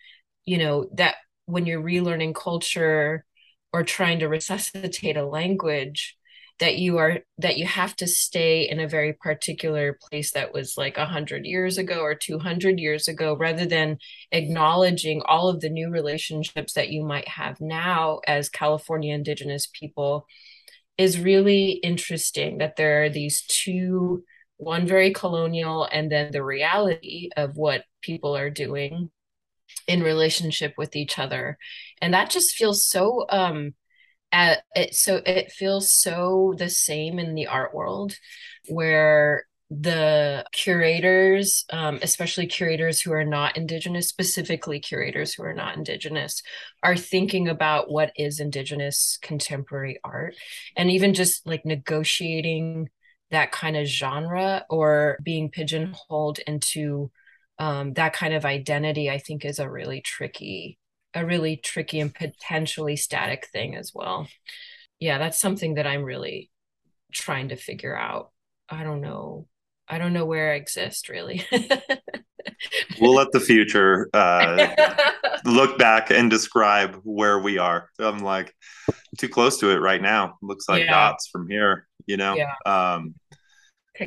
you 0.45 0.59
know 0.59 0.89
that 0.95 1.17
when 1.47 1.67
you're 1.67 1.83
relearning 1.83 2.35
culture 2.35 3.25
or 3.73 3.83
trying 3.85 4.21
to 4.21 4.29
resuscitate 4.29 5.17
a 5.17 5.27
language 5.27 6.17
that 6.61 6.77
you 6.77 6.99
are 6.99 7.21
that 7.39 7.57
you 7.57 7.67
have 7.67 7.97
to 7.97 8.07
stay 8.07 8.69
in 8.69 8.79
a 8.81 8.89
very 8.89 9.15
particular 9.15 9.99
place 10.09 10.33
that 10.33 10.53
was 10.53 10.77
like 10.77 10.97
100 10.97 11.47
years 11.47 11.79
ago 11.79 12.01
or 12.01 12.15
200 12.15 12.79
years 12.79 13.09
ago 13.09 13.35
rather 13.35 13.65
than 13.65 13.99
acknowledging 14.31 15.23
all 15.25 15.49
of 15.49 15.61
the 15.61 15.71
new 15.71 15.91
relationships 15.91 16.75
that 16.75 16.91
you 16.91 17.03
might 17.03 17.27
have 17.27 17.61
now 17.61 18.21
as 18.27 18.49
california 18.51 19.15
indigenous 19.15 19.67
people 19.73 20.27
is 20.99 21.19
really 21.19 21.73
interesting 21.73 22.59
that 22.59 22.77
there 22.77 23.05
are 23.05 23.11
these 23.11 23.43
two 23.43 24.25
one 24.57 24.87
very 24.87 25.13
colonial 25.13 25.89
and 25.91 26.13
then 26.13 26.31
the 26.31 26.45
reality 26.45 27.31
of 27.37 27.57
what 27.57 27.85
people 28.03 28.37
are 28.37 28.51
doing 28.51 29.11
in 29.87 30.03
relationship 30.03 30.75
with 30.77 30.97
each 30.97 31.19
other. 31.19 31.57
And 32.03 32.13
that 32.15 32.31
just 32.31 32.55
feels 32.55 32.85
so 32.85 33.27
um 33.31 33.75
at 34.33 34.63
it 34.75 34.95
so 34.95 35.21
it 35.27 35.51
feels 35.51 35.93
so 35.93 36.55
the 36.57 36.71
same 36.71 37.19
in 37.19 37.35
the 37.35 37.47
art 37.49 37.75
world 37.75 38.15
where 38.69 39.45
the 39.71 40.45
curators 40.53 41.65
um, 41.73 42.01
especially 42.03 42.47
curators 42.47 43.01
who 43.01 43.13
are 43.13 43.25
not 43.25 43.57
indigenous 43.57 44.09
specifically 44.09 44.81
curators 44.81 45.33
who 45.33 45.45
are 45.45 45.55
not 45.55 45.77
indigenous 45.77 46.43
are 46.83 46.97
thinking 46.97 47.49
about 47.49 47.91
what 47.91 48.13
is 48.17 48.41
indigenous 48.41 49.17
contemporary 49.23 50.01
art 50.03 50.35
and 50.77 50.91
even 50.91 51.15
just 51.15 51.47
like 51.47 51.65
negotiating 51.65 52.89
that 53.31 53.53
kind 53.53 53.77
of 53.77 53.87
genre 53.87 54.65
or 54.69 55.19
being 55.23 55.49
pigeonholed 55.49 56.41
into 56.49 57.11
um, 57.61 57.93
that 57.93 58.13
kind 58.13 58.35
of 58.35 58.45
identity 58.45 59.09
i 59.09 59.19
think 59.19 59.45
is 59.45 59.61
a 59.61 59.71
really 59.71 60.01
tricky 60.01 60.79
a 61.15 61.25
really 61.25 61.57
tricky 61.57 62.01
and 62.01 62.15
potentially 62.15 62.97
static 62.97 63.49
thing 63.53 63.75
as 63.77 63.93
well. 63.95 64.29
Yeah, 64.99 65.19
that's 65.19 65.41
something 65.41 65.75
that 65.75 65.87
I'm 65.87 66.05
really 66.05 66.51
trying 67.13 67.49
to 67.49 67.57
figure 67.57 67.97
out. 67.97 68.31
I 68.69 68.85
don't 68.85 69.01
know. 69.01 69.49
I 69.91 69.99
don't 69.99 70.13
know 70.13 70.25
where 70.25 70.53
I 70.53 70.57
exist 70.57 71.09
really. 71.09 71.45
we'll 73.01 73.15
let 73.15 73.33
the 73.33 73.41
future 73.41 74.09
uh, 74.15 74.69
look 75.45 75.79
back 75.79 76.11
and 76.11 76.31
describe 76.31 77.01
where 77.03 77.39
we 77.39 77.59
are. 77.59 77.89
I'm 77.99 78.19
like 78.19 78.55
too 79.19 79.29
close 79.29 79.59
to 79.59 79.71
it 79.71 79.79
right 79.79 80.01
now. 80.01 80.37
Looks 80.43 80.69
like 80.69 80.85
yeah. 80.85 80.93
dots 80.93 81.29
from 81.29 81.49
here, 81.49 81.87
you 82.07 82.17
know. 82.17 82.37
Yeah. 82.37 82.55
Um, 82.65 83.15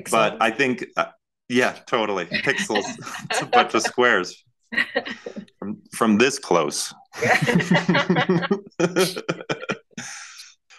but 0.09 0.37
I 0.41 0.51
think, 0.51 0.85
uh, 0.97 1.07
yeah, 1.49 1.73
totally. 1.85 2.25
Pixels. 2.25 2.85
it's 3.29 3.41
a 3.41 3.45
bunch 3.45 3.73
of 3.73 3.81
squares 3.83 4.43
from 5.59 5.81
from 5.91 6.17
this 6.17 6.39
close. 6.39 6.93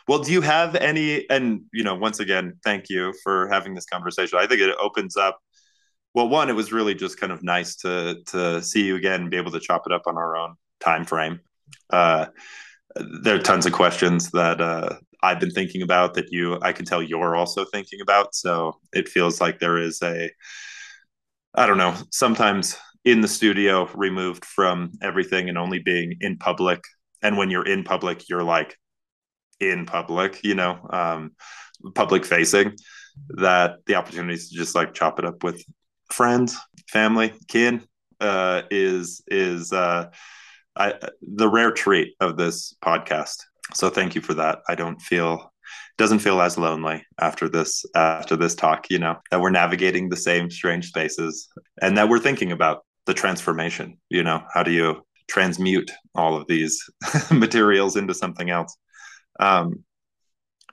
Well, 0.06 0.18
do 0.18 0.32
you 0.32 0.40
have 0.40 0.74
any? 0.76 1.28
And 1.30 1.62
you 1.72 1.84
know, 1.84 1.94
once 1.94 2.20
again, 2.20 2.54
thank 2.64 2.88
you 2.90 3.14
for 3.22 3.48
having 3.48 3.74
this 3.74 3.86
conversation. 3.86 4.38
I 4.38 4.46
think 4.46 4.60
it 4.60 4.76
opens 4.80 5.16
up. 5.16 5.38
Well, 6.14 6.28
one, 6.28 6.48
it 6.48 6.54
was 6.54 6.72
really 6.72 6.94
just 6.94 7.18
kind 7.18 7.32
of 7.32 7.42
nice 7.42 7.76
to 7.76 8.22
to 8.26 8.62
see 8.62 8.84
you 8.84 8.96
again 8.96 9.22
and 9.22 9.30
be 9.30 9.36
able 9.36 9.52
to 9.52 9.60
chop 9.60 9.82
it 9.86 9.92
up 9.92 10.02
on 10.06 10.16
our 10.16 10.36
own 10.36 10.54
time 10.80 11.04
frame. 11.04 11.40
Uh, 11.90 12.26
there 13.22 13.36
are 13.36 13.40
tons 13.40 13.66
of 13.66 13.72
questions 13.72 14.30
that 14.30 14.60
uh, 14.60 14.96
I've 15.22 15.40
been 15.40 15.50
thinking 15.50 15.82
about 15.82 16.14
that 16.14 16.30
you 16.30 16.58
I 16.62 16.72
can 16.72 16.84
tell 16.84 17.02
you're 17.02 17.36
also 17.36 17.64
thinking 17.64 18.00
about. 18.00 18.34
So 18.34 18.78
it 18.92 19.08
feels 19.08 19.40
like 19.40 19.58
there 19.58 19.78
is 19.78 20.02
a 20.02 20.30
I 21.54 21.66
don't 21.66 21.78
know. 21.78 21.94
Sometimes 22.10 22.76
in 23.04 23.20
the 23.20 23.28
studio, 23.28 23.88
removed 23.94 24.44
from 24.44 24.92
everything 25.02 25.48
and 25.48 25.58
only 25.58 25.78
being 25.78 26.16
in 26.20 26.38
public. 26.38 26.82
And 27.22 27.36
when 27.36 27.50
you're 27.50 27.66
in 27.66 27.84
public, 27.84 28.28
you're 28.28 28.42
like 28.42 28.76
in 29.60 29.86
public, 29.86 30.42
you 30.44 30.54
know, 30.54 30.78
um, 30.90 31.32
public 31.94 32.24
facing. 32.24 32.74
That 33.28 33.76
the 33.86 33.94
opportunities 33.94 34.48
to 34.48 34.56
just 34.56 34.74
like 34.74 34.92
chop 34.92 35.20
it 35.20 35.24
up 35.24 35.44
with 35.44 35.64
friends, 36.10 36.56
family, 36.90 37.32
kin 37.48 37.84
uh, 38.20 38.62
is 38.70 39.22
is 39.28 39.72
uh, 39.72 40.10
I, 40.76 40.94
the 41.22 41.48
rare 41.48 41.70
treat 41.70 42.14
of 42.20 42.36
this 42.36 42.74
podcast. 42.84 43.36
So 43.72 43.88
thank 43.88 44.14
you 44.14 44.20
for 44.20 44.34
that. 44.34 44.60
I 44.68 44.74
don't 44.74 45.00
feel 45.00 45.52
doesn't 45.96 46.18
feel 46.18 46.40
as 46.40 46.58
lonely 46.58 47.04
after 47.20 47.48
this 47.48 47.84
after 47.94 48.36
this 48.36 48.54
talk 48.54 48.86
you 48.90 48.98
know 48.98 49.16
that 49.30 49.40
we're 49.40 49.50
navigating 49.50 50.08
the 50.08 50.16
same 50.16 50.50
strange 50.50 50.88
spaces 50.88 51.48
and 51.80 51.96
that 51.96 52.08
we're 52.08 52.18
thinking 52.18 52.52
about 52.52 52.84
the 53.06 53.14
transformation 53.14 53.96
you 54.10 54.22
know 54.22 54.42
how 54.52 54.62
do 54.62 54.72
you 54.72 55.00
transmute 55.28 55.90
all 56.14 56.36
of 56.36 56.46
these 56.48 56.82
materials 57.30 57.96
into 57.96 58.12
something 58.12 58.50
else 58.50 58.76
um, 59.40 59.84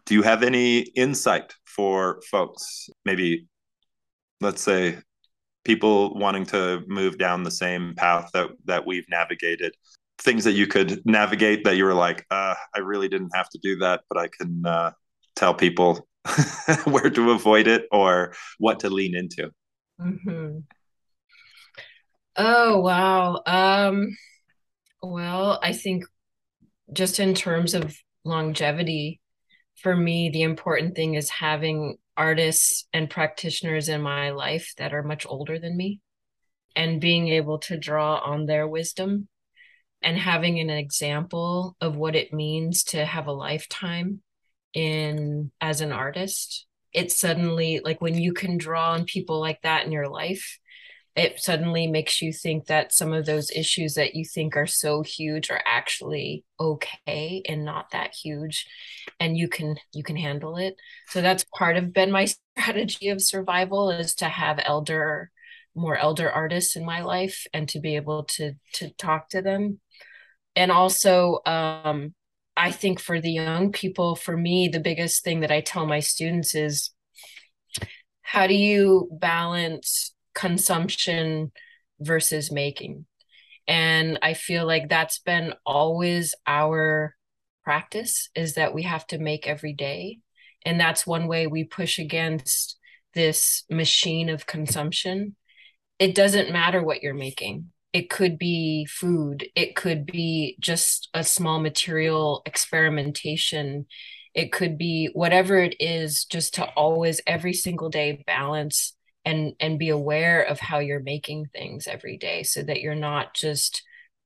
do 0.05 0.13
you 0.13 0.21
have 0.21 0.43
any 0.43 0.79
insight 0.79 1.53
for 1.65 2.21
folks 2.29 2.89
maybe 3.05 3.47
let's 4.39 4.61
say 4.61 4.97
people 5.63 6.15
wanting 6.15 6.45
to 6.45 6.83
move 6.87 7.17
down 7.17 7.43
the 7.43 7.51
same 7.51 7.93
path 7.95 8.29
that 8.33 8.49
that 8.65 8.85
we've 8.85 9.07
navigated 9.09 9.73
things 10.19 10.43
that 10.43 10.53
you 10.53 10.67
could 10.67 11.01
navigate 11.05 11.63
that 11.63 11.75
you 11.75 11.85
were 11.85 11.93
like 11.93 12.25
uh, 12.31 12.55
i 12.75 12.79
really 12.79 13.07
didn't 13.07 13.31
have 13.33 13.49
to 13.49 13.59
do 13.61 13.77
that 13.77 14.01
but 14.09 14.17
i 14.17 14.27
can 14.27 14.65
uh, 14.65 14.91
tell 15.35 15.53
people 15.53 16.07
where 16.85 17.09
to 17.09 17.31
avoid 17.31 17.67
it 17.67 17.87
or 17.91 18.33
what 18.59 18.79
to 18.79 18.89
lean 18.89 19.15
into 19.15 19.49
mm-hmm. 19.99 20.59
Oh, 22.37 22.79
wow. 22.79 23.41
Um, 23.45 24.17
well, 25.01 25.59
I 25.61 25.73
think 25.73 26.05
just 26.93 27.19
in 27.19 27.33
terms 27.33 27.73
of 27.73 27.95
longevity, 28.23 29.19
for 29.75 29.95
me, 29.95 30.29
the 30.29 30.43
important 30.43 30.95
thing 30.95 31.15
is 31.15 31.29
having 31.29 31.97
artists 32.15 32.87
and 32.93 33.09
practitioners 33.09 33.89
in 33.89 34.01
my 34.01 34.31
life 34.31 34.73
that 34.77 34.93
are 34.93 35.03
much 35.03 35.25
older 35.27 35.57
than 35.57 35.75
me 35.75 35.99
and 36.75 37.01
being 37.01 37.29
able 37.29 37.59
to 37.59 37.77
draw 37.77 38.17
on 38.17 38.45
their 38.45 38.67
wisdom 38.67 39.27
and 40.01 40.17
having 40.17 40.59
an 40.59 40.69
example 40.69 41.75
of 41.81 41.95
what 41.95 42.15
it 42.15 42.33
means 42.33 42.83
to 42.83 43.05
have 43.05 43.27
a 43.27 43.31
lifetime 43.31 44.21
in 44.73 45.51
as 45.59 45.81
an 45.81 45.91
artist. 45.91 46.65
It's 46.93 47.19
suddenly 47.19 47.81
like 47.83 48.01
when 48.01 48.17
you 48.17 48.33
can 48.33 48.57
draw 48.57 48.91
on 48.91 49.05
people 49.05 49.39
like 49.39 49.61
that 49.61 49.85
in 49.85 49.91
your 49.91 50.09
life, 50.09 50.59
it 51.15 51.39
suddenly 51.39 51.87
makes 51.87 52.21
you 52.21 52.31
think 52.31 52.67
that 52.67 52.93
some 52.93 53.11
of 53.11 53.25
those 53.25 53.51
issues 53.51 53.95
that 53.95 54.15
you 54.15 54.23
think 54.23 54.55
are 54.55 54.67
so 54.67 55.01
huge 55.01 55.49
are 55.49 55.61
actually 55.65 56.45
okay 56.59 57.41
and 57.47 57.65
not 57.65 57.91
that 57.91 58.13
huge 58.13 58.65
and 59.19 59.37
you 59.37 59.47
can 59.49 59.75
you 59.93 60.03
can 60.03 60.15
handle 60.15 60.57
it. 60.57 60.75
So 61.07 61.21
that's 61.21 61.45
part 61.55 61.77
of 61.77 61.93
been 61.93 62.11
my 62.11 62.25
strategy 62.57 63.09
of 63.09 63.21
survival 63.21 63.91
is 63.91 64.15
to 64.15 64.25
have 64.25 64.61
elder 64.63 65.31
more 65.75 65.97
elder 65.97 66.29
artists 66.29 66.75
in 66.75 66.85
my 66.85 67.01
life 67.01 67.45
and 67.53 67.67
to 67.69 67.79
be 67.79 67.95
able 67.95 68.23
to 68.23 68.53
to 68.73 68.89
talk 68.91 69.29
to 69.29 69.41
them. 69.41 69.79
And 70.55 70.71
also 70.71 71.39
um 71.45 72.13
i 72.57 72.69
think 72.69 72.99
for 72.99 73.21
the 73.21 73.31
young 73.31 73.71
people 73.71 74.13
for 74.13 74.35
me 74.35 74.67
the 74.67 74.79
biggest 74.79 75.23
thing 75.23 75.39
that 75.39 75.51
i 75.51 75.61
tell 75.61 75.85
my 75.85 76.01
students 76.01 76.53
is 76.53 76.91
how 78.21 78.45
do 78.45 78.53
you 78.53 79.07
balance 79.13 80.13
consumption 80.33 81.51
versus 81.99 82.51
making. 82.51 83.05
And 83.67 84.19
I 84.21 84.33
feel 84.33 84.65
like 84.65 84.89
that's 84.89 85.19
been 85.19 85.53
always 85.65 86.35
our 86.47 87.15
practice 87.63 88.29
is 88.35 88.55
that 88.55 88.73
we 88.73 88.83
have 88.83 89.05
to 89.07 89.19
make 89.19 89.47
every 89.47 89.73
day. 89.73 90.19
And 90.65 90.79
that's 90.79 91.07
one 91.07 91.27
way 91.27 91.47
we 91.47 91.63
push 91.63 91.99
against 91.99 92.77
this 93.13 93.63
machine 93.69 94.29
of 94.29 94.47
consumption. 94.47 95.35
It 95.99 96.15
doesn't 96.15 96.51
matter 96.51 96.83
what 96.83 97.03
you're 97.03 97.13
making. 97.13 97.71
It 97.93 98.09
could 98.09 98.37
be 98.37 98.85
food, 98.89 99.47
it 99.53 99.75
could 99.75 100.05
be 100.05 100.55
just 100.59 101.09
a 101.13 101.23
small 101.23 101.59
material 101.59 102.41
experimentation. 102.45 103.85
It 104.33 104.53
could 104.53 104.77
be 104.77 105.09
whatever 105.11 105.57
it 105.57 105.75
is, 105.79 106.23
just 106.23 106.53
to 106.53 106.63
always 106.63 107.19
every 107.27 107.51
single 107.51 107.89
day 107.89 108.23
balance 108.25 108.93
and 109.25 109.53
and 109.59 109.79
be 109.79 109.89
aware 109.89 110.41
of 110.41 110.59
how 110.59 110.79
you're 110.79 111.01
making 111.01 111.45
things 111.45 111.87
every 111.87 112.17
day 112.17 112.43
so 112.43 112.61
that 112.63 112.81
you're 112.81 112.95
not 112.95 113.33
just 113.33 113.83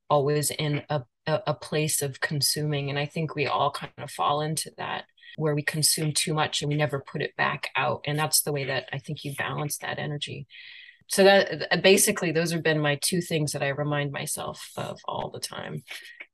always 0.09 0.51
in 0.51 0.83
a 0.89 1.03
a 1.27 1.55
place 1.55 2.03
of 2.03 2.21
consuming 2.21 2.91
and 2.91 2.99
i 2.99 3.05
think 3.05 3.33
we 3.33 3.47
all 3.47 3.71
kind 3.71 3.91
of 3.97 4.11
fall 4.11 4.41
into 4.41 4.71
that 4.77 5.05
where 5.37 5.55
we 5.55 5.63
consume 5.63 6.11
too 6.13 6.35
much 6.35 6.61
and 6.61 6.69
we 6.69 6.77
never 6.77 6.99
put 6.99 7.21
it 7.21 7.35
back 7.35 7.69
out 7.75 8.01
and 8.05 8.17
that's 8.17 8.43
the 8.43 8.51
way 8.51 8.65
that 8.65 8.87
i 8.93 8.99
think 8.99 9.23
you 9.23 9.33
balance 9.35 9.79
that 9.79 9.97
energy 9.97 10.45
so 11.07 11.23
that 11.23 11.67
uh, 11.71 11.77
basically 11.77 12.31
those 12.31 12.51
have 12.51 12.61
been 12.61 12.79
my 12.79 12.99
two 13.01 13.21
things 13.21 13.53
that 13.53 13.63
i 13.63 13.69
remind 13.69 14.11
myself 14.11 14.69
of 14.77 14.99
all 15.05 15.31
the 15.31 15.39
time 15.39 15.83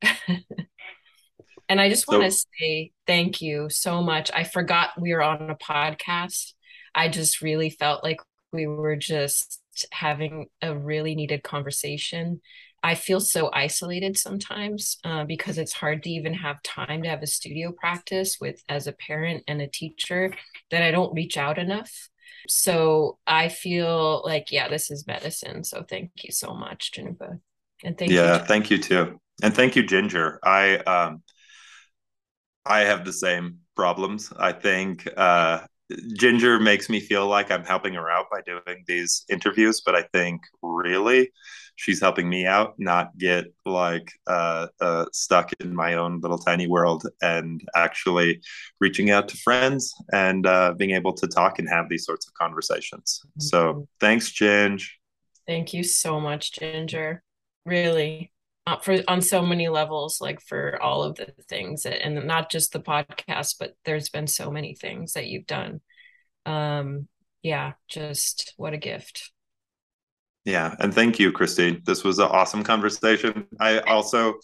And 1.72 1.80
I 1.80 1.88
just 1.88 2.06
want 2.06 2.24
to 2.24 2.32
so, 2.32 2.46
say 2.60 2.92
thank 3.08 3.42
you 3.42 3.70
so 3.70 4.04
much. 4.04 4.30
I 4.34 4.44
forgot 4.44 4.90
we 5.00 5.14
were 5.14 5.24
on 5.24 5.50
a 5.50 5.56
podcast. 5.56 6.52
I 6.94 7.08
just 7.08 7.42
really 7.42 7.70
felt 7.70 8.04
like 8.04 8.20
we 8.52 8.68
were 8.68 8.96
just 8.96 9.62
having 9.92 10.48
a 10.62 10.78
really 10.78 11.16
needed 11.16 11.44
conversation. 11.44 12.42
I 12.84 12.96
feel 12.96 13.20
so 13.20 13.50
isolated 13.54 14.18
sometimes 14.18 14.98
uh, 15.04 15.24
because 15.24 15.58
it's 15.58 15.74
hard 15.74 16.04
to 16.04 16.10
even 16.10 16.34
have 16.34 16.64
time 16.64 17.04
to 17.04 17.10
have 17.10 17.22
a 17.22 17.28
studio 17.28 17.72
practice 17.72 18.38
with 18.42 18.62
as 18.68 18.88
a 18.88 18.94
parent 18.94 19.44
and 19.48 19.62
a 19.62 19.68
teacher 19.68 20.34
that 20.72 20.82
I 20.82 20.92
don't 20.92 21.14
reach 21.14 21.38
out 21.38 21.58
enough. 21.60 21.92
So 22.48 23.20
I 23.28 23.50
feel 23.50 24.24
like 24.26 24.52
yeah, 24.52 24.68
this 24.68 24.90
is 24.90 25.06
medicine. 25.06 25.64
So 25.64 25.84
thank 25.88 26.12
you 26.24 26.32
so 26.32 26.54
much, 26.54 26.92
Cannupa, 26.96 27.40
and 27.84 27.98
thank 27.98 28.12
yeah, 28.12 28.22
you. 28.22 28.28
Yeah, 28.28 28.38
thank 28.40 28.72
you 28.72 28.78
too, 28.80 29.20
and 29.44 29.54
thank 29.54 29.76
you, 29.76 29.84
Ginger. 29.84 30.40
I 30.44 30.78
um, 30.78 31.22
I 32.66 32.80
have 32.82 33.06
the 33.06 33.14
same 33.14 33.60
problems. 33.76 34.34
I 34.38 34.54
think 34.54 35.08
uh, 35.16 35.62
Ginger 36.14 36.60
makes 36.60 36.90
me 36.90 37.00
feel 37.00 37.28
like 37.28 37.52
I'm 37.52 37.64
helping 37.64 37.94
her 37.94 38.10
out 38.10 38.28
by 38.32 38.42
doing 38.42 38.84
these 38.88 39.26
interviews, 39.30 39.82
but 39.86 39.96
I 39.96 40.04
think 40.14 40.42
really 40.62 41.32
she's 41.76 42.00
helping 42.00 42.30
me 42.30 42.46
out, 42.46 42.76
not 42.78 43.18
get 43.18 43.46
like 43.66 44.12
uh, 44.28 44.68
uh, 44.80 45.06
stuck 45.12 45.52
in 45.60 45.74
my 45.74 45.96
own 45.96 46.20
little 46.22 46.38
tiny 46.38 46.68
world 46.68 47.08
and 47.22 47.62
actually 47.76 48.42
reaching 48.80 49.10
out 49.10 49.28
to 49.30 49.38
friends 49.38 49.94
and 50.14 50.46
uh, 50.46 50.74
being 50.78 50.92
able 50.92 51.14
to 51.14 51.28
talk 51.28 51.60
and 51.60 51.68
have 51.70 51.90
these 51.90 52.06
sorts 52.06 52.28
of 52.28 52.34
conversations. 52.34 53.22
Mm-hmm. 53.26 53.42
So 53.42 53.88
thanks, 54.00 54.32
Ginger. 54.32 54.86
Thank 55.48 55.74
you 55.74 55.84
so 55.84 56.20
much, 56.20 56.52
Ginger. 56.54 57.24
Really. 57.66 58.32
Uh, 58.72 58.78
for 58.78 58.98
on 59.10 59.22
so 59.22 59.42
many 59.46 59.68
levels 59.68 60.22
like 60.22 60.40
for 60.40 60.82
all 60.82 61.04
of 61.04 61.16
the 61.16 61.28
things 61.50 61.86
and 61.86 62.26
not 62.26 62.50
just 62.50 62.72
the 62.72 62.80
podcast 62.80 63.56
but 63.60 63.76
there's 63.84 64.08
been 64.08 64.28
so 64.28 64.50
many 64.50 64.74
things 64.74 65.12
that 65.12 65.28
you've 65.28 65.46
done. 65.46 65.82
Um 66.46 67.10
yeah 67.44 67.74
just 67.90 68.54
what 68.56 68.74
a 68.74 68.78
gift. 68.78 69.32
Yeah 70.46 70.74
and 70.80 70.94
thank 70.94 71.20
you 71.20 71.34
christine. 71.34 71.82
This 71.86 72.06
was 72.06 72.20
an 72.20 72.28
awesome 72.28 72.64
conversation. 72.64 73.46
I 73.60 73.80
also 73.80 74.36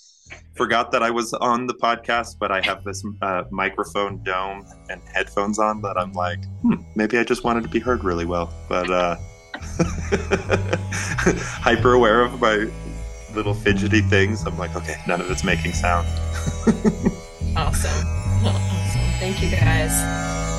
forgot 0.58 0.92
that 0.92 1.02
i 1.02 1.10
was 1.10 1.32
on 1.36 1.66
the 1.68 1.74
podcast 1.76 2.36
but 2.38 2.52
i 2.52 2.60
have 2.60 2.84
this 2.84 3.02
uh, 3.22 3.44
microphone 3.50 4.22
dome 4.24 4.68
and 4.90 5.02
headphones 5.14 5.58
on 5.58 5.82
that 5.82 5.98
i'm 5.98 6.12
like 6.12 6.44
hmm, 6.64 6.76
maybe 6.96 7.18
i 7.18 7.24
just 7.24 7.46
wanted 7.46 7.64
to 7.64 7.70
be 7.70 7.80
heard 7.80 8.04
really 8.04 8.26
well. 8.26 8.54
But 8.68 8.90
uh 8.90 9.16
hyper 11.62 11.94
aware 11.94 12.22
of 12.22 12.40
my 12.42 12.70
little 13.38 13.54
fidgety 13.54 14.02
things. 14.02 14.46
I'm 14.48 14.58
like, 14.58 14.76
okay, 14.76 14.96
none 15.08 15.22
of 15.22 15.30
it's 15.30 15.44
making 15.44 15.74
sound. 15.74 16.08
awesome. 17.56 18.08
Awesome. 18.44 19.02
Thank 19.20 19.44
you 19.44 19.52
guys. 19.52 20.57